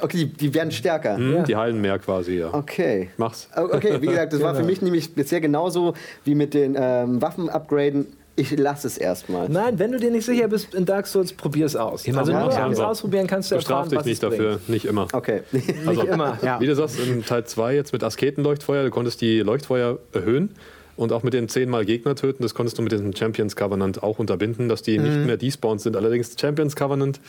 [0.00, 1.16] Okay, die, die werden stärker.
[1.16, 2.54] Hm, Die heilen mehr quasi, ja.
[2.54, 3.10] Okay.
[3.16, 3.48] Mach's.
[3.54, 8.06] Okay, wie gesagt, das war für mich nämlich bisher genauso wie mit den ähm, Waffen-Upgraden.
[8.36, 9.48] Ich lasse es erstmal.
[9.48, 12.06] Nein, wenn du dir nicht sicher bist in Dark Souls, probier es aus.
[12.06, 14.68] Immer also nur das ausprobieren kannst du Bestraf erfahren, dich was nicht es dafür, bringt.
[14.68, 15.08] nicht immer.
[15.12, 15.42] Okay.
[15.86, 16.38] Also, Nicht immer.
[16.40, 16.60] Ja.
[16.60, 20.54] Wie du sagst, in Teil 2 jetzt mit Asketenleuchtfeuer, du konntest die Leuchtfeuer erhöhen
[20.98, 22.42] und auch mit den zehnmal Gegner töten.
[22.42, 25.04] Das konntest du mit dem Champions Covenant auch unterbinden, dass die Mhm.
[25.04, 25.96] nicht mehr despawnt sind.
[25.96, 27.20] Allerdings Champions Covenant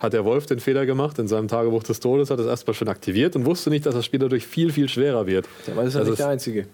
[0.00, 1.18] hat der Wolf den Fehler gemacht.
[1.18, 4.04] In seinem Tagebuch des Todes hat es erstmal schon aktiviert und wusste nicht, dass das
[4.06, 5.46] Spiel dadurch viel, viel schwerer wird.
[5.70, 6.66] Aber das ist ja Also nicht der Einzige.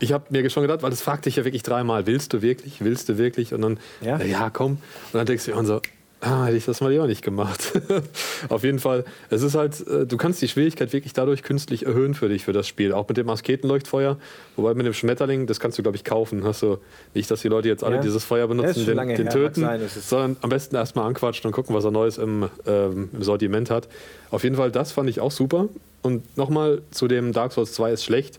[0.00, 2.82] ich habe mir schon gedacht, weil das fragte ich ja wirklich dreimal, willst du wirklich,
[2.82, 3.52] willst du wirklich?
[3.52, 4.18] Und dann, Ja.
[4.18, 4.72] ja, ja komm.
[4.72, 4.80] Und
[5.12, 5.80] dann denkst du dir, und so,
[6.20, 7.72] ah, hätte ich das mal lieber nicht gemacht.
[8.48, 12.14] Auf jeden Fall, es ist halt, äh, du kannst die Schwierigkeit wirklich dadurch künstlich erhöhen
[12.14, 12.92] für dich, für das Spiel.
[12.92, 14.18] Auch mit dem Asketenleuchtfeuer,
[14.56, 16.44] wobei mit dem Schmetterling, das kannst du, glaube ich, kaufen.
[16.44, 16.78] Hast du
[17.14, 18.02] nicht, dass die Leute jetzt alle Ja.
[18.02, 21.74] dieses Feuer benutzen, den, den her, töten, sein, sondern am besten erstmal anquatschen und gucken,
[21.74, 23.88] was er Neues im, ähm, im Sortiment hat.
[24.30, 25.68] Auf jeden Fall, das fand ich auch super.
[26.02, 28.38] Und nochmal zu dem Dark Souls 2 ist schlecht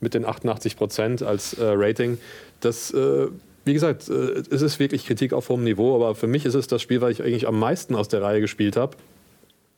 [0.00, 2.18] mit den 88 Prozent als äh, Rating.
[2.60, 3.26] Das, äh,
[3.64, 6.66] wie gesagt, äh, es ist wirklich Kritik auf hohem Niveau, aber für mich ist es
[6.66, 8.96] das Spiel, weil ich eigentlich am meisten aus der Reihe gespielt habe.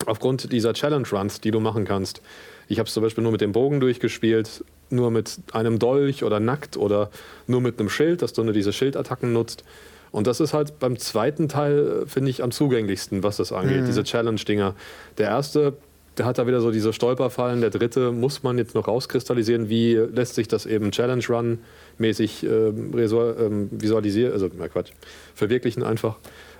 [0.07, 2.22] Aufgrund dieser Challenge Runs, die du machen kannst.
[2.68, 6.41] Ich habe es zum Beispiel nur mit dem Bogen durchgespielt, nur mit einem Dolch oder
[6.41, 7.11] nackt oder
[7.47, 9.64] nur mit einem Schild, dass du nur diese Schildattacken nutzt.
[10.11, 13.87] Und das ist halt beim zweiten Teil, äh, finde ich, am zugänglichsten, was das angeht,
[13.87, 14.74] diese Challenge-Dinger.
[15.18, 15.74] Der erste,
[16.18, 17.60] der hat da wieder so diese Stolperfallen.
[17.60, 21.58] Der dritte muss man jetzt noch rauskristallisieren, wie lässt sich das eben Challenge Run
[21.98, 24.92] mäßig ähm, ähm, visualisieren, also na Quatsch,
[25.34, 26.16] verwirklichen einfach.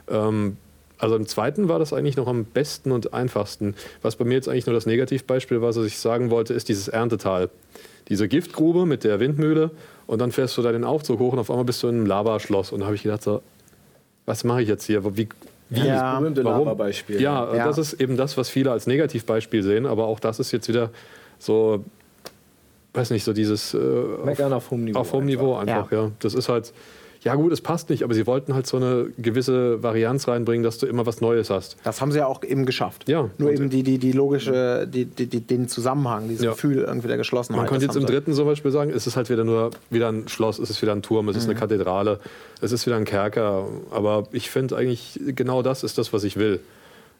[0.09, 0.57] Ähm,
[0.98, 3.74] also im zweiten war das eigentlich noch am besten und einfachsten.
[4.03, 6.88] Was bei mir jetzt eigentlich nur das Negativbeispiel war, was ich sagen wollte, ist dieses
[6.88, 7.50] Erntetal.
[8.09, 9.72] Diese Giftgrube mit der Windmühle
[10.07, 12.07] und dann fährst du da den Aufzug hoch und auf einmal bist du in einem
[12.07, 12.70] Lavaschloss.
[12.70, 13.42] Und da habe ich gedacht, so,
[14.26, 15.16] was mache ich jetzt hier?
[15.16, 15.28] Wie,
[15.75, 16.18] wie, Ja.
[16.18, 16.66] Berühmte Warum?
[16.66, 17.20] Lava-Beispiel.
[17.20, 17.66] ja, Ja.
[17.66, 20.91] das ist eben das, was viele als Negativbeispiel sehen, aber auch das ist jetzt wieder
[21.39, 21.85] so,
[22.95, 23.79] weiß nicht, so dieses äh,
[24.25, 24.99] Meckern auf hohem Niveau.
[24.99, 26.03] auf hohem Niveau einfach, Ja.
[26.05, 26.11] ja.
[26.20, 26.73] Das ist halt,
[27.23, 30.79] ja gut, es passt nicht, aber sie wollten halt so eine gewisse Varianz reinbringen, dass
[30.79, 31.77] du immer was Neues hast.
[31.85, 33.09] Das haben sie ja auch eben geschafft.
[33.09, 33.31] Ja.
[33.39, 36.51] Nur eben die, die, die logische, die, die, die, den Zusammenhang, dieses Ja.
[36.51, 37.62] Gefühl irgendwie der Geschlossenheit.
[37.62, 40.27] Man könnte jetzt im dritten zum Beispiel sagen, es ist halt wieder nur wieder ein
[40.27, 42.18] Schloss, es ist wieder ein Turm, es ist eine Kathedrale,
[42.61, 43.66] es ist wieder ein Kerker.
[43.91, 46.61] Aber ich finde eigentlich, genau das ist das, was ich will.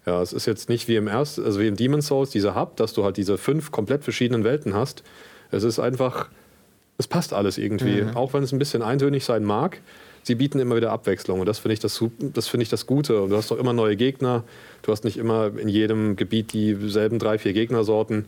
[0.05, 2.77] Ja, es ist jetzt nicht wie im ersten, also wie im Demon's Souls, dieser Hub,
[2.77, 5.05] dass du halt diese fünf komplett verschiedenen Welten hast.
[5.53, 6.29] Es ist einfach,
[6.99, 8.05] es passt alles irgendwie.
[8.15, 9.81] Auch wenn es ein bisschen eintönig sein mag.
[10.25, 13.23] sie bieten immer wieder Abwechslung und das finde ich das, das finde ich das Gute.
[13.23, 14.45] Und du hast doch immer neue Gegner.
[14.83, 18.27] Du hast nicht immer in jedem Gebiet dieselben drei, vier Gegnersorten.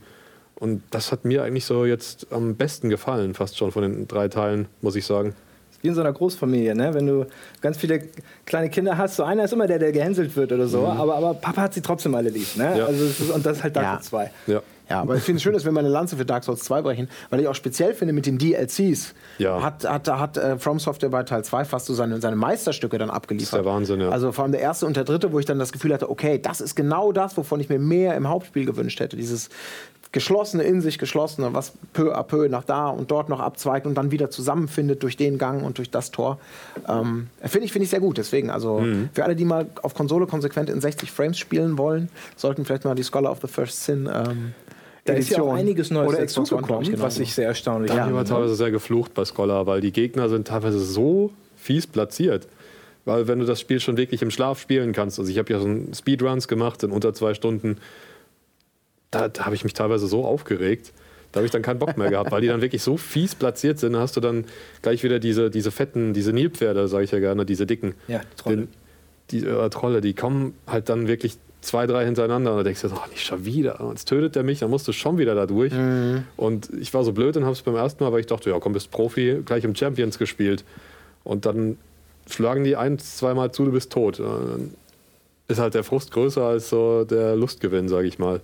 [0.56, 4.28] Und das hat mir eigentlich so jetzt am besten gefallen, fast schon von den drei
[4.28, 5.34] Teilen, muss ich sagen.
[5.82, 6.94] Wie in so einer Großfamilie, ne?
[6.94, 7.26] Wenn du
[7.60, 8.04] ganz viele
[8.46, 11.34] kleine Kinder hast, so einer ist immer der, der gehänselt wird oder so, aber, aber
[11.34, 12.78] Papa hat sie trotzdem alle lieb, ne?
[12.78, 12.86] Ja.
[12.86, 13.92] Also ist, und das ist halt Dark Ja.
[13.96, 14.30] Souls 2.
[14.46, 14.62] Ja.
[14.91, 16.82] Ja, aber ich finde es schön, dass wir mal eine Lanze für Dark Souls 2
[16.82, 19.14] brechen, weil ich auch speziell finde mit den DLCs.
[19.39, 19.62] Ja.
[19.62, 23.11] Hat, hat, hat äh, From Software bei Teil 2 fast so seine, seine Meisterstücke dann
[23.11, 23.53] abgeliefert.
[23.55, 24.11] Das ist der Wahnsinn, ja.
[24.11, 26.39] Also vor allem der erste und der dritte, wo ich dann das Gefühl hatte, okay,
[26.39, 29.16] das ist genau das, wovon ich mir mehr im Hauptspiel gewünscht hätte.
[29.16, 29.49] Dieses
[30.12, 33.97] geschlossene, in sich geschlossene, was peu à peu nach da und dort noch abzweigt und
[33.97, 36.39] dann wieder zusammenfindet durch den Gang und durch das Tor.
[36.89, 38.16] Ähm, finde ich, finde ich sehr gut.
[38.18, 39.09] Deswegen, also Mhm.
[39.12, 42.95] für alle, die mal auf Konsole konsequent in 60 Frames spielen wollen, sollten vielleicht mal
[42.95, 44.53] die Scholar of the First Sin ähm,
[45.05, 47.02] Da ist ja auch einiges Neues oder Xbox One, glaub dazugekommen, ich, genau.
[47.02, 48.20] was ich sehr erstaunlich Da bin ich finde.
[48.20, 52.48] aber teilweise sehr geflucht bei Scholar, weil die Gegner sind teilweise so fies platziert.
[53.05, 55.61] Weil wenn du das Spiel schon wirklich im Schlaf spielen kannst, also ich habe ja
[55.61, 57.76] so Speedruns gemacht in unter zwei Stunden,
[59.11, 60.92] da, da habe ich mich teilweise so aufgeregt,
[61.32, 63.78] da habe ich dann keinen Bock mehr gehabt, weil die dann wirklich so fies platziert
[63.78, 64.46] sind, da hast du dann
[64.82, 67.94] gleich wieder diese, diese fetten, diese Nilpferde, sage ich ja gerne, diese dicken.
[68.09, 68.57] Ja, Trolle.
[68.57, 68.68] Den,
[69.30, 72.88] die äh, Trolle, die kommen halt dann wirklich zwei, drei hintereinander und da denkst du,
[72.88, 73.84] oh, nicht schon wieder.
[73.90, 75.72] Jetzt tötet der mich, dann musst du schon wieder da durch.
[76.36, 78.58] Und ich war so blöd und habe es beim ersten Mal, weil ich dachte, ja
[78.60, 80.64] komm, bist Profi, gleich im Champions gespielt.
[81.24, 81.78] Und dann
[82.28, 84.20] schlagen die ein, zweimal zu, du bist tot.
[84.20, 84.74] Dann
[85.48, 88.40] ist halt der Frust größer als so der Lustgewinn, sage ich mal.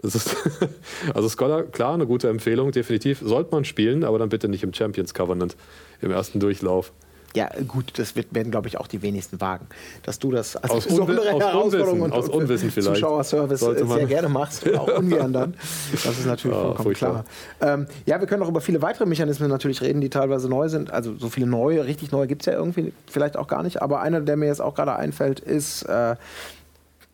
[0.00, 0.36] Das ist
[1.14, 3.20] also Scholar, klar, eine gute Empfehlung, definitiv.
[3.20, 5.56] Sollte man spielen, aber dann bitte nicht im Champions Covenant,
[6.00, 6.92] im ersten Durchlauf.
[7.34, 9.66] Ja, gut, das wird, werden, glaube ich, auch die wenigsten wagen.
[10.02, 12.96] Dass du das als Aus besondere Unwi- aus Herausforderung Unwissen, aus Unwissen vielleicht.
[12.96, 15.54] Zuschauerservice sehr gerne machst und auch ungern dann.
[15.92, 17.24] Das ist natürlich Ja, vollkommen furchtbar.
[17.58, 17.74] klar.
[17.74, 20.90] Ähm, ja, wir können auch über viele weitere Mechanismen natürlich reden, die teilweise neu sind.
[20.90, 23.80] Also so viele neue, richtig neue gibt es ja irgendwie vielleicht auch gar nicht.
[23.80, 26.16] Aber einer, der mir jetzt auch gerade einfällt, ist, äh,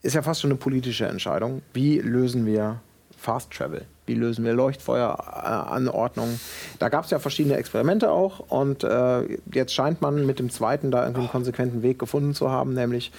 [0.03, 1.63] ist ja fast schon eine politische Entscheidung.
[1.73, 2.81] Wie lösen wir
[3.19, 3.83] Fast Travel?
[4.07, 6.41] Wie lösen wir Leuchtfeueranordnungen?
[6.79, 10.91] Da gab es ja verschiedene Experimente auch und äh, jetzt scheint man mit dem zweiten
[10.91, 13.13] da einen konsequenten Weg gefunden zu haben, nämlich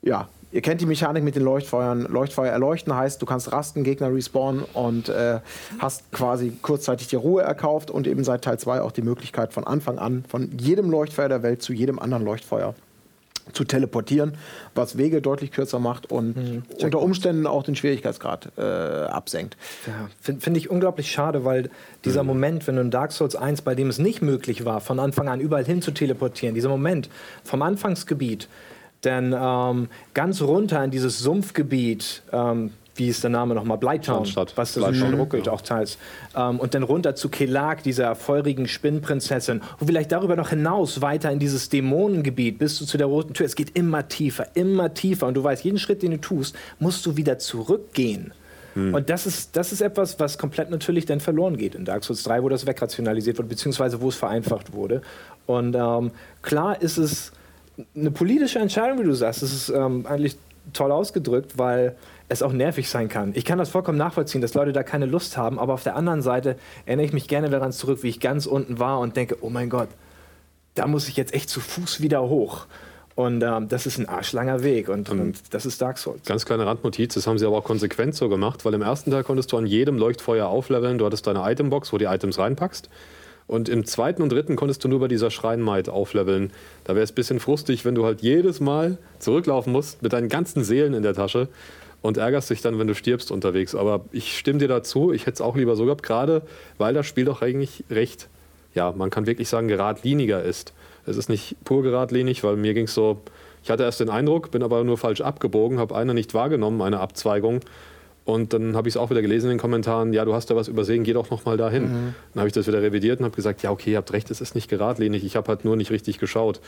[0.00, 2.02] ja, ihr kennt die Mechanik mit den Leuchtfeuern.
[2.02, 5.40] Leuchtfeuer erleuchten heißt, du kannst rasten, Gegner respawnen und äh,
[5.78, 9.64] hast quasi kurzzeitig die Ruhe erkauft und eben seit Teil 2 auch die Möglichkeit von
[9.64, 12.74] Anfang an von jedem Leuchtfeuer der Welt zu jedem anderen Leuchtfeuer
[13.52, 14.34] zu teleportieren,
[14.74, 19.56] was Wege deutlich kürzer macht und unter Umständen auch den Schwierigkeitsgrad äh, absenkt.
[19.86, 21.70] Ja, Finde find ich unglaublich schade, weil
[22.04, 24.98] dieser Moment, wenn du in Dark Souls 1, bei dem es nicht möglich war, von
[25.00, 27.08] Anfang an überall hin zu teleportieren, dieser Moment
[27.44, 28.48] vom Anfangsgebiet,
[29.00, 33.78] dann ähm, ganz runter in dieses Sumpfgebiet, ähm, wie ist der Name nochmal?
[34.02, 34.52] Schandstadt.
[34.56, 35.98] was da so schön ruckelt auch teils.
[36.36, 39.62] Ähm, und dann runter zu Kelag, dieser feurigen Spinnenprinzessin.
[39.80, 43.46] Und vielleicht darüber noch hinaus weiter in dieses Dämonengebiet, bis du zu der roten Tür.
[43.46, 45.26] Es geht immer tiefer, immer tiefer.
[45.26, 48.32] Und du weißt, jeden Schritt, den du tust, musst du wieder zurückgehen.
[48.74, 52.22] Und das ist, das ist etwas, was komplett natürlich dann verloren geht in Dark Souls
[52.22, 55.02] 3, wo das wegrationalisiert wurde, beziehungsweise wo es vereinfacht wurde.
[55.46, 57.32] Und ähm, klar ist es
[57.94, 59.42] eine politische Entscheidung, wie du sagst.
[59.42, 60.36] Es ist ähm, eigentlich
[60.72, 61.96] toll ausgedrückt, weil
[62.32, 63.32] es auch nervig sein kann.
[63.34, 66.22] Ich kann das vollkommen nachvollziehen, dass Leute da keine Lust haben, aber auf der anderen
[66.22, 66.56] Seite
[66.86, 69.70] erinnere ich mich gerne daran zurück, wie ich ganz unten war und denke, oh mein
[69.70, 69.88] Gott,
[70.74, 72.66] da muss ich jetzt echt zu Fuß wieder hoch.
[73.14, 76.22] Und ähm, das ist ein arschlanger Weg und, und das ist Dark Souls.
[76.24, 79.22] Ganz kleine Randnotiz, das haben sie aber auch konsequent so gemacht, weil im ersten Teil
[79.22, 82.88] konntest du an jedem Leuchtfeuer aufleveln, du hattest deine Itembox, wo du die Items reinpackst.
[83.46, 86.52] Und im zweiten und dritten konntest du nur bei dieser Schreinmaid aufleveln.
[86.84, 90.30] Da wäre es ein bisschen frustig, wenn du halt jedes Mal zurücklaufen musst mit deinen
[90.30, 91.48] ganzen Seelen in der Tasche
[92.02, 93.74] und ärgerst dich dann, wenn du stirbst unterwegs.
[93.74, 96.42] Aber ich stimme dir dazu, ich hätte es auch lieber so gehabt, gerade
[96.78, 98.28] weil das Spiel doch eigentlich recht,
[98.74, 100.74] ja, man kann wirklich sagen, geradliniger ist.
[101.06, 103.20] Es ist nicht pur geradlinig, weil mir ging es so,
[103.62, 107.00] ich hatte erst den Eindruck, bin aber nur falsch abgebogen, habe eine nicht wahrgenommen, eine
[107.00, 107.60] Abzweigung.
[108.24, 110.54] Und dann habe ich es auch wieder gelesen in den Kommentaren, ja, du hast da
[110.54, 112.14] was übersehen, geh doch noch mal dahin.
[112.34, 114.40] Dann habe ich das wieder revidiert und habe gesagt, ja, okay, ihr habt recht, es
[114.40, 116.60] ist nicht geradlinig, ich habe halt nur nicht richtig geschaut.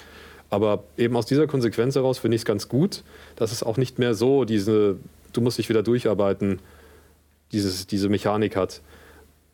[0.50, 3.02] Aber eben aus dieser Konsequenz heraus finde ich es ganz gut,
[3.36, 4.96] dass es auch nicht mehr so diese,
[5.34, 6.60] du musst dich wieder durcharbeiten,
[7.52, 8.80] dieses, diese Mechanik hat.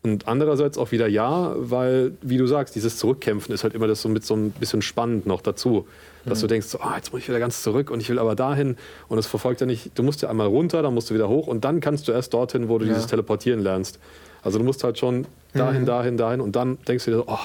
[0.03, 4.01] Und andererseits auch wieder ja, weil, wie du sagst, dieses Zurückkämpfen ist halt immer das
[4.01, 5.87] so mit so ein bisschen spannend noch dazu.
[6.25, 8.35] Dass du denkst, so, ah, jetzt muss ich wieder ganz zurück und ich will aber
[8.35, 8.77] dahin.
[9.09, 11.45] Und es verfolgt ja nicht, du musst ja einmal runter, dann musst du wieder hoch
[11.47, 13.99] und dann kannst du erst dorthin, wo du dieses Teleportieren lernst.
[14.43, 17.37] Also du musst halt schon dahin, dahin, dahin und dann denkst du dir so, oh,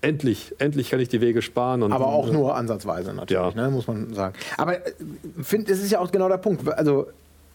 [0.00, 1.82] endlich, endlich kann ich die Wege sparen.
[1.82, 3.62] Und, Aber auch nur ansatzweise natürlich, Ja.
[3.62, 4.36] ne, muss man sagen.
[4.56, 4.92] Aber äh,
[5.42, 6.68] find, das ist ja auch genau der Punkt.
[6.68, 7.08] Also,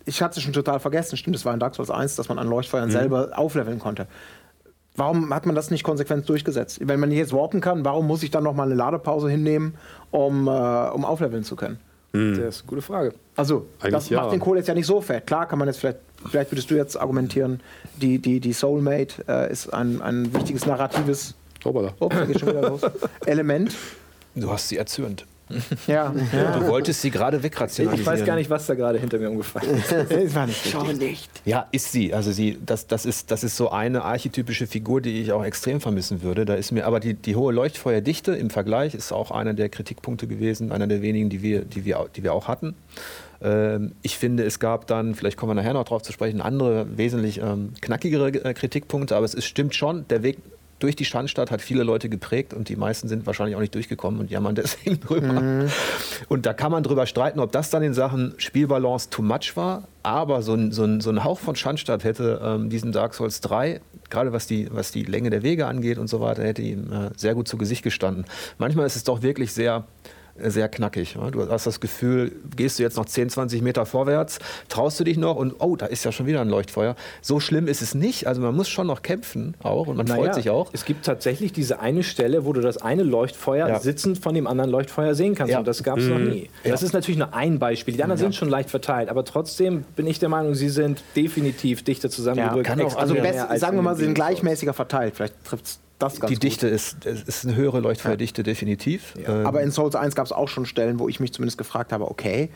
[0.06, 1.18] ich hatte es schon total vergessen.
[1.18, 4.08] Stimmt, es war in Dark Souls 1, dass man an Leuchtfeuern selber aufleveln konnte.
[4.96, 6.80] Warum hat man das nicht konsequent durchgesetzt?
[6.82, 9.76] Wenn man jetzt warpen kann, warum muss ich dann noch mal eine Ladepause hinnehmen,
[10.12, 11.80] um, äh, um aufleveln zu können?
[12.12, 13.14] Das ist eine gute Frage.
[13.38, 14.22] Also, Eigentlich das ja.
[14.22, 15.26] macht den Kohl jetzt ja nicht so fett.
[15.26, 16.00] Klar kann man jetzt vielleicht,
[16.30, 17.62] vielleicht würdest du jetzt argumentieren,
[17.96, 21.94] die, die, die Soulmate äh, ist ein, ein wichtiges narratives Hoppala.
[22.00, 22.82] Ups, da geht schon wieder los.
[23.26, 23.74] Element.
[24.36, 25.26] Du hast sie erzürnt.
[25.88, 26.60] Ja, ja.
[26.60, 28.02] Du wolltest sie gerade wegrationalisieren.
[28.02, 29.92] Ich weiß gar nicht, was da gerade hinter mir umgefallen ist.
[30.10, 31.30] Das war nicht Schon nicht.
[31.46, 32.14] Ja, ist sie.
[32.14, 35.82] Also sie, das, das, ist, das ist so eine archetypische Figur, die ich auch extrem
[35.82, 36.46] vermissen würde.
[36.46, 40.28] Da ist mir, aber die, die hohe Leuchtfeuerdichte im Vergleich ist auch einer der Kritikpunkte
[40.28, 42.76] gewesen, einer der wenigen, die wir, die wir, die wir auch hatten.
[43.42, 46.86] Ähm, ich finde, es gab dann, vielleicht kommen wir nachher noch drauf zu sprechen, andere
[46.98, 50.38] wesentlich ähm, knackigere äh, Kritikpunkte, aber es ist, stimmt schon, der Weg
[50.84, 54.20] durch die Schandstadt hat viele Leute geprägt und die meisten sind wahrscheinlich auch nicht durchgekommen
[54.20, 55.70] und jammern deswegen drüber.
[56.28, 59.88] Und da kann man drüber streiten, ob das dann in Sachen Spielbalance too much war,
[60.04, 63.42] aber so ein, so ein, so ein Hauch von Schandstadt hätte ähm, diesen Dark Souls
[63.42, 66.92] 3, gerade was die, was die Länge der Wege angeht und so weiter, hätte ihm
[66.92, 68.26] äh, sehr gut zu Gesicht gestanden.
[68.58, 69.86] Manchmal ist es doch wirklich sehr
[70.38, 71.16] sehr knackig.
[71.16, 71.30] ja.
[71.32, 75.18] Du hast das Gefühl, gehst du jetzt noch 10, 20 Meter vorwärts, traust du dich
[75.18, 76.96] noch und oh, da ist ja schon wieder ein Leuchtfeuer.
[77.22, 78.28] So schlimm ist es nicht.
[78.28, 80.70] Also man muss schon noch kämpfen auch und man freut Naja, sich auch.
[80.74, 83.80] Es gibt tatsächlich diese eine Stelle, wo du das eine Leuchtfeuer Ja.
[83.80, 85.52] sitzend von dem anderen Leuchtfeuer sehen kannst.
[85.52, 85.60] Ja.
[85.60, 86.50] Und das gab es noch nie.
[86.64, 87.94] Das ist natürlich nur ein Beispiel.
[87.96, 89.10] Die anderen sind schon leicht verteilt.
[89.10, 92.66] Aber trotzdem bin ich der Meinung, sie sind definitiv dichter zusammengedrückt.
[92.68, 95.16] kann auch, extra also mehr best, als sagen wir mal, sie sind gleichmäßiger verteilt.
[95.16, 96.44] Vielleicht trifft das ganz Die gut.
[96.44, 99.14] Dichte ist, ist eine höhere Leuchtfeuerdichte definitiv.
[99.28, 101.92] Ähm, Aber in Souls 1 gab es auch schon Stellen, wo ich mich zumindest gefragt
[101.94, 102.50] habe, okay,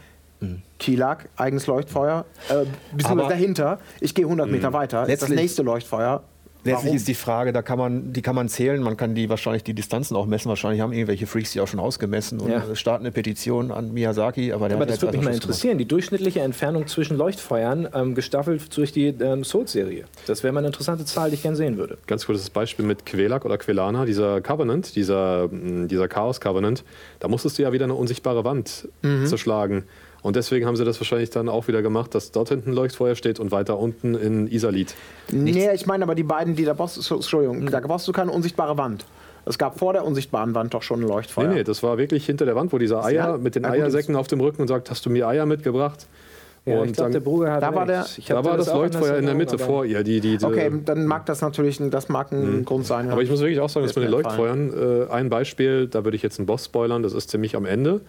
[0.79, 2.65] Kilag, eigenes Leuchtfeuer, äh,
[3.05, 6.23] Aber- dahinter, ich gehe 100 Meter weiter, ist das Letztlich- nächste Leuchtfeuer.
[6.65, 6.95] Letztlich Warum?
[6.97, 9.75] ist die Frage, da kann man, die kann man zählen, man kann die wahrscheinlich die
[9.75, 10.49] Distanzen auch messen.
[10.49, 12.63] Wahrscheinlich haben irgendwelche Freaks die auch schon ausgemessen und Ja.
[12.67, 14.51] äh, starten eine Petition an Miyazaki.
[14.51, 15.43] Aber, der Aber das würde mich mal gemacht.
[15.43, 15.77] interessieren.
[15.77, 20.05] Die durchschnittliche Entfernung zwischen Leuchtfeuern, ähm, gestaffelt durch die ähm, Souls-Serie.
[20.25, 21.99] Das wäre mal eine interessante Zahl, die ich gerne sehen würde.
[22.07, 26.83] Ganz kurzes Beispiel mit Quelak oder Quelana, dieser Covenant, dieser, dieser Chaos Covenant.
[27.19, 28.87] Da musstest du ja wieder eine unsichtbare Wand
[29.25, 29.83] zerschlagen.
[30.25, 33.13] Und deswegen haben sie das wahrscheinlich dann auch wieder gemacht, dass dort hinten ein Leuchtfeuer
[33.13, 34.95] steht und weiter unten in Isalit.
[35.31, 38.75] Nee, ich meine aber die beiden, die da brauchst, Entschuldigung, da brauchst du keine unsichtbare
[38.75, 39.05] Wand.
[39.45, 41.49] Es gab vor der unsichtbaren Wand doch schon ein Leuchtfeuer.
[41.49, 44.15] Nee, nee, das war wirklich hinter der Wand, wo dieser Eier Ja, mit den Eiersäcken
[44.15, 46.07] auf dem Rücken und sagt, hast du mir Eier mitgebracht?
[46.65, 48.67] Ja, und ich glaube, dann, der Bruder hat Da war der- Ich da war das
[48.69, 50.03] anders Leuchtfeuer in der Mitte vor ihr.
[50.03, 53.11] Die, die, die, Okay, dann mag das natürlich, das mag ein Grund sein.
[53.11, 54.73] Aber ich muss wirklich auch sagen, dass mit den Leuchtfeuern,
[55.07, 58.01] äh, ein Beispiel, da würde ich jetzt einen Boss spoilern, das ist ziemlich am Ende.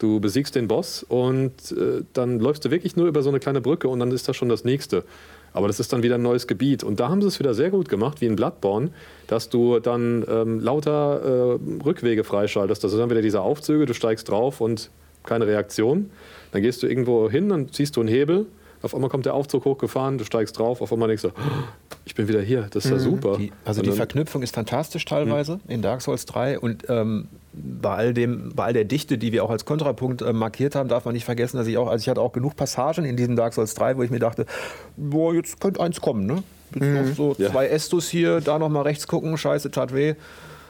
[0.00, 3.60] Du besiegst den Boss und äh, dann läufst du wirklich nur über so eine kleine
[3.60, 5.04] Brücke und dann ist das schon das nächste.
[5.52, 6.82] Aber das ist dann wieder ein neues Gebiet.
[6.82, 8.90] Und da haben sie es wieder sehr gut gemacht, wie in Bloodborne,
[9.26, 12.82] dass du dann ähm, lauter äh, Rückwege freischaltest.
[12.82, 14.90] Das ist dann wieder diese Aufzüge, du steigst drauf und
[15.24, 16.10] keine Reaktion.
[16.52, 18.46] Dann gehst du irgendwo hin, dann ziehst du einen Hebel.
[18.82, 21.32] Auf einmal kommt der Aufzug hochgefahren, du steigst drauf, auf einmal denkst du, "Oh,
[22.06, 23.36] ich bin wieder hier, das ist ja super.
[23.36, 27.28] Die, also Und die dann- Verknüpfung ist fantastisch teilweise in Dark Souls 3 und ähm,
[27.52, 30.88] bei, all dem, bei all der Dichte, die wir auch als Kontrapunkt äh, markiert haben,
[30.88, 33.36] darf man nicht vergessen, dass ich auch, also ich hatte auch genug Passagen in diesem
[33.36, 34.46] Dark Souls 3, wo ich mir dachte,
[34.96, 36.42] boah, jetzt könnte eins kommen, ne?
[36.74, 37.50] Noch so Ja.
[37.50, 40.14] zwei Estus hier, da noch mal rechts gucken, scheiße, tat weh.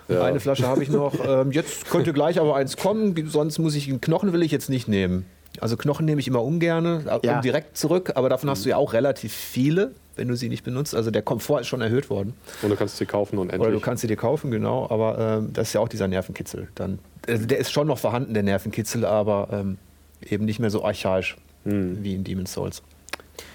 [0.09, 1.15] Eine Flasche habe ich noch.
[1.25, 4.69] Ähm, jetzt könnte gleich aber eins kommen, sonst muss ich einen Knochen will ich jetzt
[4.69, 5.25] nicht nehmen.
[5.59, 7.37] Also Knochen nehme ich immer ungern, äh, Ja.
[7.37, 10.65] um direkt zurück, aber davon hast du ja auch relativ viele, wenn du sie nicht
[10.65, 10.95] benutzt.
[10.95, 12.35] Also der Komfort ist schon erhöht worden.
[12.63, 13.61] Und du kannst sie kaufen und endlich.
[13.69, 16.69] Oder du kannst sie dir kaufen, genau, aber ähm, das ist ja auch dieser Nervenkitzel.
[16.77, 19.79] Dann, also der ist schon noch vorhanden, der Nervenkitzel, aber ähm,
[20.25, 22.83] eben nicht mehr so archaisch wie in Demon's Souls.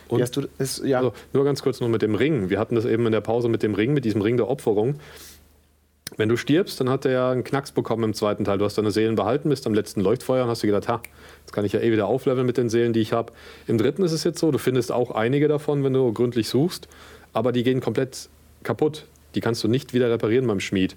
[0.07, 0.21] Und-
[0.59, 2.49] ist, ja, Also, nur ganz kurz noch mit dem Ring.
[2.51, 4.95] Wir hatten das eben in der Pause mit dem Ring, mit diesem Ring der Opferung.
[6.17, 8.57] Wenn du stirbst, dann hat er ja einen Knacks bekommen im zweiten Teil.
[8.57, 11.01] Du hast deine Seelen behalten, bist am letzten Leuchtfeuer und hast dir gedacht, ha,
[11.41, 13.33] jetzt kann ich ja eh wieder aufleveln mit den Seelen, die ich habe.
[13.67, 16.87] Im dritten ist es jetzt so, du findest auch einige davon, wenn du gründlich suchst,
[17.33, 18.29] aber die gehen komplett
[18.63, 19.05] kaputt.
[19.35, 20.95] Die kannst du nicht wieder reparieren beim Schmied.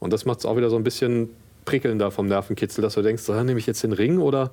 [0.00, 1.30] Und das macht es auch wieder so ein bisschen
[1.64, 4.50] prickelnder vom Nervenkitzel, dass du denkst, so, nehme ich jetzt den Ring oder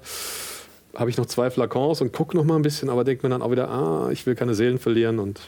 [0.95, 3.41] habe ich noch zwei Flakons und guck noch mal ein bisschen, aber denkt mir dann
[3.41, 5.41] auch wieder, ah, ich will keine Seelen verlieren und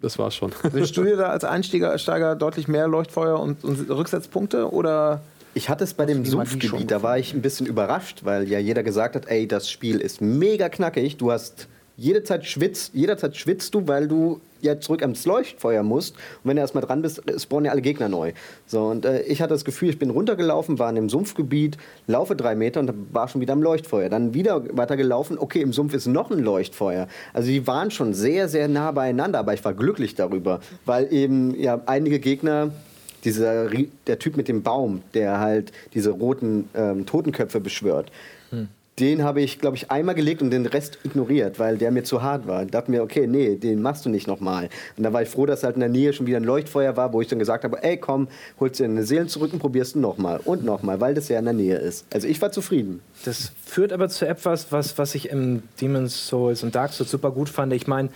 [0.00, 0.52] das war's schon.
[0.62, 5.22] wünschst du dir da als Einsteiger Steiger deutlich mehr Leuchtfeuer und, und Rücksetzpunkte oder
[5.54, 8.82] Ich hatte es bei dem Sumpfgebiet, da war ich ein bisschen überrascht, weil ja jeder
[8.82, 11.68] gesagt hat, ey, das Spiel ist mega knackig, du hast
[11.98, 16.56] jede Zeit schwitzt, jederzeit schwitzt du, weil du ja zurück ans Leuchtfeuer musst und wenn
[16.56, 18.32] du erstmal dran bist, spawnen ja alle Gegner neu.
[18.66, 21.76] So und äh, ich hatte das Gefühl, ich bin runtergelaufen, war in dem Sumpfgebiet,
[22.06, 24.08] laufe drei Meter und war schon wieder am Leuchtfeuer.
[24.08, 27.08] Dann wieder weitergelaufen, okay, im Sumpf ist noch ein Leuchtfeuer.
[27.32, 31.58] Also die waren schon sehr, sehr nah beieinander, aber ich war glücklich darüber, weil eben
[31.58, 32.70] ja einige Gegner
[33.24, 33.68] dieser,
[34.06, 38.12] der Typ mit dem Baum, der halt diese roten ähm, Totenköpfe beschwört.
[38.98, 42.22] Den habe ich, glaube ich, einmal gelegt und den Rest ignoriert, weil der mir zu
[42.22, 42.64] hart war.
[42.64, 44.68] Ich dachte mir, okay, nee, den machst du nicht nochmal.
[44.96, 47.12] Und da war ich froh, dass halt in der Nähe schon wieder ein Leuchtfeuer war,
[47.12, 50.00] wo ich dann gesagt habe, ey, komm, holst dir eine Seelen zurück und probierst du
[50.00, 52.06] nochmal und nochmal, weil das ja in der Nähe ist.
[52.12, 53.00] Also ich war zufrieden.
[53.24, 57.30] Das führt aber zu etwas, was, was ich im Demon's Souls und Dark Souls super
[57.30, 57.72] gut fand.
[57.72, 58.08] Ich meine,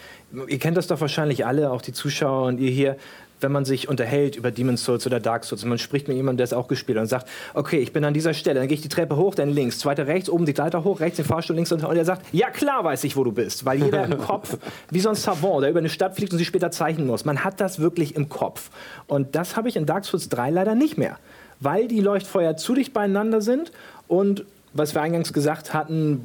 [0.49, 2.97] ihr kennt das doch wahrscheinlich alle, auch die Zuschauer und ihr hier
[3.43, 6.39] wenn man sich unterhält über Demon's Souls oder Dark Souls und man spricht mit jemandem,
[6.39, 8.77] der es auch gespielt hat und sagt, okay, ich bin an dieser Stelle, dann gehe
[8.77, 11.56] ich die Treppe hoch, dann links, zweite rechts, oben die Leiter hoch, rechts den Fahrstuhl
[11.56, 14.19] links und, und er sagt, ja klar weiß ich, wo du bist, weil jeder im
[14.27, 14.56] Kopf,
[14.90, 17.44] wie so ein Savant, der über eine Stadt fliegt und sie später zeichnen muss, man
[17.44, 18.70] hat das wirklich im Kopf.
[19.06, 21.19] Und das habe ich in Dark Souls 3 leider nicht mehr,
[21.60, 23.73] weil die Leuchtfeuer zu dicht beieinander sind
[24.09, 24.44] und
[24.74, 26.23] was wir eingangs gesagt hatten,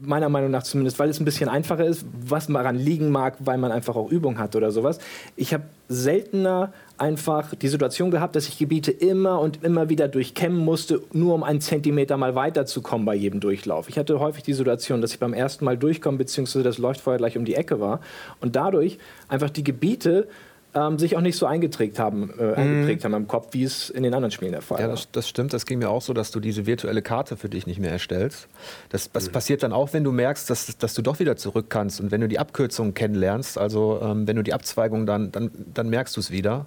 [0.00, 3.58] meiner Meinung nach zumindest, weil es ein bisschen einfacher ist, was daran liegen mag, weil
[3.58, 4.98] man einfach auch Übung hat oder sowas.
[5.36, 10.64] Ich habe seltener einfach die Situation gehabt, dass ich Gebiete immer und immer wieder durchkämmen
[10.64, 13.88] musste, nur um einen Zentimeter mal weiterzukommen bei jedem Durchlauf.
[13.88, 17.36] Ich hatte häufig die Situation, dass ich beim ersten Mal durchkomme, beziehungsweise das Leuchtfeuer gleich
[17.36, 18.00] um die Ecke war
[18.40, 18.98] und dadurch
[19.28, 20.28] einfach die Gebiete
[20.74, 24.02] ähm, sich auch nicht so eingeprägt haben, äh, eingeprägt haben im Kopf, wie es in
[24.02, 24.94] den anderen Spielen der Fall Ja, war.
[24.94, 25.52] das, das stimmt.
[25.52, 28.48] Das ging mir auch so, dass du diese virtuelle Karte für dich nicht mehr erstellst.
[28.90, 32.00] Das, das passiert dann auch, wenn du merkst, dass, dass du doch wieder zurück kannst
[32.00, 35.88] und wenn du die Abkürzungen kennenlernst, also ähm, wenn du die Abzweigung dann, dann, dann
[35.88, 36.66] merkst du es wieder.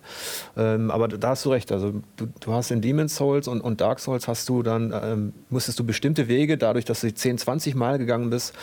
[0.57, 1.71] Ähm, aber da hast du recht.
[1.71, 5.33] Also du, du hast in Demon's Souls und, und Dark Souls hast du dann, ähm,
[5.49, 8.55] musstest du bestimmte Wege, dadurch, dass du sie 10, 20 Mal gegangen bist,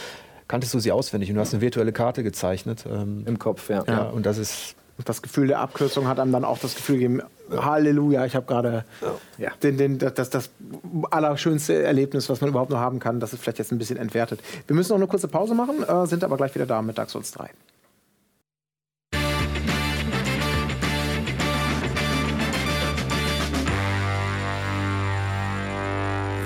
[0.48, 2.84] kanntest du sie auswendig und du hast eine virtuelle Karte gezeichnet.
[2.90, 3.84] Ähm, Im Kopf, ja.
[3.86, 4.74] ja, und das ist
[5.04, 8.84] das Gefühl der Abkürzung hat einem dann auch das Gefühl gegeben, Halleluja, ich habe gerade
[9.38, 9.50] Ja.
[9.62, 10.50] den, den, das, das, das
[11.10, 13.20] allerschönste Erlebnis, was man überhaupt nur haben kann.
[13.20, 14.40] Das ist vielleicht jetzt ein bisschen entwertet.
[14.66, 17.10] Wir müssen noch eine kurze Pause machen, äh, sind aber gleich wieder da mit Dark
[17.10, 17.48] Souls 3.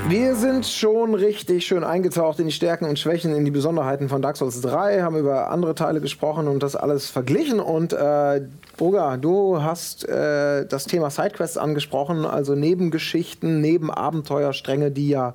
[0.08, 4.20] Wir sind schon richtig schön eingetaucht in die Stärken und Schwächen, in die Besonderheiten von
[4.20, 7.60] Dark Souls 3, haben über andere Teile gesprochen und das alles verglichen.
[7.60, 8.42] Und äh,
[8.76, 15.34] Boga, du hast äh, das Thema Sidequests angesprochen, also Nebengeschichten, Nebenabenteuerstränge, die ja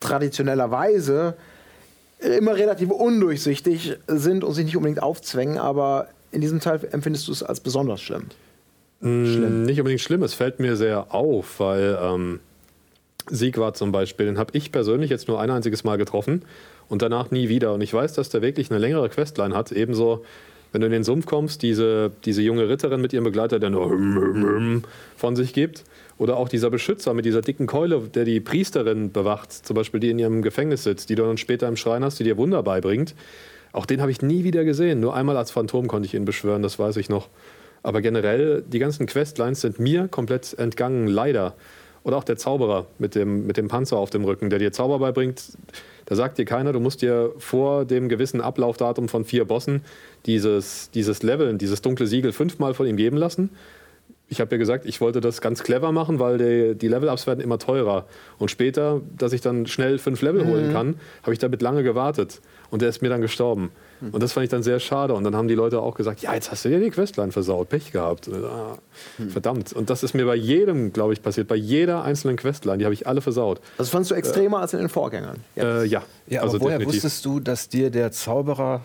[0.00, 1.34] traditionellerweise
[2.18, 7.32] immer relativ undurchsichtig sind und sich nicht unbedingt aufzwängen, aber in diesem Teil empfindest du
[7.32, 8.26] es als besonders schlimm.
[9.00, 9.64] Schlimm.
[9.64, 12.40] Nicht unbedingt schlimm, es fällt mir sehr auf, weil ähm,
[13.28, 16.42] Siegwart zum Beispiel, den habe ich persönlich jetzt nur ein einziges Mal getroffen
[16.88, 17.74] und danach nie wieder.
[17.74, 19.72] Und ich weiß, dass der wirklich eine längere Questline hat.
[19.72, 20.24] Ebenso,
[20.72, 24.82] wenn du in den Sumpf kommst, diese, diese junge Ritterin mit ihrem Begleiter, der nur
[25.16, 25.84] von sich gibt.
[26.18, 30.10] Oder auch dieser Beschützer mit dieser dicken Keule, der die Priesterin bewacht, zum Beispiel die
[30.10, 33.14] in ihrem Gefängnis sitzt, die du dann später im Schrein hast, die dir Wunder beibringt.
[33.72, 35.00] Auch den habe ich nie wieder gesehen.
[35.00, 37.28] Nur einmal als Phantom konnte ich ihn beschwören, das weiß ich noch.
[37.82, 41.54] Aber generell, die ganzen Questlines sind mir komplett entgangen, leider.
[42.06, 45.00] Oder auch der Zauberer mit dem, mit dem Panzer auf dem Rücken, der dir Zauber
[45.00, 45.42] beibringt.
[46.04, 49.80] Da sagt dir keiner, du musst dir vor dem gewissen Ablaufdatum von vier Bossen
[50.24, 53.50] dieses, dieses Leveln, dieses dunkle Siegel fünfmal von ihm geben lassen.
[54.28, 57.40] Ich habe ja gesagt, ich wollte das ganz clever machen, weil die, die Level-Ups werden
[57.40, 58.06] immer teurer.
[58.38, 62.40] Und später, dass ich dann schnell fünf Level holen kann, habe ich damit lange gewartet.
[62.70, 63.72] Und der ist mir dann gestorben.
[64.00, 65.14] Und das fand ich dann sehr schade.
[65.14, 67.68] Und dann haben die Leute auch gesagt, ja, jetzt hast du dir die Questline versaut,
[67.68, 68.28] Pech gehabt.
[68.28, 68.76] Ah,
[69.28, 69.72] Verdammt.
[69.72, 71.48] Und das ist mir bei jedem, glaube ich, passiert.
[71.48, 73.60] Bei jeder einzelnen Questline, die habe ich alle versaut.
[73.78, 75.38] Das fandst du extremer als in den Vorgängern.
[75.56, 77.04] Äh, ja, ja, also aber woher definitiv.
[77.04, 78.82] wusstest du, dass dir der Zauberer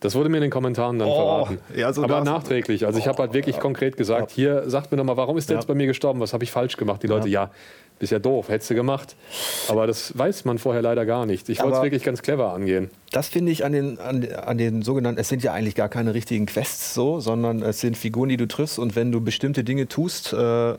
[0.00, 1.14] Das wurde mir in den Kommentaren dann Oh,
[1.46, 1.58] verraten.
[1.74, 2.84] ja, so Aber das- nachträglich.
[2.84, 5.54] Also ich habe halt wirklich konkret gesagt, hier, sagt mir doch mal, warum ist der
[5.54, 5.60] Ja.
[5.60, 6.20] jetzt bei mir gestorben?
[6.20, 7.02] Was habe ich falsch gemacht?
[7.02, 7.50] Die Leute, ja,
[7.98, 9.16] bist ja doof, hättest du gemacht.
[9.68, 11.48] Aber das weiß man vorher leider gar nicht.
[11.48, 12.90] Ich wollte es wirklich ganz clever angehen.
[13.10, 16.12] Das finde ich an den, an, an den sogenannten, es sind ja eigentlich gar keine
[16.14, 19.88] richtigen Quests so, sondern es sind Figuren, die du triffst und wenn du bestimmte Dinge
[19.88, 20.74] tust, äh,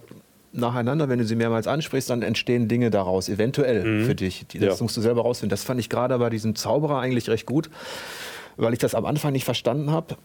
[0.53, 4.45] nacheinander, wenn du sie mehrmals ansprichst, dann entstehen Dinge daraus, eventuell für dich.
[4.47, 4.83] Die, das Ja.
[4.83, 5.49] musst du selber rausfinden.
[5.51, 7.69] Das fand ich gerade bei diesem Zauberer eigentlich recht gut,
[8.55, 10.15] weil ich das am Anfang nicht verstanden habe.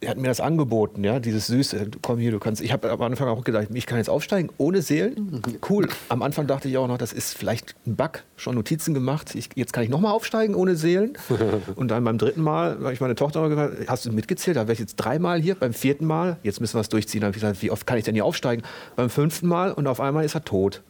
[0.00, 2.62] Er hat mir das angeboten, ja, dieses Süße, komm hier, du kannst.
[2.62, 5.42] Ich habe am Anfang auch gedacht, ich kann jetzt aufsteigen ohne Seelen.
[5.68, 5.88] Cool.
[6.08, 9.34] Am Anfang dachte ich auch noch, das ist vielleicht ein Bug, schon Notizen gemacht.
[9.34, 11.18] Ich, jetzt kann ich nochmal aufsteigen ohne Seelen.
[11.74, 14.56] Und dann beim dritten Mal habe ich meine Tochter noch gefragt, hast du mitgezählt?
[14.56, 15.56] Da wäre ich jetzt dreimal hier.
[15.56, 17.22] Beim vierten Mal, jetzt müssen wir es durchziehen.
[17.22, 18.62] Da habe ich gesagt, wie oft kann ich denn hier aufsteigen?
[18.94, 20.80] Beim fünften Mal und auf einmal ist er tot.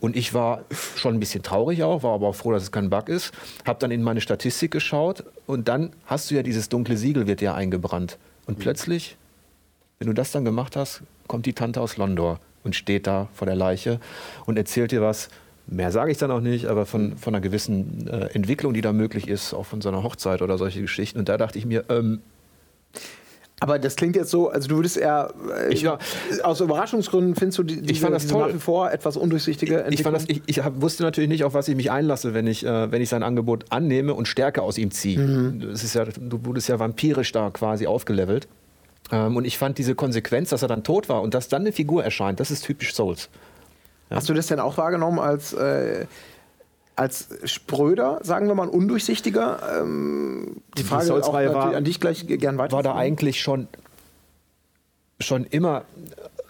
[0.00, 0.64] Und ich war
[0.96, 3.32] schon ein bisschen traurig auch, war aber auch froh, dass es kein Bug ist.
[3.64, 7.40] Habe dann in meine Statistik geschaut und dann hast du ja dieses dunkle Siegel wird
[7.40, 8.18] dir eingebrannt.
[8.46, 9.16] Und plötzlich,
[9.98, 13.46] wenn du das dann gemacht hast, kommt die Tante aus Londor und steht da vor
[13.46, 14.00] der Leiche
[14.46, 15.28] und erzählt dir was.
[15.66, 18.92] Mehr sage ich dann auch nicht, aber von, von einer gewissen äh, Entwicklung, die da
[18.92, 21.18] möglich ist, auch von so einer Hochzeit oder solche Geschichten.
[21.18, 22.20] Und da dachte ich mir, ähm,
[23.60, 25.98] Aber das klingt jetzt so, also du würdest eher äh, Ich war-
[26.42, 28.48] aus Überraschungsgründen findest du die, diese, fand das diese toll.
[28.48, 31.54] nach wie vor etwas undurchsichtige Ich, fand das, ich, ich hab, wusste natürlich nicht, auf
[31.54, 34.76] was ich mich einlasse, wenn ich, äh, wenn ich sein Angebot annehme und Stärke aus
[34.76, 35.54] ihm ziehe.
[35.70, 38.48] Das ist ja, du wurdest ja vampirisch da quasi aufgelevelt.
[39.12, 41.72] Ähm, und ich fand diese Konsequenz, dass er dann tot war und dass dann eine
[41.72, 43.28] Figur erscheint, das ist typisch Souls.
[44.10, 46.06] Hast du das denn auch wahrgenommen als, äh,
[46.96, 49.60] als spröder, sagen wir mal, undurchsichtiger?
[49.80, 52.72] Ähm, die Die Frage auch natürlich war- an dich gleich gern weiter.
[52.76, 53.68] war da eigentlich schon,
[55.20, 55.84] schon immer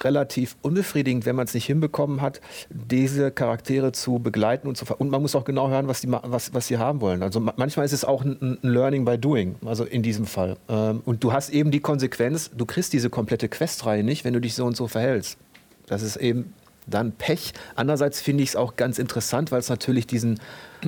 [0.00, 5.00] relativ unbefriedigend, wenn man es nicht hinbekommen hat, diese Charaktere zu begleiten und zu ver
[5.00, 7.22] und man muss auch genau hören, was die was, was sie haben wollen.
[7.22, 10.56] Also ma- manchmal ist es auch ein, ein Learning by Doing, also in diesem Fall.
[10.68, 14.40] Ähm, und du hast eben die Konsequenz, du kriegst diese komplette Questreihe nicht, wenn du
[14.40, 15.38] dich so und so verhältst.
[15.86, 16.52] Das ist eben
[16.86, 17.52] dann Pech.
[17.77, 20.40] Andererseits finde ich es auch ganz interessant, weil es natürlich diesen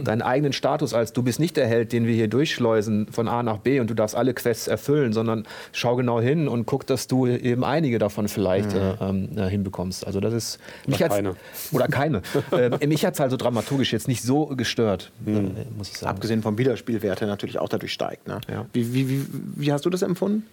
[0.04, 3.42] deinen eigenen Status als du bist nicht der Held, den wir hier durchschleusen von A
[3.42, 7.06] nach B und du darfst alle Quests erfüllen, sondern schau genau hin und guck, dass
[7.06, 10.06] du eben einige davon vielleicht äh, ähm, äh, hinbekommst.
[10.06, 11.34] Also das ist mich hat's- keine.
[11.72, 12.22] oder keine.
[12.52, 15.30] äh, mich hat es also dramaturgisch jetzt nicht so gestört, äh,
[15.76, 16.10] muss ich sagen.
[16.10, 18.28] Abgesehen vom Wiederspielwert, der natürlich auch dadurch steigt.
[18.28, 18.40] Ne?
[18.50, 18.66] Ja.
[18.72, 20.46] Wie, wie, wie, wie hast du das empfunden?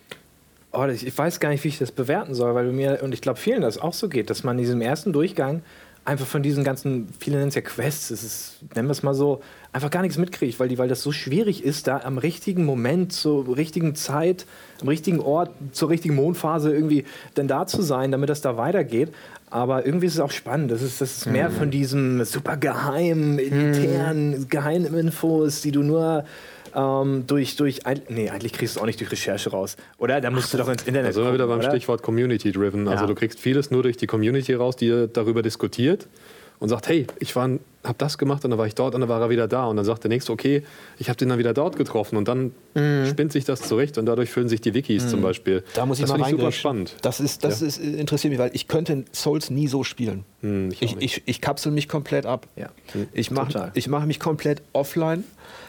[0.76, 3.40] Oh, ich weiß gar nicht, wie ich das bewerten soll, weil mir, und ich glaube,
[3.40, 5.62] vielen das auch so geht, dass man in diesem ersten Durchgang
[6.06, 9.14] einfach von diesen ganzen, viele nennen es ja Quests, es ist, nennen wir es mal
[9.14, 9.42] so,
[9.72, 13.14] einfach gar nichts mitkriegt, weil, die, weil das so schwierig ist, da am richtigen Moment,
[13.14, 14.46] zur richtigen Zeit,
[14.82, 17.06] am richtigen Ort, zur richtigen Mondphase irgendwie
[17.36, 19.14] dann da zu sein, damit das da weitergeht.
[19.50, 20.72] Aber irgendwie ist es auch spannend.
[20.72, 26.26] Das ist, das ist mehr von diesem super geheimen, elitären, geheimen Infos, die du nur
[26.76, 27.80] ähm, durch, durch,
[28.10, 29.78] nee, eigentlich kriegst du es auch nicht durch Recherche raus.
[29.98, 30.22] Oder?
[30.22, 31.70] Da musst du doch ins Internet Da sind wir wieder beim oder?
[31.70, 32.88] Stichwort Community-Driven.
[32.88, 33.08] Also Ja.
[33.08, 36.08] du kriegst vieles nur durch die Community raus, die darüber diskutiert
[36.60, 37.50] und sagt, hey, ich war,
[37.84, 39.66] hab das gemacht und dann war ich dort und dann war er wieder da.
[39.66, 40.64] Und dann sagt der Nächste, okay,
[40.98, 42.16] ich habe den dann wieder dort getroffen.
[42.16, 43.06] Und dann Mhm.
[43.08, 45.64] spinnt sich das zurecht und dadurch füllen sich die Wikis zum Beispiel.
[45.74, 46.96] Da muss ich das mal ich super spannend.
[47.02, 50.24] Das, ist, das ist, äh, interessiert mich, weil ich könnte Souls nie so spielen.
[50.42, 52.48] Hm, ich ich, ich, ich kapsel mich komplett ab.
[52.56, 52.70] Ja.
[53.14, 55.24] Ich mache mach mich komplett offline.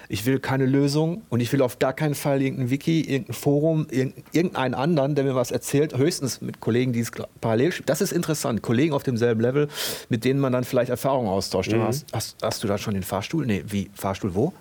[0.09, 3.87] Ich will keine Lösung und ich will auf gar keinen Fall irgendein Wiki, irgendein Forum,
[3.91, 5.97] irgend- irgendeinen anderen, der mir was erzählt.
[5.97, 7.11] Höchstens mit Kollegen, die es
[7.41, 7.87] parallel spielen.
[7.87, 8.61] Das ist interessant.
[8.63, 9.69] Kollegen auf demselben Level,
[10.11, 11.73] mit denen man dann vielleicht Erfahrungen austauscht.
[11.75, 13.47] Hast, hast, hast du da schon den Fahrstuhl?
[13.47, 13.91] Nee, wie?
[13.95, 14.53] Fahrstuhl wo?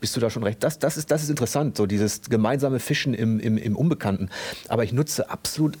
[0.00, 0.62] Bist du da schon recht?
[0.62, 4.28] Das, das, ist, das ist interessant, so dieses gemeinsame Fischen im, im, im Unbekannten.
[4.68, 5.76] Aber ich nutze absolut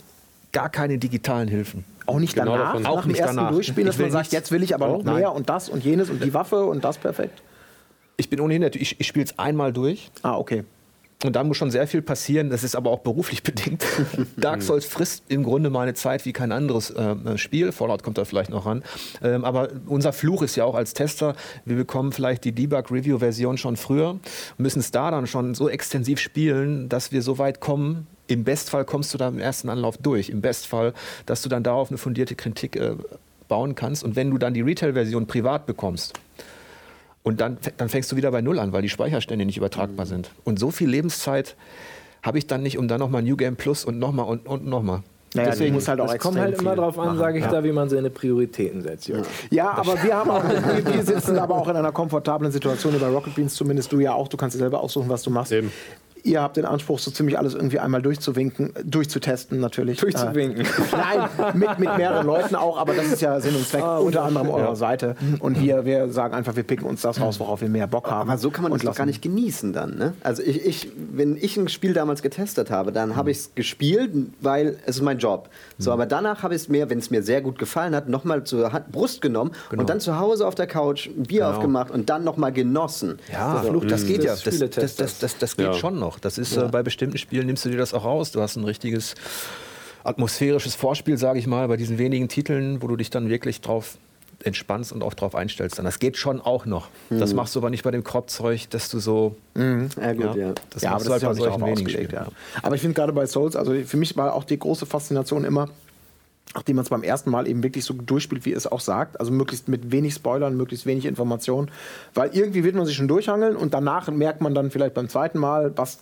[0.52, 1.84] gar keine digitalen Hilfen.
[2.06, 2.82] Auch nicht Genau danach, davon.
[2.82, 3.52] nach Auch dem nicht ersten danach.
[3.52, 5.16] Durchspielen, dass man sagt, jetzt will ich aber noch Oh, nein.
[5.16, 7.40] mehr und das und jenes und die Waffe und das perfekt.
[8.18, 10.10] Ich bin ohnehin, natürlich- ich, ich spiele es einmal durch.
[10.22, 10.64] Ah, okay.
[11.24, 12.48] Und da muss schon sehr viel passieren.
[12.50, 13.84] Das ist aber auch beruflich bedingt.
[14.36, 17.72] Dark Souls frisst im Grunde meine Zeit wie kein anderes äh, Spiel.
[17.72, 18.84] Fallout kommt da vielleicht noch ran.
[19.22, 21.34] Ähm, aber unser Fluch ist ja auch als Tester,
[21.64, 24.20] wir bekommen vielleicht die Debug-Review-Version schon früher,
[24.58, 28.06] müssen es da dann schon so extensiv spielen, dass wir so weit kommen.
[28.28, 30.28] Im Bestfall kommst du da im ersten Anlauf durch.
[30.28, 30.92] Im Bestfall,
[31.26, 32.92] dass du dann darauf eine fundierte Kritik äh,
[33.48, 34.04] bauen kannst.
[34.04, 36.12] Und wenn du dann die Retail-Version privat bekommst,
[37.22, 40.08] und dann, dann fängst du wieder bei Null an, weil die Speicherstände nicht übertragbar Mhm.
[40.10, 40.30] sind.
[40.44, 41.56] Und so viel Lebenszeit
[42.22, 45.02] habe ich dann nicht, um dann nochmal New Game Plus und nochmal und, und nochmal.
[45.34, 47.62] Naja, Deswegen- du musst halt auch Es kommt halt immer drauf an, sage ich da,
[47.62, 49.08] wie man seine Prioritäten setzt.
[49.08, 49.26] Jörg.
[49.50, 50.42] Ja, aber wir haben auch,
[50.94, 54.28] wir, sitzen aber auch in einer komfortablen Situation über Rocket Beans, zumindest du ja auch.
[54.28, 55.52] Du kannst dir selber aussuchen, was du machst.
[55.52, 55.70] Eben.
[56.24, 59.98] Ihr habt den Anspruch, so ziemlich alles irgendwie einmal durchzuwinken, durchzutesten natürlich.
[59.98, 60.64] Durchzuwinken.
[60.64, 64.22] Äh, nein, mit, mit mehreren Leuten auch, aber das ist ja Sinn und Zweck, unter
[64.24, 65.16] anderem eurer Seite.
[65.40, 68.28] Und wir, wir sagen einfach, wir picken uns das raus, worauf wir mehr Bock haben.
[68.30, 69.96] Aber so kann man das doch gar nicht genießen dann.
[69.96, 70.12] Ne?
[70.22, 74.10] Also ich, ich, wenn ich ein Spiel damals getestet habe, dann habe ich es gespielt,
[74.40, 75.48] weil es ist mein Job.
[75.78, 78.44] So, aber danach habe ich es mir, wenn es mir sehr gut gefallen hat, nochmal
[78.44, 81.50] zur Hand, Brust genommen und dann zu Hause auf der Couch ein Bier Genau.
[81.50, 83.18] aufgemacht und dann nochmal genossen.
[83.32, 83.80] Ja, So.
[83.80, 84.34] das geht ja.
[84.34, 85.72] Das, das, das, das, das geht Ja.
[85.74, 86.07] schon noch.
[86.18, 88.30] Das ist äh, bei bestimmten Spielen nimmst du dir das auch raus.
[88.30, 89.14] Du hast ein richtiges
[90.04, 93.98] atmosphärisches Vorspiel, sage ich mal, bei diesen wenigen Titeln, wo du dich dann wirklich drauf
[94.44, 95.78] entspannst und auch drauf einstellst.
[95.78, 96.88] Dann das geht schon auch noch.
[97.10, 99.36] Das machst du aber nicht bei dem Crop-Zeug, dass du so.
[99.56, 100.52] Ja, gut, ja.
[100.70, 102.12] Das ja, aber das ist ja auch bei nicht darauf ausgelegt.
[102.12, 102.28] Ja.
[102.62, 105.68] Aber ich finde gerade bei Souls, also für mich war auch die große Faszination immer,
[106.54, 109.32] nachdem man es beim ersten Mal eben wirklich so durchspielt, wie es auch sagt, also
[109.32, 111.70] möglichst mit wenig Spoilern, möglichst wenig Informationen,
[112.14, 115.38] weil irgendwie wird man sich schon durchhangeln und danach merkt man dann vielleicht beim zweiten
[115.38, 115.98] Mal, was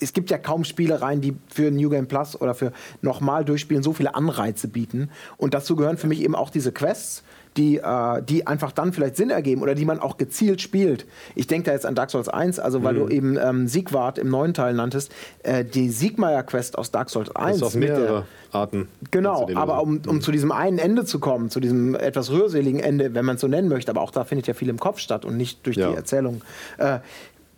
[0.00, 3.92] es gibt ja kaum Spielereien, die für New Game Plus oder für nochmal durchspielen so
[3.92, 5.10] viele Anreize bieten.
[5.36, 7.22] Und dazu gehören für mich eben auch diese Quests,
[7.56, 11.06] die, äh, die einfach dann vielleicht Sinn ergeben oder die man auch gezielt spielt.
[11.34, 14.28] Ich denke da jetzt an Dark Souls 1, also weil du eben ähm, Siegwart im
[14.28, 15.10] neuen Teil nanntest,
[15.42, 17.46] äh, die Siegmeier-Quest aus Dark Souls 1.
[17.48, 18.88] Das ist auf mehrere Arten.
[19.10, 20.02] Genau, aber lösen.
[20.04, 23.36] um, um zu diesem einen Ende zu kommen, zu diesem etwas rührseligen Ende, wenn man
[23.36, 25.64] es so nennen möchte, aber auch da findet ja viel im Kopf statt und nicht
[25.64, 25.88] durch Ja.
[25.90, 26.42] die Erzählung.
[26.76, 26.98] Äh,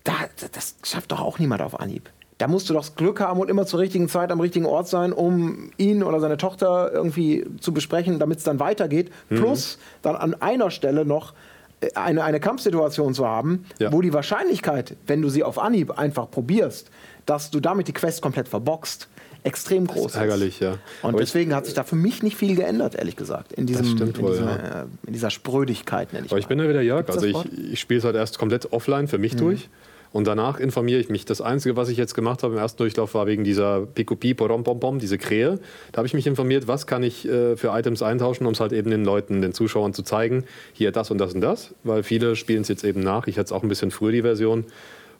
[0.04, 0.12] da,
[0.52, 2.08] das schafft doch auch niemand auf Anhieb.
[2.38, 4.86] Da musst du doch das Glück haben und immer zur richtigen Zeit am richtigen Ort
[4.88, 9.10] sein, um ihn oder seine Tochter irgendwie zu besprechen, damit es dann weitergeht.
[9.28, 11.34] Plus dann an einer Stelle noch
[11.80, 13.92] äh, eine, eine Kampfsituation zu haben, Ja.
[13.92, 16.90] wo die Wahrscheinlichkeit, wenn du sie auf Anhieb einfach probierst,
[17.26, 19.08] dass du damit die Quest komplett verboxt,
[19.44, 20.16] extrem groß ist.
[20.16, 20.72] Ärgerlich, ja.
[20.72, 23.66] Und Aber ich- deswegen hat sich da für mich nicht viel geändert, ehrlich gesagt, in,
[23.66, 24.54] diesem, in, wohl, diesem, ja.
[24.56, 26.48] äh, in dieser Sprödigkeit, nenne ich Aber ich mal.
[26.50, 27.06] bin da wieder Jörg.
[27.06, 29.68] Gibt's Also das ich, ich spiele es halt erst komplett offline für mich durch.
[30.12, 31.24] Und danach informiere ich mich.
[31.24, 34.64] Das Einzige, was ich jetzt gemacht habe im ersten Durchlauf, war wegen dieser Pikopi, Porom
[34.64, 35.58] Pom Pom, diese Krähe.
[35.92, 38.72] Da habe ich mich informiert, was kann ich äh, für Items eintauschen, um es halt
[38.72, 40.44] eben den Leuten, den Zuschauern zu zeigen.
[40.72, 41.74] Hier das und das und das.
[41.84, 43.26] Weil viele spielen es jetzt eben nach.
[43.26, 44.64] Ich hatte es auch ein bisschen früher, die Version.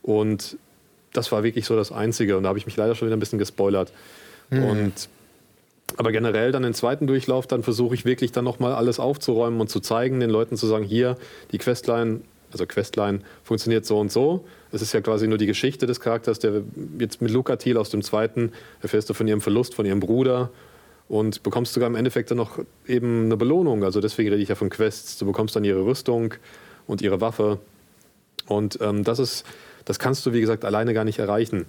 [0.02, 0.56] Und
[1.12, 2.36] das war wirklich so das Einzige.
[2.36, 3.92] Und da habe ich mich leider schon wieder ein bisschen gespoilert.
[4.50, 5.08] Und
[5.96, 9.68] aber generell dann den zweiten Durchlauf, dann versuche ich wirklich dann nochmal alles aufzuräumen und
[9.68, 11.16] zu zeigen, den Leuten zu sagen, hier,
[11.50, 12.20] die Questline,
[12.52, 14.44] also Questline funktioniert so und so.
[14.72, 16.62] Es ist ja quasi nur die Geschichte des Charakters, der
[16.98, 18.52] jetzt mit Luca Thiel aus dem zweiten,
[18.82, 20.50] erfährst du von ihrem Verlust, von ihrem Bruder
[21.08, 23.82] und bekommst sogar im Endeffekt dann noch eben eine Belohnung.
[23.82, 25.18] Also deswegen rede ich ja von Quests.
[25.18, 26.34] Du bekommst dann ihre Rüstung
[26.86, 27.58] und ihre Waffe.
[28.46, 29.46] Und ähm, das ist,
[29.84, 31.66] das kannst du, wie gesagt, alleine gar nicht erreichen.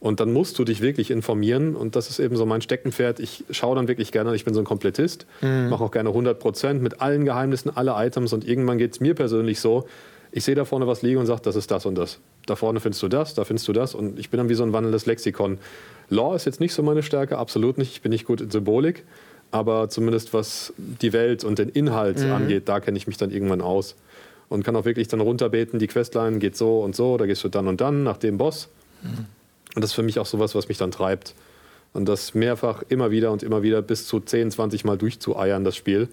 [0.00, 1.76] Und dann musst du dich wirklich informieren.
[1.76, 3.20] Und das ist eben so mein Steckenpferd.
[3.20, 5.26] Ich schaue dann wirklich gerne, ich bin so ein Komplettist,
[5.68, 8.32] mache auch gerne 100 Prozent mit allen Geheimnissen, alle Items.
[8.32, 9.86] Und irgendwann geht es mir persönlich so,
[10.32, 12.18] ich sehe da vorne was liegen und sage, das ist das und das.
[12.46, 13.94] Da vorne findest du das, da findest du das.
[13.94, 15.58] Und ich bin dann wie so ein wandelndes Lexikon.
[16.08, 17.92] Law ist jetzt nicht so meine Stärke, absolut nicht.
[17.92, 19.04] Ich bin nicht gut in Symbolik.
[19.50, 23.60] Aber zumindest was die Welt und den Inhalt angeht, da kenne ich mich dann irgendwann
[23.60, 23.96] aus.
[24.48, 27.48] Und kann auch wirklich dann runterbeten, die Questline geht so und so, da gehst du
[27.48, 28.68] dann und dann nach dem Boss.
[29.74, 31.34] Und das ist für mich auch sowas, was mich dann treibt.
[31.92, 35.76] Und das mehrfach immer wieder und immer wieder bis zu 10, 20 Mal durchzueiern, das
[35.76, 36.08] Spiel.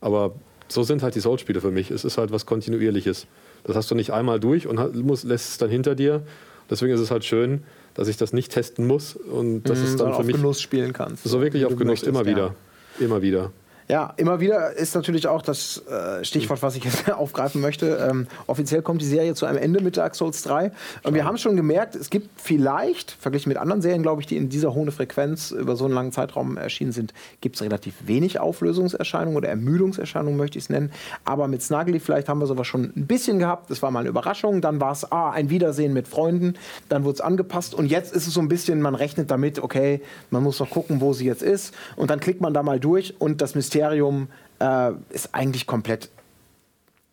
[0.00, 0.34] Aber
[0.68, 1.90] so sind halt die Souls-Spiele für mich.
[1.90, 3.26] Es ist halt was Kontinuierliches.
[3.64, 6.22] Das hast du nicht einmal durch und musst, lässt es dann hinter dir.
[6.70, 7.62] Deswegen ist es halt schön,
[7.94, 9.16] dass ich das nicht testen muss.
[9.16, 11.24] Und das ist dann Sondern für auf mich Genuss spielen kannst.
[11.24, 12.26] so wirklich auf Genuss möchtest, immer ja.
[12.26, 12.54] wieder.
[12.98, 13.52] Immer wieder.
[13.88, 18.04] Ja, immer wieder ist natürlich auch das äh, Stichwort, was ich jetzt aufgreifen möchte.
[18.10, 20.72] Ähm, offiziell kommt die Serie zu einem Ende mit Dark Souls 3.
[21.04, 24.36] Und wir haben schon gemerkt, es gibt vielleicht, verglichen mit anderen Serien, glaube ich, die
[24.36, 28.40] in dieser hohen Frequenz über so einen langen Zeitraum erschienen sind, gibt es relativ wenig
[28.40, 30.90] Auflösungserscheinungen oder Ermüdungserscheinungen, möchte ich es nennen.
[31.24, 33.70] Aber mit Snuggly vielleicht haben wir sowas schon ein bisschen gehabt.
[33.70, 34.62] Das war mal eine Überraschung.
[34.62, 36.54] Dann war es ah, ein Wiedersehen mit Freunden.
[36.88, 37.72] Dann wurde es angepasst.
[37.72, 40.00] Und jetzt ist es so ein bisschen, man rechnet damit, okay,
[40.30, 41.72] man muss noch gucken, wo sie jetzt ist.
[41.94, 46.08] Und dann klickt man da mal durch und das Mysterium äh, ist eigentlich komplett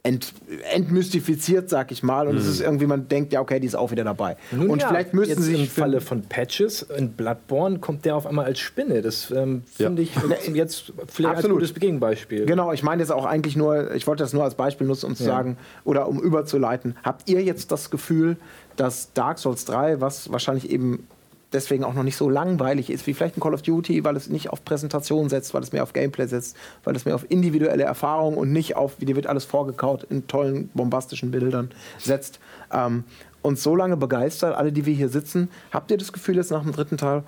[0.03, 0.34] ent,
[0.73, 2.27] entmystifiziert, sag ich mal.
[2.27, 4.35] Und es ist irgendwie, man denkt, ja, okay, die ist auch wieder dabei.
[4.52, 8.27] Nun und ja, vielleicht müssten sie im Falle von Patches in Bloodborne kommt der auf
[8.27, 9.02] einmal als Spinne.
[9.02, 9.88] Das ähm, Ja.
[9.88, 10.11] finde ich
[10.53, 11.61] jetzt vielleicht Absolut.
[11.61, 12.45] als gutes Gegenbeispiel.
[12.45, 15.15] Genau, ich meine jetzt auch eigentlich nur, ich wollte das nur als Beispiel nutzen, um
[15.15, 15.30] zu Ja.
[15.35, 16.98] sagen oder um überzuleiten.
[17.03, 18.35] Habt ihr jetzt das Gefühl,
[18.76, 21.07] dass Dark Souls 3, was wahrscheinlich eben
[21.53, 24.30] deswegen auch noch nicht so langweilig ist wie vielleicht ein Call of Duty, weil es
[24.30, 27.84] nicht auf Präsentation setzt, weil es mehr auf Gameplay setzt, weil es mehr auf individuelle
[27.84, 32.39] Erfahrung und nicht auf, wie dir wird alles vorgekaut in tollen, bombastischen Bildern setzt,
[32.71, 33.03] ähm,
[33.41, 35.49] uns so lange begeistert, alle, die wir hier sitzen.
[35.71, 37.23] Habt ihr das Gefühl jetzt nach dem dritten Teil,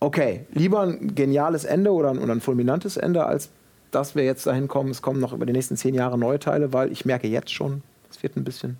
[0.00, 3.50] okay, lieber ein geniales Ende oder ein, oder ein fulminantes Ende, als
[3.90, 6.72] dass wir jetzt dahin kommen, es kommen noch über die nächsten zehn Jahre neue Teile,
[6.72, 8.76] weil ich merke jetzt schon, es wird ein bisschen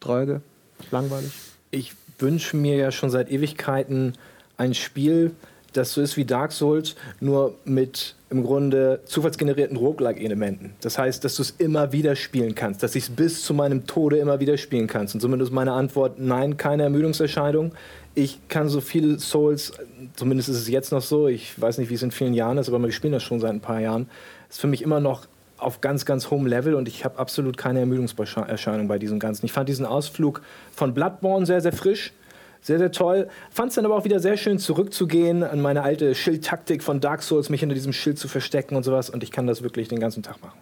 [0.00, 0.42] dröge,
[0.90, 1.32] langweilig.
[1.70, 4.14] Ich wünsche mir ja schon seit Ewigkeiten
[4.56, 5.32] ein Spiel,
[5.72, 10.74] das so ist wie Dark Souls, nur mit im Grunde zufallsgenerierten Roguelike-Elementen.
[10.80, 13.86] Das heißt, dass du es immer wieder spielen kannst, dass ich es bis zu meinem
[13.86, 15.14] Tode immer wieder spielen kannst.
[15.14, 17.72] Und ist meine Antwort nein, keine Ermüdungserscheinung.
[18.14, 19.72] Ich kann so viele Souls,
[20.14, 22.68] zumindest ist es jetzt noch so, ich weiß nicht, wie es in vielen Jahren ist,
[22.68, 24.08] aber wir spielen das schon seit ein paar Jahren,
[24.48, 25.26] ist für mich immer noch
[25.64, 29.46] auf ganz, ganz hohem Level und ich habe absolut keine Ermüdungserscheinung bei diesem Ganzen.
[29.46, 30.42] Ich fand diesen Ausflug
[30.72, 32.12] von Bloodborne sehr, sehr frisch,
[32.60, 33.28] sehr, sehr toll.
[33.50, 37.22] Fand es dann aber auch wieder sehr schön, zurückzugehen an meine alte Schildtaktik von Dark
[37.22, 39.10] Souls, mich hinter diesem Schild zu verstecken und sowas.
[39.10, 40.58] Und ich kann das wirklich den ganzen Tag machen.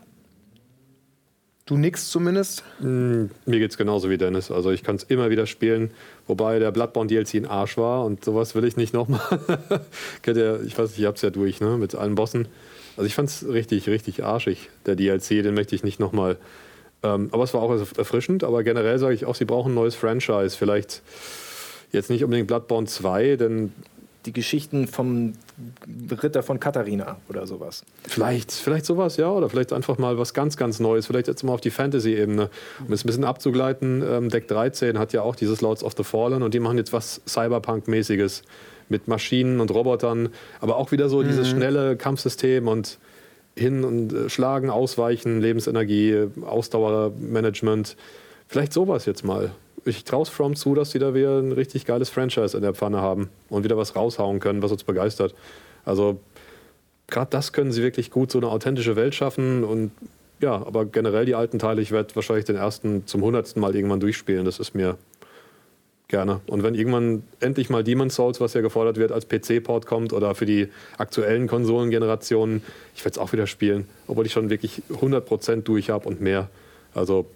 [1.65, 2.65] Du nix zumindest.
[2.81, 4.51] Mir geht's genauso wie Dennis.
[4.51, 5.93] Also ich kann es immer wieder spielen,
[6.27, 9.21] wobei der Bloodborne DLC ein Arsch war und sowas will ich nicht nochmal.
[10.23, 11.79] Kennt ihr, ich weiß nicht, ihr habt es ja durch, ne?
[11.79, 12.49] Mit allen Bossen.
[12.97, 16.37] Also ich fand es richtig, richtig arschig, der DLC, den möchte ich nicht nochmal.
[17.03, 19.95] Ähm, aber es war auch erfrischend, aber generell sage ich auch, sie brauchen ein neues
[19.95, 20.57] Franchise.
[20.57, 21.03] Vielleicht
[21.91, 23.73] jetzt nicht unbedingt Bloodborne 2, denn
[24.25, 25.33] Die Geschichten vom
[26.23, 27.85] Ritter von Katharina oder sowas.
[28.07, 31.09] Vielleicht, vielleicht sowas, ja, oder vielleicht einfach mal was ganz, ganz Neues.
[31.09, 32.49] Vielleicht jetzt mal auf die Fantasy-Ebene.
[32.87, 36.05] Um es ein bisschen abzugleiten, ähm, Deck 13 hat ja auch dieses Lords of the
[36.05, 38.43] Fallen und die machen jetzt was Cyberpunk-mäßiges
[38.93, 40.29] mit Maschinen und Robotern,
[40.61, 42.99] aber auch wieder so dieses schnelle Kampfsystem und
[43.57, 47.97] hin und äh, schlagen, ausweichen, Lebensenergie, Ausdauermanagement.
[48.47, 49.51] Vielleicht sowas jetzt mal.
[49.85, 52.75] ich traue es From zu, dass sie da wieder ein richtig geiles Franchise in der
[52.75, 55.35] Pfanne haben und wieder was raushauen können, was uns begeistert.
[55.85, 56.21] Also
[57.09, 59.91] gerade das können sie wirklich gut, so eine authentische Welt schaffen und
[60.41, 64.01] ja, aber generell die alten Teile, ich werde wahrscheinlich den ersten zum hundertsten Mal irgendwann
[64.01, 64.45] durchspielen.
[64.45, 64.99] Das ist mir
[66.13, 66.41] gerne.
[66.47, 70.37] Und wenn irgendwann endlich mal Demon's Souls, was ja gefordert wird, als PC-Port kommt oder
[70.37, 70.69] für die
[70.99, 72.63] aktuellen Konsolengenerationen,
[72.95, 76.49] ich werde es auch wieder spielen, obwohl ich schon wirklich 100% durch habe und mehr.
[76.95, 77.27] Also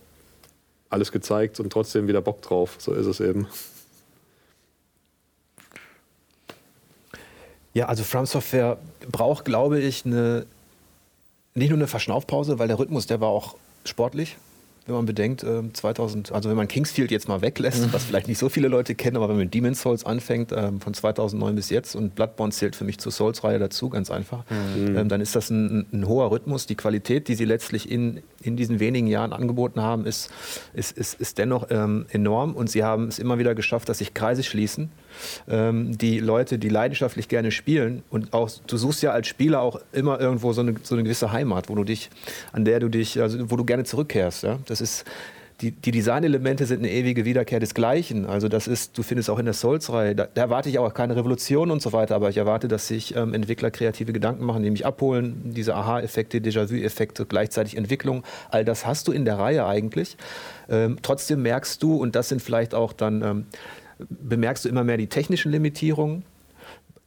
[0.91, 2.77] alles gezeigt und trotzdem wieder Bock drauf.
[2.79, 3.49] So ist es eben.
[7.73, 8.79] Ja, also From Software
[9.11, 10.47] braucht, glaube ich, eine,
[11.55, 14.37] nicht nur eine Verschnaufpause, weil der Rhythmus, der war auch sportlich
[14.87, 17.93] wenn man bedenkt, 2000, ähm, also wenn man Kingsfield jetzt mal weglässt, mhm.
[17.93, 20.81] was vielleicht nicht so viele Leute kennen, aber wenn man mit Demon's Souls anfängt, ähm,
[20.81, 24.97] von 2009 bis jetzt und Bloodborne zählt für mich zur Souls-Reihe dazu, ganz einfach, mhm.
[24.97, 26.67] Ähm, dann ist das ein, ein, hoher Rhythmus.
[26.67, 30.31] Die Qualität, die sie letztlich in, in diesen wenigen Jahren angeboten haben, ist,
[30.75, 34.15] ist, ist, ist dennoch ähm, enorm und sie haben es immer wieder geschafft, dass sich
[34.15, 34.91] Kreise schließen
[35.49, 39.81] ähm, die Leute, die leidenschaftlich gerne spielen und auch du suchst ja als Spieler auch
[39.93, 42.11] immer irgendwo so eine, so eine gewisse Heimat, wo du dich,
[42.53, 44.43] an der du dich, also wo du gerne zurückkehrst.
[44.43, 44.59] Ja?
[44.67, 45.05] Das ist
[45.61, 48.27] die, die Designelemente sind eine ewige Wiederkehr des Gleichen.
[48.27, 51.17] Also das ist, du findest auch in der Souls-Reihe, da, da, erwarte ich auch keine
[51.17, 54.71] Revolution und so weiter, aber ich erwarte, dass sich ähm, Entwickler kreative Gedanken machen, die
[54.71, 60.19] mich abholen, diese Aha-Effekte, Déjà-vu-Effekte, gleichzeitig Entwicklung, all das hast du in der Reihe eigentlich.
[60.69, 63.47] Ähm, trotzdem merkst du, und das sind vielleicht auch dann ähm,
[63.99, 66.25] bemerkst du immer mehr die technischen Limitierungen.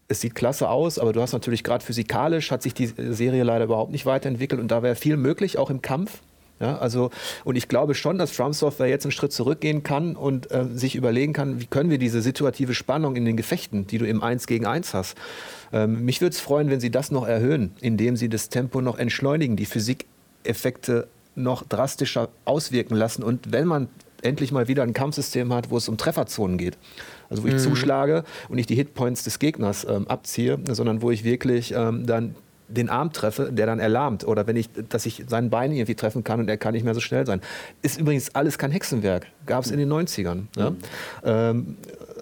[0.08, 3.66] Es sieht klasse aus, aber du hast natürlich gerade physikalisch hat sich die Serie leider
[3.66, 6.22] überhaupt nicht weiterentwickelt und da wäre viel möglich, auch im Kampf.
[6.60, 7.10] Ja, also,
[7.46, 10.96] und ich glaube schon, dass From Software jetzt einen Schritt zurückgehen kann und äh, sich
[10.96, 14.46] überlegen kann, wie können wir diese situative Spannung in den Gefechten, die du im 1
[14.46, 15.16] gegen 1 hast,
[15.72, 18.98] ähm, mich würde es freuen, wenn sie das noch erhöhen, indem sie das Tempo noch
[18.98, 23.24] entschleunigen, die Physikeffekte noch drastischer auswirken lassen.
[23.24, 23.88] Und wenn man
[24.22, 26.78] endlich mal wieder ein Kampfsystem hat, wo es um Trefferzonen geht.
[27.30, 27.60] Also wo ich mhm.
[27.60, 32.36] zuschlage und nicht die Hitpoints des Gegners ähm, abziehe, sondern wo ich wirklich ähm, dann
[32.70, 34.26] den Arm treffe, der dann erlahmt.
[34.26, 36.94] Oder wenn ich, dass ich sein Bein irgendwie treffen kann und er kann nicht mehr
[36.94, 37.42] so schnell sein.
[37.82, 39.28] Ist übrigens alles kein Hexenwerk.
[39.46, 40.36] Gab es in den 90ern.
[40.36, 40.48] Mhm.
[40.56, 40.72] Ja?
[41.24, 41.78] Ähm,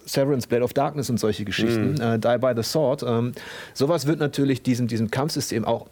[0.05, 2.01] Severance, Blade of Darkness und solche Geschichten, mhm.
[2.01, 3.03] äh, Die by the Sword.
[3.03, 3.33] Ähm,
[3.73, 5.87] sowas wird natürlich diesem, diesem Kampfsystem auch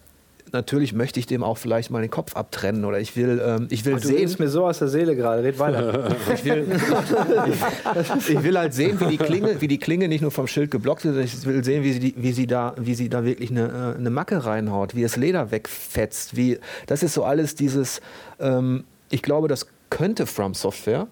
[0.56, 3.86] natürlich möchte ich dem auch vielleicht mal den Kopf abtrennen oder ich will, ähm, ich
[3.86, 4.34] will Ach, du sehen.
[4.36, 6.15] Du mir so aus der Seele gerade, red weiter.
[6.34, 10.32] ich, will, ich, ich, will halt sehen, wie die Klinge, wie die Klinge nicht nur
[10.32, 13.23] vom Schild geblockt ist, ich will sehen, wie sie, wie sie, da, wie sie da
[13.23, 16.36] wirklich eine, äh, eine Macke reinhaut, wie das Leder wegfetzt.
[16.36, 16.57] Wie,
[16.88, 18.02] das ist so alles dieses,
[18.40, 21.07] ähm, ich glaube, das könnte From Software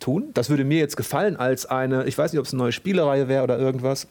[0.00, 0.30] tun.
[0.34, 3.28] Das würde mir jetzt gefallen als eine, ich weiß nicht, ob es eine neue Spielereihe
[3.28, 4.08] wäre oder irgendwas.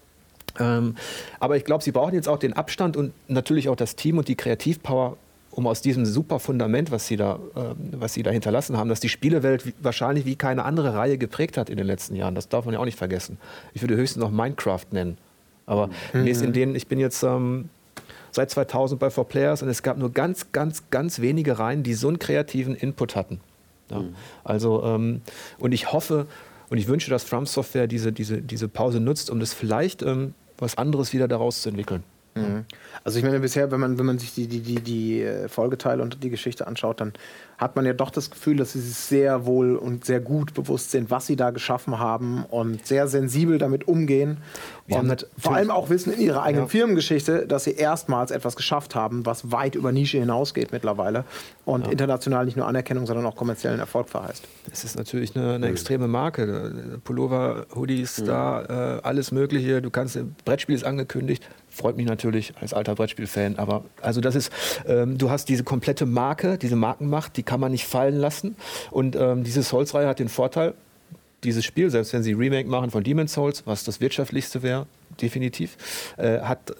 [0.59, 0.95] Ähm,
[1.39, 4.27] aber ich glaube, sie brauchen jetzt auch den Abstand und natürlich auch das Team und
[4.27, 5.17] die Kreativpower,
[5.51, 7.59] um aus diesem super Fundament, was sie da, äh,
[7.91, 11.69] was sie da hinterlassen haben, dass die Spielewelt wahrscheinlich wie keine andere Reihe geprägt hat
[11.69, 12.35] in den letzten Jahren.
[12.35, 13.37] Das darf man ja auch nicht vergessen.
[13.73, 15.17] Ich würde höchstens noch Minecraft nennen.
[15.65, 16.23] Aber mhm.
[16.23, 17.69] mir ist in denen, ich bin jetzt ähm,
[18.31, 22.09] seit 2000 bei 4Players und es gab nur ganz, ganz, ganz wenige Reihen, die so
[22.09, 23.39] einen kreativen Input hatten.
[23.89, 23.99] Ja.
[23.99, 24.15] Mhm.
[24.43, 25.21] Also, ähm,
[25.57, 26.27] und ich hoffe
[26.69, 30.33] und ich wünsche, dass From Software diese, diese, diese Pause nutzt, um das vielleicht ähm,
[30.57, 32.03] was anderes wieder daraus zu entwickeln.
[32.35, 32.65] Mhm.
[33.03, 36.03] Also ich meine, bisher, wenn man, wenn man sich die, die, die, die äh, Folgeteile
[36.03, 37.13] und die Geschichte anschaut, dann
[37.57, 40.91] hat man ja doch das Gefühl, dass sie sich sehr wohl und sehr gut bewusst
[40.91, 44.39] sind, was sie da geschaffen haben und sehr sensibel damit umgehen.
[44.87, 46.69] Wir und vor allem auch wissen in ihrer eigenen ja.
[46.69, 51.23] Firmengeschichte, dass sie erstmals etwas geschafft haben, was weit über Nische hinausgeht mittlerweile
[51.63, 51.91] und ja.
[51.91, 54.43] international nicht nur Anerkennung, sondern auch kommerziellen Erfolg verheißt.
[54.73, 56.99] Es ist natürlich eine, eine extreme Marke.
[57.05, 58.25] Pullover, Hoodies, mhm.
[58.25, 59.81] da äh, alles Mögliche.
[59.81, 63.57] Du kannst, Brettspiel ist angekündigt freut mich natürlich als alter Brettspiel-Fan.
[63.57, 64.51] Aber also das ist,
[64.87, 68.55] ähm, du hast diese komplette Marke, diese Markenmacht, die kann man nicht fallen lassen.
[68.91, 70.73] Und ähm, diese Souls-Reihe hat den Vorteil,
[71.43, 74.87] dieses Spiel, selbst wenn sie Remake machen von Demon's Souls, was das wirtschaftlichste wäre,
[75.21, 75.77] definitiv,
[76.17, 76.73] äh, hat äh,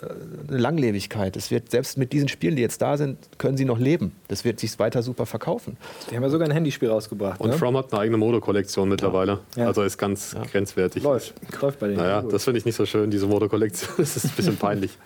[0.48, 1.36] eine Langlebigkeit.
[1.36, 4.14] Es wird selbst mit diesen Spielen, die jetzt da sind, können sie noch leben.
[4.28, 5.78] Das wird sich weiter super verkaufen.
[6.10, 7.40] Die haben ja sogar ein Handyspiel rausgebracht.
[7.40, 7.58] Und ne?
[7.58, 9.40] From hat eine eigene Modekollektion mittlerweile.
[9.56, 9.68] Ja.
[9.68, 10.44] Also ist ganz ja.
[10.44, 11.04] grenzwertig.
[11.04, 11.34] Läuft.
[11.62, 11.98] Läuft bei denen.
[11.98, 13.96] Naja, das finde ich nicht so schön, diese Modekollektion.
[14.06, 14.98] Das ist ein bisschen peinlich.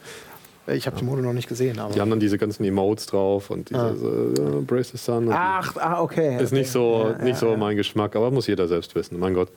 [0.75, 1.79] Ich habe die Mode noch nicht gesehen.
[1.79, 3.91] Aber die haben dann diese ganzen Emotes drauf und diese ah.
[3.91, 5.29] uh, Brace the Sun.
[5.31, 6.35] Ach, ah, okay.
[6.35, 6.55] Ist okay.
[6.59, 9.19] nicht so, ja, nicht so mein Geschmack, aber muss jeder selbst wissen.
[9.19, 9.49] Mein Gott.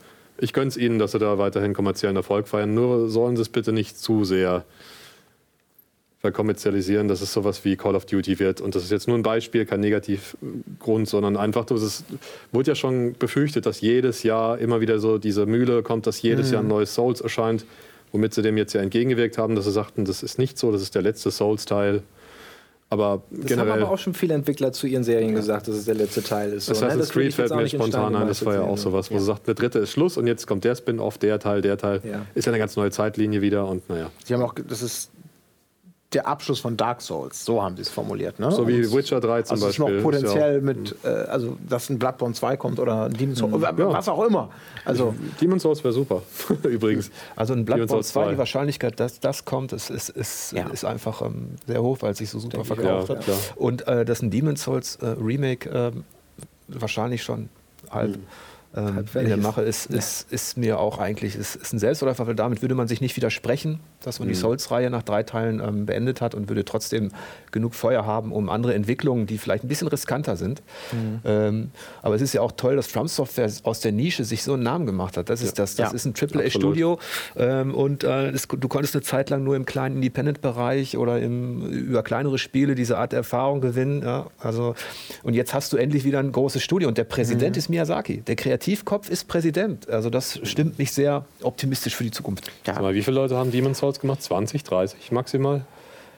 [0.42, 2.74] Ich gönne es ihnen, dass sie da weiterhin kommerziellen Erfolg feiern.
[2.74, 4.64] Nur sollen sie es bitte nicht zu sehr
[6.18, 8.60] verkommerzialisieren, dass es sowas wie Call of Duty wird.
[8.60, 12.04] Und das ist jetzt nur ein Beispiel, kein Negativgrund, sondern einfach, es
[12.50, 16.48] wurde ja schon befürchtet, dass jedes Jahr immer wieder so diese Mühle kommt, dass jedes
[16.48, 16.54] mhm.
[16.54, 17.64] Jahr ein neues Souls erscheint,
[18.10, 20.82] womit sie dem jetzt ja entgegengewirkt haben, dass sie sagten, das ist nicht so, das
[20.82, 22.02] ist der letzte Souls-Teil.
[22.92, 23.82] Aber Das haben generell.
[23.84, 26.66] aber auch schon viele Entwickler zu ihren Serien gesagt, dass es der letzte Teil ist.
[26.66, 26.76] So, ne?
[26.76, 29.20] Assassin's Das würde Creed fällt mir spontan ein, das war ja auch sowas, wo sehen.
[29.20, 32.02] sie sagt, der dritte ist Schluss und jetzt kommt der Spin-off, der Teil, der Teil.
[32.04, 32.26] Ja.
[32.34, 34.10] Ist ja eine ganz neue Zeitlinie wieder und naja.
[34.26, 35.10] Sie haben auch, das ist
[36.14, 38.38] der Abschluss von Dark Souls, so haben sie es formuliert.
[38.38, 38.50] Ne?
[38.52, 39.96] So wie Und Witcher 3 zum also Beispiel.
[39.96, 43.62] noch potenziell Ist mit, äh, also dass ein Bloodborne 2 kommt oder ein Demon's Souls,
[43.62, 43.76] Ja.
[43.92, 44.50] was auch immer.
[44.84, 46.22] Also Ja, Demon's Souls wäre super,
[46.64, 47.10] übrigens.
[47.36, 48.30] Also ein Bloodborne Souls 2, 2.
[48.32, 50.68] die Wahrscheinlichkeit, dass das kommt, ist, ist, ist, Ja.
[50.68, 53.24] ist einfach ähm, sehr hoch, weil es sich so super verkauft Ja, hat.
[53.24, 53.36] klar.
[53.56, 56.04] Und äh, dass ein Demon's Souls äh, Remake ähm,
[56.68, 57.48] wahrscheinlich schon
[57.90, 58.18] halb
[58.74, 59.36] ähm, in der.
[59.36, 62.88] Mache ist, ist, ist mir auch eigentlich ist, ist ein Selbstläufer, weil damit würde man
[62.88, 66.64] sich nicht widersprechen, dass man die Souls-Reihe nach drei Teilen ähm, beendet hat und würde
[66.64, 67.10] trotzdem
[67.50, 70.62] genug Feuer haben, um andere Entwicklungen, die vielleicht ein bisschen riskanter sind.
[71.24, 71.70] Ähm,
[72.02, 74.62] aber es ist ja auch toll, dass From Software aus der Nische sich so einen
[74.62, 75.28] Namen gemacht hat.
[75.28, 75.74] Das ist das.
[75.74, 76.98] Das Ja, ist ein AAA-Studio
[77.36, 81.66] ähm, und äh, es, du konntest eine Zeit lang nur im kleinen Independent-Bereich oder im,
[81.66, 84.02] über kleinere Spiele diese Art Erfahrung gewinnen.
[84.02, 84.26] Ja?
[84.38, 84.74] Also,
[85.22, 88.22] und jetzt hast du endlich wieder ein großes Studio und der Präsident ist Miyazaki.
[88.22, 89.90] Der Kreativkopf ist Präsident.
[89.90, 92.48] Also das stimmt mich sehr optimistisch für die Zukunft.
[92.64, 94.22] ja, mal, wie viele Leute haben Demon's Souls gemacht?
[94.22, 95.64] 20, 30 maximal?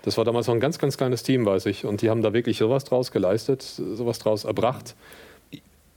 [0.02, 1.86] Das war damals noch ein ganz, ganz kleines Team, weiß ich.
[1.86, 4.94] Und die haben da wirklich sowas draus geleistet, sowas draus erbracht.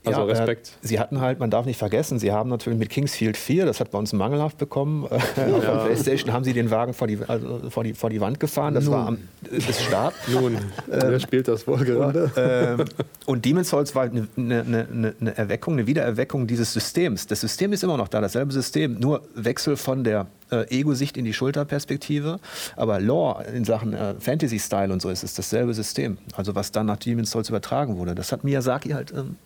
[0.08, 0.72] Also Ja, äh, Respekt.
[0.82, 3.90] Sie hatten halt, man darf nicht vergessen, Sie haben natürlich mit Kingsfield 4, das hat
[3.90, 5.14] bei uns mangelhaft bekommen, äh,
[5.52, 8.40] auf der Playstation haben Sie den Wagen vor die, also vor die, vor die Wand
[8.40, 8.74] gefahren.
[8.74, 9.18] Das war am
[9.50, 10.14] das Start.
[10.28, 12.30] Nun, wer spielt das wohl gerade?
[12.36, 12.84] ähm,
[13.26, 17.26] und Demon's Souls war eine, eine, eine, eine Erweckung, eine Wiedererweckung dieses Systems.
[17.26, 21.24] Das System ist immer noch da, dasselbe System, nur Wechsel von der äh, Ego-Sicht in
[21.24, 22.40] die Schulterperspektive.
[22.76, 26.18] Aber Lore in Sachen äh, Fantasy-Style und so ist es dasselbe System.
[26.36, 28.14] Also was dann nach Demon's Souls übertragen wurde.
[28.14, 29.36] Das hat Miyazaki halt ähm,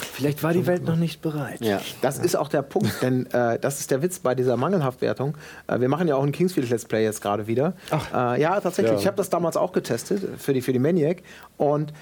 [0.00, 1.60] Vielleicht war die Welt noch nicht bereit.
[1.60, 5.36] Ja, das ist auch der Punkt, denn äh, das ist der Witz bei dieser Mangelhaftwertung.
[5.66, 7.74] Äh, wir machen ja auch ein Kingsfield Let's Play jetzt gerade wieder.
[8.12, 8.94] Äh, ja, tatsächlich.
[8.94, 8.98] Ja.
[8.98, 11.22] Ich habe das damals auch getestet für die, für die Maniac
[11.56, 11.92] und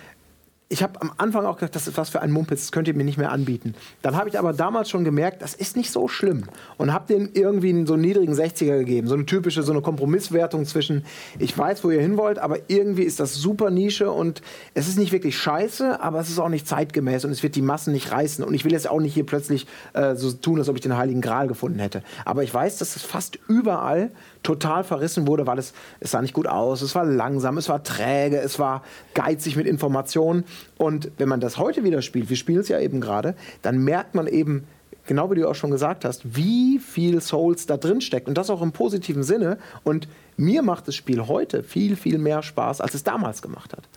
[0.70, 2.94] ich habe am Anfang auch gedacht, das ist was für ein Mumpitz, das könnt ihr
[2.94, 3.74] mir nicht mehr anbieten.
[4.02, 6.44] Dann habe ich aber damals schon gemerkt, das ist nicht so schlimm
[6.76, 10.66] und habe dem irgendwie einen so niedrigen 60er gegeben, so eine typische, so eine Kompromisswertung
[10.66, 11.04] zwischen,
[11.38, 14.42] ich weiß, wo ihr hin wollt, aber irgendwie ist das super Nische und
[14.74, 17.62] es ist nicht wirklich scheiße, aber es ist auch nicht zeitgemäß und es wird die
[17.62, 20.68] Massen nicht reißen und ich will jetzt auch nicht hier plötzlich äh, so tun, als
[20.68, 22.02] ob ich den Heiligen Gral gefunden hätte.
[22.26, 24.10] Aber ich weiß, dass es fast überall
[24.42, 27.82] total verrissen wurde, weil es, es sah nicht gut aus, es war langsam, es war
[27.82, 28.82] träge, es war
[29.14, 30.44] geizig mit Informationen.
[30.76, 34.14] Und wenn man das heute wieder spielt, wir spielen es ja eben gerade, dann merkt
[34.14, 34.66] man eben,
[35.06, 38.28] genau wie du auch schon gesagt hast, wie viel Souls da drin steckt.
[38.28, 39.58] Und das auch im positiven Sinne.
[39.82, 40.06] Und
[40.36, 43.88] mir macht das Spiel heute viel, viel mehr Spaß, als es damals gemacht hat.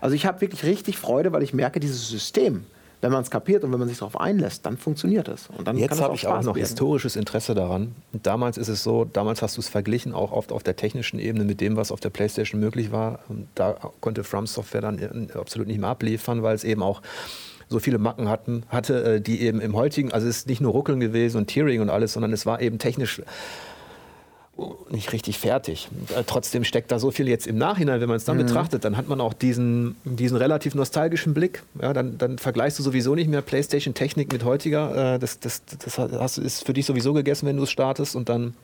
[0.00, 2.64] Also ich habe wirklich richtig Freude, weil ich merke, dieses System,
[3.00, 5.48] wenn man es kapiert und wenn man sich darauf einlässt, dann funktioniert es.
[5.48, 6.66] Und dann kann Jetzt habe ich auch Spaß noch werden.
[6.66, 7.94] historisches Interesse daran.
[8.12, 11.44] Damals ist es so, damals hast du es verglichen, auch oft auf der technischen Ebene
[11.44, 13.20] mit dem, was auf der PlayStation möglich war.
[13.28, 17.02] Und da konnte From Software dann äh, absolut nicht mehr abliefern, weil es eben auch
[17.68, 20.72] so viele Macken hatten, hatte, äh, die eben im heutigen, also es ist nicht nur
[20.72, 23.22] Ruckeln gewesen und Tearing und alles, sondern es war eben technisch
[24.90, 25.88] nicht richtig fertig.
[26.16, 28.96] Äh, Trotzdem steckt da so viel jetzt im Nachhinein, wenn man es dann betrachtet, dann
[28.96, 31.62] hat man auch diesen, diesen relativ nostalgischen Blick.
[31.80, 35.14] Ja, dann, dann vergleichst du sowieso nicht mehr PlayStation-Technik mit heutiger.
[35.14, 38.28] Äh, Das, das, das hast, ist für dich sowieso gegessen, wenn du es startest und
[38.28, 38.54] dann.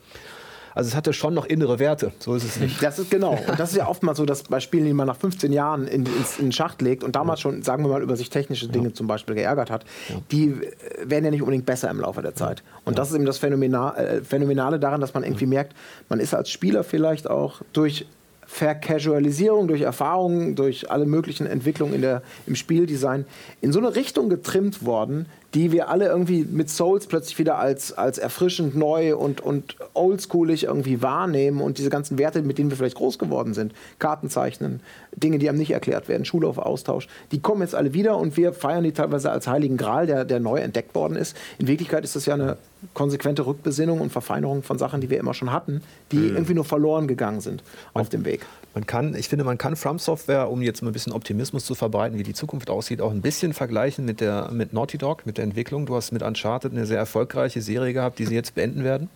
[0.74, 2.82] Also es hatte schon noch innere Werte, so ist es nicht.
[2.82, 3.32] Das ist genau.
[3.32, 6.06] Und das ist ja oftmals so, dass bei Spielen, die man nach 15 Jahren in,
[6.06, 8.92] ins, in den Schacht legt und damals schon, sagen wir mal, über sich technische Dinge
[8.92, 9.84] zum Beispiel geärgert hat,
[10.30, 10.62] die äh,
[11.04, 12.62] werden ja nicht unbedingt besser im Laufe der Zeit.
[12.84, 15.74] Und das ist eben das Phänomena äh, Phänomenale daran, dass man irgendwie merkt,
[16.08, 18.06] man ist als Spieler vielleicht auch durch
[18.46, 23.24] Vercasualisierung, durch Erfahrungen, durch alle möglichen Entwicklungen in der, im Spieldesign
[23.62, 27.92] in so eine Richtung getrimmt worden, die wir alle irgendwie mit Souls plötzlich wieder als,
[27.92, 32.76] als erfrischend neu und, und oldschoolig irgendwie wahrnehmen und diese ganzen Werte, mit denen wir
[32.76, 34.80] vielleicht groß geworden sind, Kartenzeichnen,
[35.14, 38.84] Dinge, die einem nicht erklärt werden, Schulaufaustauscht, die kommen jetzt alle wieder und wir feiern
[38.84, 41.36] die teilweise als heiligen Gral, der, der neu entdeckt worden ist.
[41.58, 42.56] In Wirklichkeit ist das ja eine
[42.94, 47.06] konsequente Rückbesinnung und Verfeinerung von Sachen, die wir immer schon hatten, die irgendwie nur verloren
[47.06, 47.62] gegangen sind
[47.94, 48.44] auf dem Weg.
[48.74, 51.74] Man kann, ich finde, man kann From Software, um jetzt mal ein bisschen Optimismus zu
[51.74, 55.36] verbreiten, wie die Zukunft aussieht, auch ein bisschen vergleichen mit, der, mit Naughty Dog, mit
[55.36, 55.86] der Entwicklung.
[55.86, 59.10] Du hast mit Uncharted eine sehr erfolgreiche Serie gehabt, die sie jetzt beenden werden.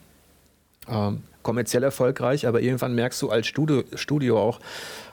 [0.88, 4.58] Ähm, kommerziell erfolgreich, aber irgendwann merkst du als Studio, Studio auch,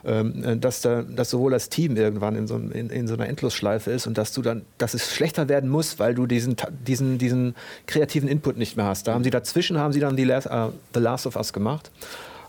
[0.04, 3.92] ähm, dass, da, dass sowohl das Team irgendwann in so, in, in so einer Endlosschleife
[3.92, 6.56] ist und dass du dann, dass es schlechter werden muss, weil du diesen,
[6.88, 7.54] diesen, diesen
[7.86, 9.06] kreativen Input nicht mehr hast.
[9.06, 11.92] Da haben sie dazwischen haben sie dann die Last, äh, The Last of Us gemacht.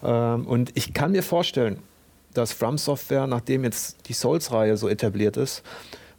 [0.04, 1.78] Ähm, und ich kann mir vorstellen,
[2.34, 5.62] dass From Software, nachdem jetzt die Souls-Reihe so etabliert ist,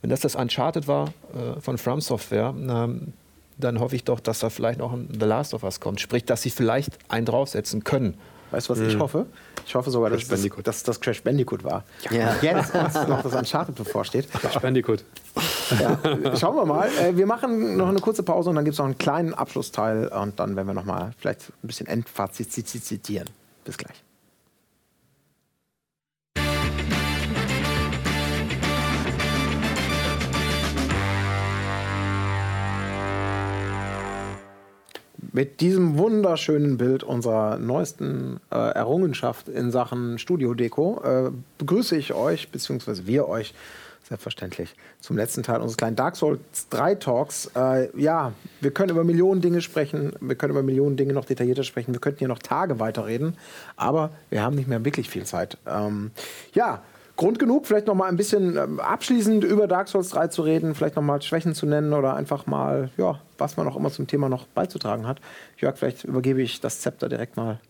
[0.01, 3.13] wenn das das Uncharted war äh, von From Software, ähm,
[3.59, 6.01] dann hoffe ich doch, dass da vielleicht noch ein The Last of Us kommt.
[6.01, 8.15] Sprich, dass sie vielleicht einen draufsetzen können.
[8.51, 9.27] Weißt du, was ich hoffe?
[9.67, 11.83] Ich hoffe sogar, dass Crash das, dass das Crash Bandicoot war.
[12.11, 12.37] Ja.
[12.41, 14.31] Jetzt uns noch das Uncharted bevorsteht.
[14.31, 15.05] Crash Bandicoot.
[15.81, 16.89] Ja, schauen wir mal.
[17.01, 20.09] Äh, wir machen noch eine kurze Pause und dann gibt es noch einen kleinen Abschlussteil
[20.09, 23.29] und dann werden wir noch mal vielleicht ein bisschen Endfazit zitieren.
[23.65, 24.05] Bis gleich.
[35.37, 42.49] Mit diesem wunderschönen Bild unserer neuesten äh, Errungenschaft in Sachen Studio-Deko äh, begrüße ich euch,
[42.49, 43.53] beziehungsweise wir euch
[44.09, 46.41] selbstverständlich zum letzten Teil unseres kleinen Dark Souls
[46.71, 47.51] 3 Talks.
[47.55, 48.33] Äh, ja,
[48.63, 52.01] wir können über Millionen Dinge sprechen, wir können über Millionen Dinge noch detaillierter sprechen, wir
[52.01, 53.37] könnten hier noch Tage weiterreden,
[53.77, 55.59] aber wir haben nicht mehr wirklich viel Zeit.
[55.67, 56.13] Ähm,
[56.55, 56.83] ja,
[57.17, 60.75] Grund genug, vielleicht noch mal ein bisschen ähm, abschließend über Dark Souls 3 zu reden,
[60.75, 64.07] vielleicht noch mal Schwächen zu nennen oder einfach mal, ja, was man auch immer zum
[64.07, 65.21] Thema noch beizutragen hat.
[65.57, 67.61] Jörg, vielleicht übergebe ich das Zepter direkt mal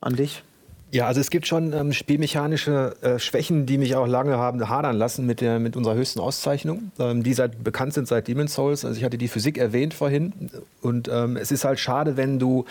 [0.00, 0.42] an dich.
[0.90, 4.96] Ja, also es gibt schon ähm, spielmechanische äh, Schwächen, die mich auch lange haben hadern
[4.96, 8.84] lassen mit, der, mit unserer höchsten Auszeichnung, ähm, die seit, bekannt sind seit Demon's Souls.
[8.84, 10.50] Also ich hatte die Physik erwähnt vorhin
[10.82, 12.66] und ähm, es ist halt schade, wenn du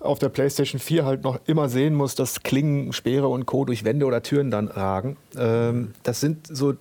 [0.00, 3.64] auf der PlayStation 4 halt noch immer sehen musst, dass Klingen, Speere und Co.
[3.64, 5.16] durch Wände oder Türen dann ragen.
[5.36, 6.74] Ähm, das sind so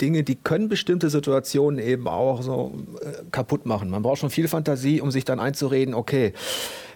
[0.00, 3.88] Dinge, die können bestimmte Situationen eben auch so äh, kaputt machen.
[3.88, 6.32] Man braucht schon viel Fantasie, um sich dann einzureden, okay,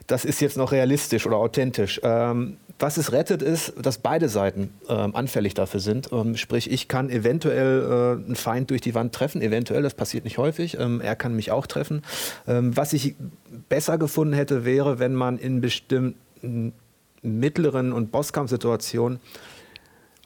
[0.06, 2.00] das ist jetzt noch realistisch oder authentisch.
[2.02, 6.10] Ähm, was es rettet, ist, dass beide Seiten ähm, anfällig dafür sind.
[6.12, 10.24] Ähm, sprich, ich kann eventuell äh, einen Feind durch die Wand treffen, eventuell, das passiert
[10.24, 10.78] nicht häufig.
[10.78, 12.02] Ähm, er kann mich auch treffen.
[12.46, 13.16] Ähm, was ich
[13.68, 16.72] besser gefunden hätte, wäre, wenn man in bestimmten
[17.22, 19.20] mittleren und Bosskampfsituationen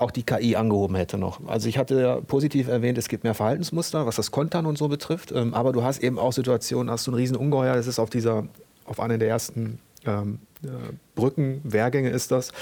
[0.01, 1.47] auch die KI angehoben hätte noch.
[1.47, 4.89] Also ich hatte ja positiv erwähnt, es gibt mehr Verhaltensmuster, was das Kontern und so
[4.89, 5.31] betrifft.
[5.31, 8.09] Ähm, aber du hast eben auch Situationen, hast du ein riesen Ungeheuer, das ist auf
[8.09, 8.49] dieser,
[8.85, 10.69] auf einer der ersten ähm, äh,
[11.15, 12.53] Brücken, Wehrgänge ist das.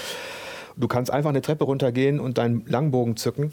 [0.77, 3.51] Du kannst einfach eine Treppe runtergehen und deinen Langbogen zücken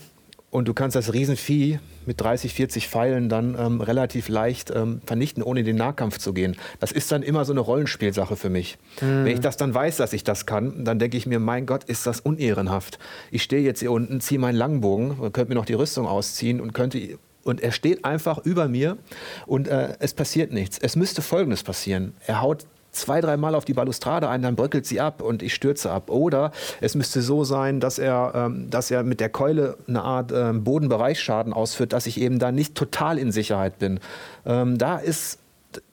[0.50, 5.42] und du kannst das Riesenvieh mit 30, 40 Pfeilen dann ähm, relativ leicht ähm, vernichten,
[5.42, 6.56] ohne in den Nahkampf zu gehen.
[6.78, 8.78] Das ist dann immer so eine Rollenspielsache für mich.
[9.24, 11.84] Wenn ich das dann weiß, dass ich das kann, dann denke ich mir, mein Gott,
[11.84, 12.98] ist das unehrenhaft.
[13.30, 16.72] Ich stehe jetzt hier unten, ziehe meinen Langbogen, könnte mir noch die Rüstung ausziehen und
[16.72, 18.98] könnte und er steht einfach über mir
[19.46, 20.78] und äh, es passiert nichts.
[20.78, 22.14] Es müsste Folgendes passieren.
[22.26, 22.66] Er haut
[22.96, 26.10] zwei, dreimal auf die Balustrade ein, dann bröckelt sie ab und ich stürze ab.
[26.10, 26.50] Oder
[26.80, 30.64] es müsste so sein, dass er, ähm, dass er mit der Keule eine Art ähm,
[30.64, 34.00] Bodenbereichsschaden ausführt, dass ich eben da nicht total in Sicherheit bin.
[34.44, 35.38] Ähm, da ist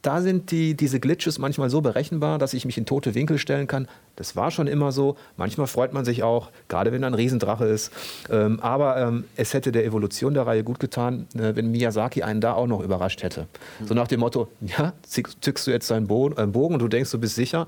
[0.02, 3.68] da sind die, diese Glitches manchmal so berechenbar, dass ich mich in tote Winkel stellen
[3.68, 3.88] kann.
[4.16, 5.16] Das war schon immer so.
[5.38, 7.92] Manchmal freut man sich auch, gerade wenn da ein Riesendrache ist.
[8.30, 12.42] Ähm, aber ähm, es hätte der Evolution der Reihe gut getan, äh, wenn Miyazaki einen
[12.42, 13.48] da auch noch überrascht hätte.
[13.86, 16.88] So nach dem Motto, ja, zück- zückst du jetzt deinen Bogen, äh, Bogen und du
[16.88, 17.68] denkst, du bist sicher.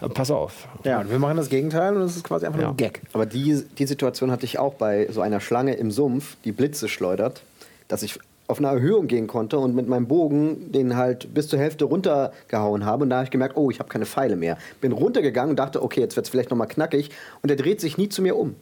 [0.00, 0.66] Äh, pass auf.
[0.84, 2.70] Ja, und wir machen das Gegenteil und es ist quasi einfach nur Ja.
[2.72, 3.02] ein Gag.
[3.12, 6.88] Aber die, die Situation hatte ich auch bei so einer Schlange im Sumpf, die Blitze
[6.88, 7.42] schleudert,
[7.88, 8.18] dass ich
[8.50, 12.84] auf eine Erhöhung gehen konnte und mit meinem Bogen den halt bis zur Hälfte runtergehauen
[12.84, 13.04] habe.
[13.04, 14.58] Und da habe ich gemerkt, oh, ich habe keine Pfeile mehr.
[14.80, 17.10] Bin runtergegangen und dachte, okay, jetzt wird es vielleicht nochmal knackig.
[17.42, 18.54] Und er dreht sich nie zu mir um.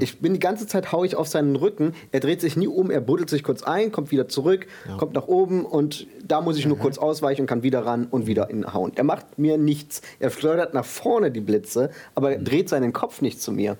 [0.00, 1.94] Ich bin die ganze Zeit, hau ich auf seinen Rücken.
[2.12, 4.66] Er dreht sich nie um, er buddelt sich kurz ein, kommt wieder zurück,
[4.98, 8.26] kommt nach oben und da muss ich nur kurz ausweichen und kann wieder ran und
[8.26, 8.92] wieder inhauen.
[8.96, 10.02] Er macht mir nichts.
[10.20, 13.78] Er schleudert nach vorne die Blitze, aber er dreht seinen Kopf nicht zu mir.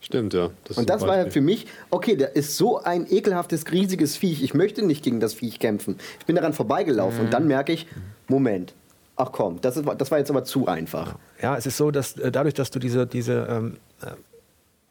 [0.00, 0.50] Stimmt, ja.
[0.64, 4.42] Das Und das war ja für mich, okay, der ist so ein ekelhaftes, riesiges Viech.
[4.42, 5.98] Ich möchte nicht gegen das Viech kämpfen.
[6.18, 7.86] Ich bin daran vorbeigelaufen und dann merke ich,
[8.26, 8.74] Moment,
[9.16, 11.16] ach komm, das, ist, das war jetzt aber zu einfach.
[11.42, 14.12] Ja, es ist so, dass äh, dadurch, dass du diese, diese ähm, äh,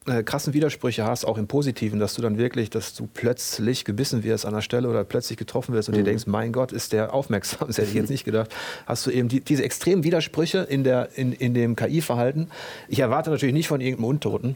[0.09, 4.23] äh, krassen Widersprüche hast, auch im Positiven, dass du dann wirklich, dass du plötzlich gebissen
[4.23, 7.13] wirst an der Stelle oder plötzlich getroffen wirst und dir denkst, mein Gott, ist der
[7.13, 8.49] aufmerksam, das hätte ich jetzt nicht gedacht,
[8.85, 12.49] hast du eben die, diese extremen Widersprüche in, der, in, in dem KI-Verhalten.
[12.87, 14.55] Ich erwarte natürlich nicht von irgendeinem Untoten,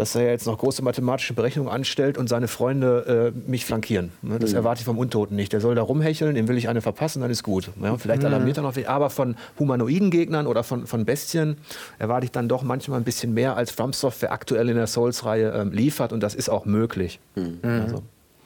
[0.00, 4.12] dass er jetzt noch große mathematische Berechnungen anstellt und seine Freunde äh, mich flankieren.
[4.22, 4.38] Ne?
[4.38, 5.52] Das erwarte ich vom Untoten nicht.
[5.52, 7.68] Der soll da rumhecheln, dem will ich eine verpassen, dann ist gut.
[7.82, 8.74] Ja, vielleicht alarmiert er noch.
[8.86, 11.58] Aber von humanoiden Gegnern oder von, von Bestien
[11.98, 15.50] erwarte ich dann doch manchmal ein bisschen mehr, als From Software aktuell in der Souls-Reihe
[15.50, 16.14] ähm, liefert.
[16.14, 17.20] Und das ist auch möglich.
[17.60, 18.02] Also,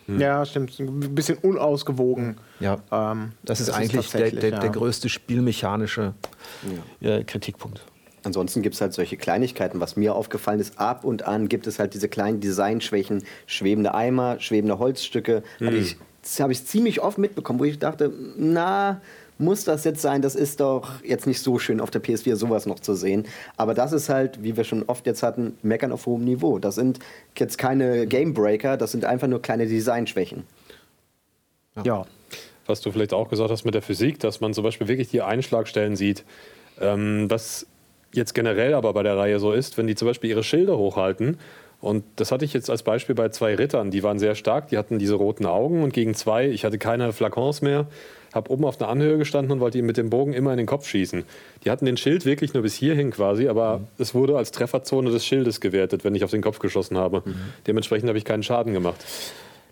[0.09, 0.77] Ja, stimmt.
[0.81, 2.37] Ein bisschen unausgewogen.
[2.59, 4.59] ja, Ähm, das ist das ist eigentlich der, tatsächlich, der, ja.
[4.59, 6.15] der größte spielmechanische
[7.01, 7.81] äh, Kritikpunkt.
[8.25, 9.81] Ansonsten gibt es halt solche Kleinigkeiten.
[9.81, 14.41] Was mir aufgefallen ist, ab und an gibt es halt diese kleinen Designschwächen, schwebende Eimer,
[14.41, 15.43] schwebende Holzstücke.
[15.61, 19.01] Hab ich, das habe ich ziemlich oft mitbekommen, wo ich dachte, na,
[19.39, 20.23] muss das jetzt sein?
[20.23, 23.27] Das ist doch jetzt nicht so schön auf der PS4 sowas noch zu sehen.
[23.57, 26.59] Aber das ist halt, wie wir schon oft jetzt hatten, Meckern auf hohem Niveau.
[26.59, 27.01] Das sind
[27.37, 30.45] jetzt keine Gamebreaker, das sind einfach nur kleine Designschwächen.
[31.85, 32.07] ja.
[32.67, 35.21] was du vielleicht auch gesagt hast mit der Physik, dass man zum Beispiel wirklich die
[35.21, 36.25] Einschlagstellen sieht.
[36.81, 37.67] Ähm, was
[38.17, 41.39] jetzt generell aber bei der Reihe so ist, wenn die zum Beispiel ihre Schilde hochhalten.
[41.81, 44.79] Und das hatte ich jetzt als Beispiel bei zwei Rittern, die waren sehr stark, die
[44.79, 47.87] hatten diese roten Augen und gegen zwei, ich hatte keine Flakons mehr,
[48.33, 50.67] habe oben auf einer Anhöhe gestanden und wollte ihm mit dem Bogen immer in den
[50.67, 51.25] Kopf schießen.
[51.65, 53.87] Die hatten den Schild wirklich nur bis hierhin quasi, aber mhm.
[53.99, 57.23] es wurde als Trefferzone des Schildes gewertet, wenn ich auf den Kopf geschossen habe.
[57.25, 57.35] Mhm.
[57.67, 59.05] Dementsprechend habe ich keinen Schaden gemacht.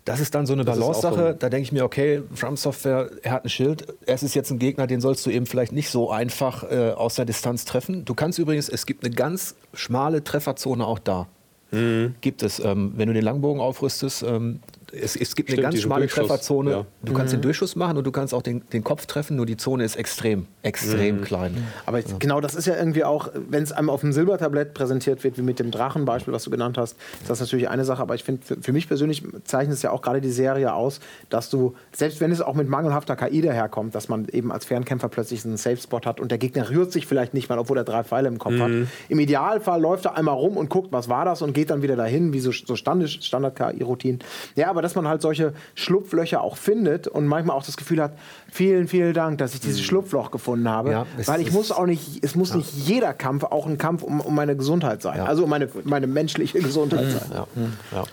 [0.05, 1.35] Das ist dann so eine Balance-Sache.
[1.39, 3.87] Da denke ich mir, okay, From Software, er hat ein Schild.
[4.05, 7.15] Es ist jetzt ein Gegner, den sollst du eben vielleicht nicht so einfach äh, aus
[7.15, 8.03] der Distanz treffen.
[8.03, 11.27] Du kannst übrigens, es gibt eine ganz schmale Trefferzone auch da.
[11.71, 12.15] Mhm.
[12.19, 12.59] Gibt es.
[12.59, 14.59] Ähm, wenn du den Langbogen aufrüstest, ähm,
[14.93, 16.71] es, es gibt Stimmt, eine ganz schmale Trefferzone.
[16.71, 16.85] Ja.
[17.01, 17.37] Du kannst mhm.
[17.37, 19.95] den Durchschuss machen und du kannst auch den, den Kopf treffen, nur die Zone ist
[19.95, 21.23] extrem, extrem mhm.
[21.23, 21.67] klein.
[21.85, 22.05] Aber ja.
[22.19, 25.41] genau das ist ja irgendwie auch, wenn es einem auf dem Silbertablett präsentiert wird, wie
[25.41, 28.01] mit dem Drachenbeispiel, was du genannt hast, ist das natürlich eine Sache.
[28.01, 30.99] Aber ich finde, für, für, mich persönlich zeichnet es ja auch gerade die Serie aus,
[31.29, 35.09] dass du, selbst wenn es auch mit mangelhafter KI daherkommt, dass man eben als Fernkämpfer
[35.09, 38.03] plötzlich einen Safe-Spot hat und der Gegner rührt sich vielleicht nicht mal, obwohl er drei
[38.03, 38.61] Pfeile im Kopf mhm.
[38.61, 38.71] hat.
[39.09, 41.95] Im Idealfall läuft er einmal rum und guckt, was war das und geht dann wieder
[41.95, 44.19] dahin, wie so, so Standard-KI-Routinen.
[44.55, 48.13] Ja, aber dass man halt solche Schlupflöcher auch findet und manchmal auch das Gefühl hat,
[48.51, 49.85] vielen, vielen Dank, dass ich dieses mhm.
[49.85, 50.91] Schlupfloch gefunden habe.
[50.91, 52.57] Ja, weil ich muss auch nicht, es muss ja.
[52.57, 55.17] nicht jeder Kampf auch ein Kampf um, um meine Gesundheit sein.
[55.17, 55.25] Ja.
[55.25, 57.43] Also um meine, meine menschliche Gesundheit sein.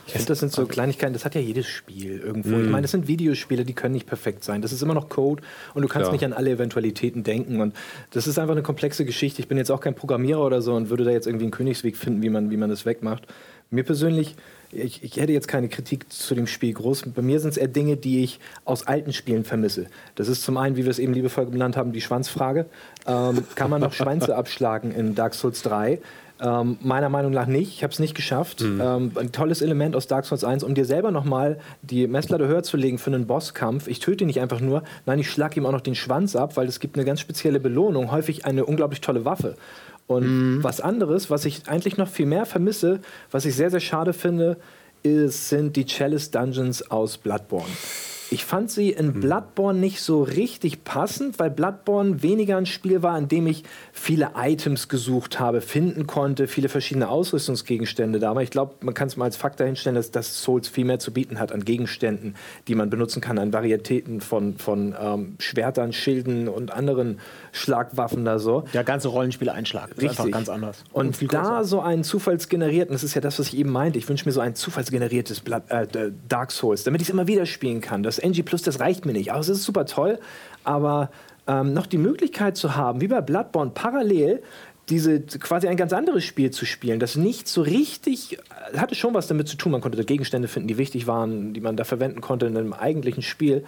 [0.06, 2.56] Ich finde, das sind so Kleinigkeiten, das hat ja jedes Spiel irgendwo.
[2.56, 2.64] Mhm.
[2.64, 4.62] Ich meine, das sind Videospiele, die können nicht perfekt sein.
[4.62, 5.42] Das ist immer noch Code
[5.74, 7.60] und du kannst nicht an alle Eventualitäten denken.
[7.60, 7.74] Und
[8.12, 9.42] das ist einfach eine komplexe Geschichte.
[9.42, 11.96] Ich bin jetzt auch kein Programmierer oder so und würde da jetzt irgendwie einen Königsweg
[11.96, 13.26] finden, wie man, wie man das wegmacht.
[13.70, 14.36] Mir persönlich
[14.72, 17.04] ich, ich, hätte jetzt keine Kritik zu dem Spiel groß.
[17.14, 19.86] Bei mir sind es eher Dinge, die ich aus alten Spielen vermisse.
[20.14, 22.66] Das ist zum einen, wie wir es eben liebevoll genannt haben, die Schwanzfrage.
[23.06, 26.00] Ähm, kann man noch Schwänze abschlagen in Dark Souls 3?
[26.42, 27.74] Ähm, meiner Meinung nach nicht.
[27.74, 28.62] Ich habe es nicht geschafft.
[28.62, 28.80] Mhm.
[28.80, 32.62] Ähm, ein tolles Element aus Dark Souls 1, um dir selber nochmal die Messlatte höher
[32.62, 33.88] zu legen für einen Bosskampf.
[33.88, 36.56] Ich töte ihn nicht einfach nur, nein, ich schlage ihm auch noch den Schwanz ab,
[36.56, 39.56] weil es gibt eine ganz spezielle Belohnung, häufig eine unglaublich tolle Waffe.
[40.10, 40.64] Und mhm.
[40.64, 42.98] was anderes, was ich eigentlich noch viel mehr vermisse,
[43.30, 44.56] was ich sehr, sehr schade finde,
[45.04, 47.70] ist, sind die Chalice Dungeons aus Bloodborne.
[48.32, 49.20] Ich fand sie in hm.
[49.20, 54.30] Bloodborne nicht so richtig passend, weil Bloodborne weniger ein Spiel war, in dem ich viele
[54.36, 58.30] Items gesucht habe, finden konnte, viele verschiedene Ausrüstungsgegenstände da.
[58.30, 61.00] Aber ich glaube, man kann es mal als Fakt dahinstellen, dass, dass Souls viel mehr
[61.00, 62.36] zu bieten hat an Gegenständen,
[62.68, 67.18] die man benutzen kann, an Varietäten von, von ähm, Schwertern, Schilden und anderen
[67.50, 68.64] Schlagwaffen da so.
[68.72, 70.84] Der ganze Rollenspiel-Einschlag ist einfach ganz anders.
[70.92, 74.08] Und, und da so einen zufallsgenerierten, das ist ja das, was ich eben meinte, ich
[74.08, 77.80] wünsche mir so ein zufallsgeneriertes Blood, äh, Dark Souls, damit ich es immer wieder spielen
[77.80, 78.04] kann.
[78.04, 79.32] Das NG Plus, das reicht mir nicht.
[79.32, 80.18] Aber es ist super toll,
[80.64, 81.10] aber
[81.46, 84.42] ähm, noch die Möglichkeit zu haben, wie bei Bloodborne, parallel
[84.88, 88.38] diese quasi ein ganz anderes Spiel zu spielen, das nicht so richtig
[88.72, 89.72] äh, hatte schon was damit zu tun.
[89.72, 93.22] Man konnte Gegenstände finden, die wichtig waren, die man da verwenden konnte in einem eigentlichen
[93.22, 93.64] Spiel.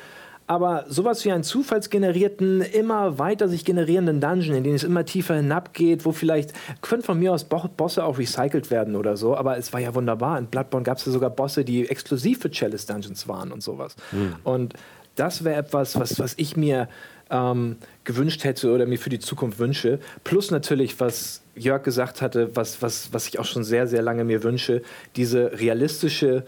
[0.46, 5.36] Aber sowas wie einen zufallsgenerierten, immer weiter sich generierenden Dungeon, in den es immer tiefer
[5.36, 9.36] hinabgeht, wo vielleicht können von mir aus Bosse auch recycelt werden oder so.
[9.36, 10.38] Aber es war ja wunderbar.
[10.38, 13.96] In Bloodborne gab es ja sogar Bosse, die exklusiv für Chalice Dungeons waren und sowas.
[14.10, 14.36] Mhm.
[14.44, 14.74] Und
[15.14, 16.88] das wäre etwas, was, was ich mir
[17.30, 19.98] ähm, gewünscht hätte oder mir für die Zukunft wünsche.
[20.24, 24.24] Plus natürlich, was Jörg gesagt hatte, was, was, was ich auch schon sehr, sehr lange
[24.24, 24.82] mir wünsche,
[25.16, 26.44] diese realistische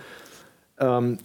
[0.78, 1.18] ähm,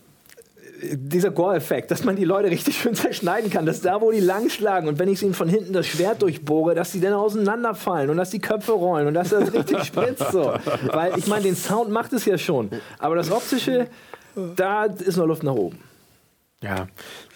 [0.82, 4.88] dieser Gore-Effekt, dass man die Leute richtig schön zerschneiden kann, dass da, wo die langschlagen
[4.88, 8.30] und wenn ich ihnen von hinten das Schwert durchbohre, dass sie dann auseinanderfallen und dass
[8.30, 10.32] die Köpfe rollen und dass das richtig spritzt.
[10.32, 10.54] So.
[10.92, 13.88] Weil ich meine, den Sound macht es ja schon, aber das Optische,
[14.56, 15.80] da ist noch Luft nach oben.
[16.62, 16.88] Ja,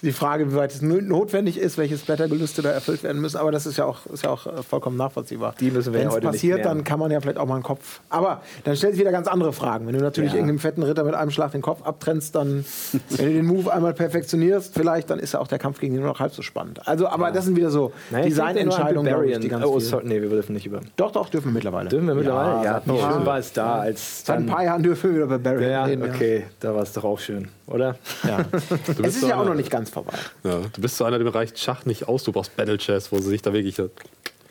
[0.04, 3.66] die Frage, wie weit es notwendig ist, welche Blättergelüste da erfüllt werden müssen, aber das
[3.66, 5.56] ist ja auch, ist ja auch äh, vollkommen nachvollziehbar.
[5.60, 7.64] Die müssen wir Wenn es ja passiert, dann kann man ja vielleicht auch mal einen
[7.64, 8.02] Kopf.
[8.10, 9.88] Aber dann stellt sich wieder ganz andere Fragen.
[9.88, 10.38] Wenn du natürlich ja.
[10.38, 12.66] irgendeinem fetten Ritter mit einem Schlag den Kopf abtrennst, dann,
[13.10, 16.02] wenn du den Move einmal perfektionierst, vielleicht, dann ist ja auch der Kampf gegen ihn
[16.02, 16.86] nur noch halb so spannend.
[16.86, 17.32] Also, aber ja.
[17.32, 20.82] das sind wieder so naja, Designentscheidungen, die ganz oh, sorry, nee, wir dürfen nicht über.
[20.98, 21.88] Doch, doch, dürfen wir mittlerweile.
[21.88, 22.66] Dürfen wir mittlerweile?
[22.66, 23.12] Ja, ja.
[23.12, 24.26] schön war es da, als.
[24.26, 26.04] Seit ein paar Jahren dürfen wir wieder Barbarian ja, reden.
[26.04, 27.96] Okay, da war es doch auch schön, oder?
[28.28, 28.40] Ja.
[29.04, 30.14] es ist ja auch noch nicht ganz vorbei.
[30.44, 30.62] Ja.
[30.74, 33.30] Du bist so einer, dem reicht Schach nicht aus, du brauchst Battle Chess, wo sie
[33.30, 33.82] sich da wirklich.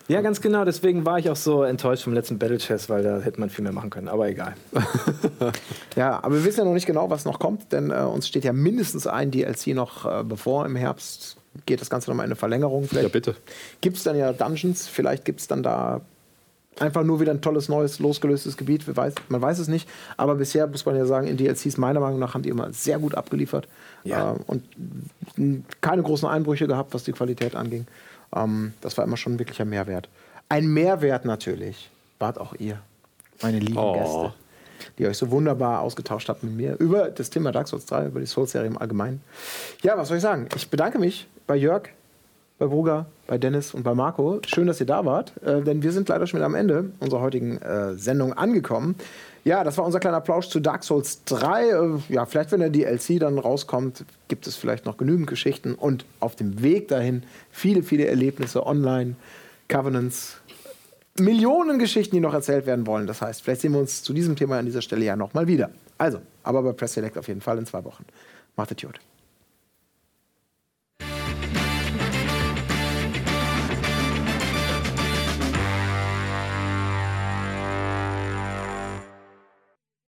[0.09, 0.64] Ja, ganz genau.
[0.64, 3.62] Deswegen war ich auch so enttäuscht vom letzten Battle Chess, weil da hätte man viel
[3.62, 4.09] mehr machen können.
[4.09, 4.55] Aber egal.
[5.97, 8.44] ja, aber wir wissen ja noch nicht genau, was noch kommt, denn äh, uns steht
[8.44, 10.66] ja mindestens ein DLC noch äh, bevor.
[10.66, 11.36] Im Herbst
[11.66, 12.89] geht das Ganze nochmal in eine Verlängerung.
[12.89, 13.36] Vielleicht ja, bitte.
[13.81, 16.01] Gibt es dann ja Dungeons, vielleicht gibt es dann da
[16.78, 18.85] einfach nur wieder ein tolles, neues, losgelöstes Gebiet.
[18.97, 19.89] Weiß, man weiß es nicht.
[20.16, 22.99] Aber bisher muss man ja sagen, in DLCs meiner Meinung nach haben die immer sehr
[22.99, 23.69] gut abgeliefert.
[24.05, 24.32] Ja.
[24.32, 24.65] Äh, und
[25.81, 27.86] keine großen Einbrüche gehabt, was die Qualität anging.
[28.35, 30.09] Ähm, das war immer schon wirklich ein Mehrwert.
[30.49, 32.78] Ein Mehrwert natürlich wart auch ihr,
[33.43, 33.94] meine lieben oh.
[33.94, 34.35] Gäste,
[34.99, 38.20] die euch so wunderbar ausgetauscht habt mit mir über das Thema Dark Souls 3, über
[38.20, 39.23] die Souls-Serie im Allgemeinen.
[39.82, 40.49] Ja, was soll ich sagen?
[40.55, 41.89] Ich bedanke mich bei Jörg,
[42.59, 44.41] bei Bruger, bei Dennis und bei Marco.
[44.47, 47.20] Schön, dass ihr da wart, äh, denn wir sind leider schon wieder am Ende unserer
[47.20, 48.95] heutigen äh, Sendung angekommen.
[49.45, 51.69] Ja, das war unser kleiner Plausch zu Dark Souls 3.
[51.69, 56.05] Äh, ja, vielleicht, wenn der DLC dann rauskommt, gibt es vielleicht noch genügend Geschichten und
[56.20, 59.16] auf dem Weg dahin viele, viele Erlebnisse online,
[59.69, 60.37] Covenants,
[61.19, 63.07] Millionen Geschichten, die noch erzählt werden wollen.
[63.07, 65.70] Das heißt, vielleicht sehen wir uns zu diesem Thema an dieser Stelle ja nochmal wieder.
[65.99, 68.05] Also, aber bei Press Select auf jeden Fall in zwei Wochen.
[68.57, 69.01] Macht es gut.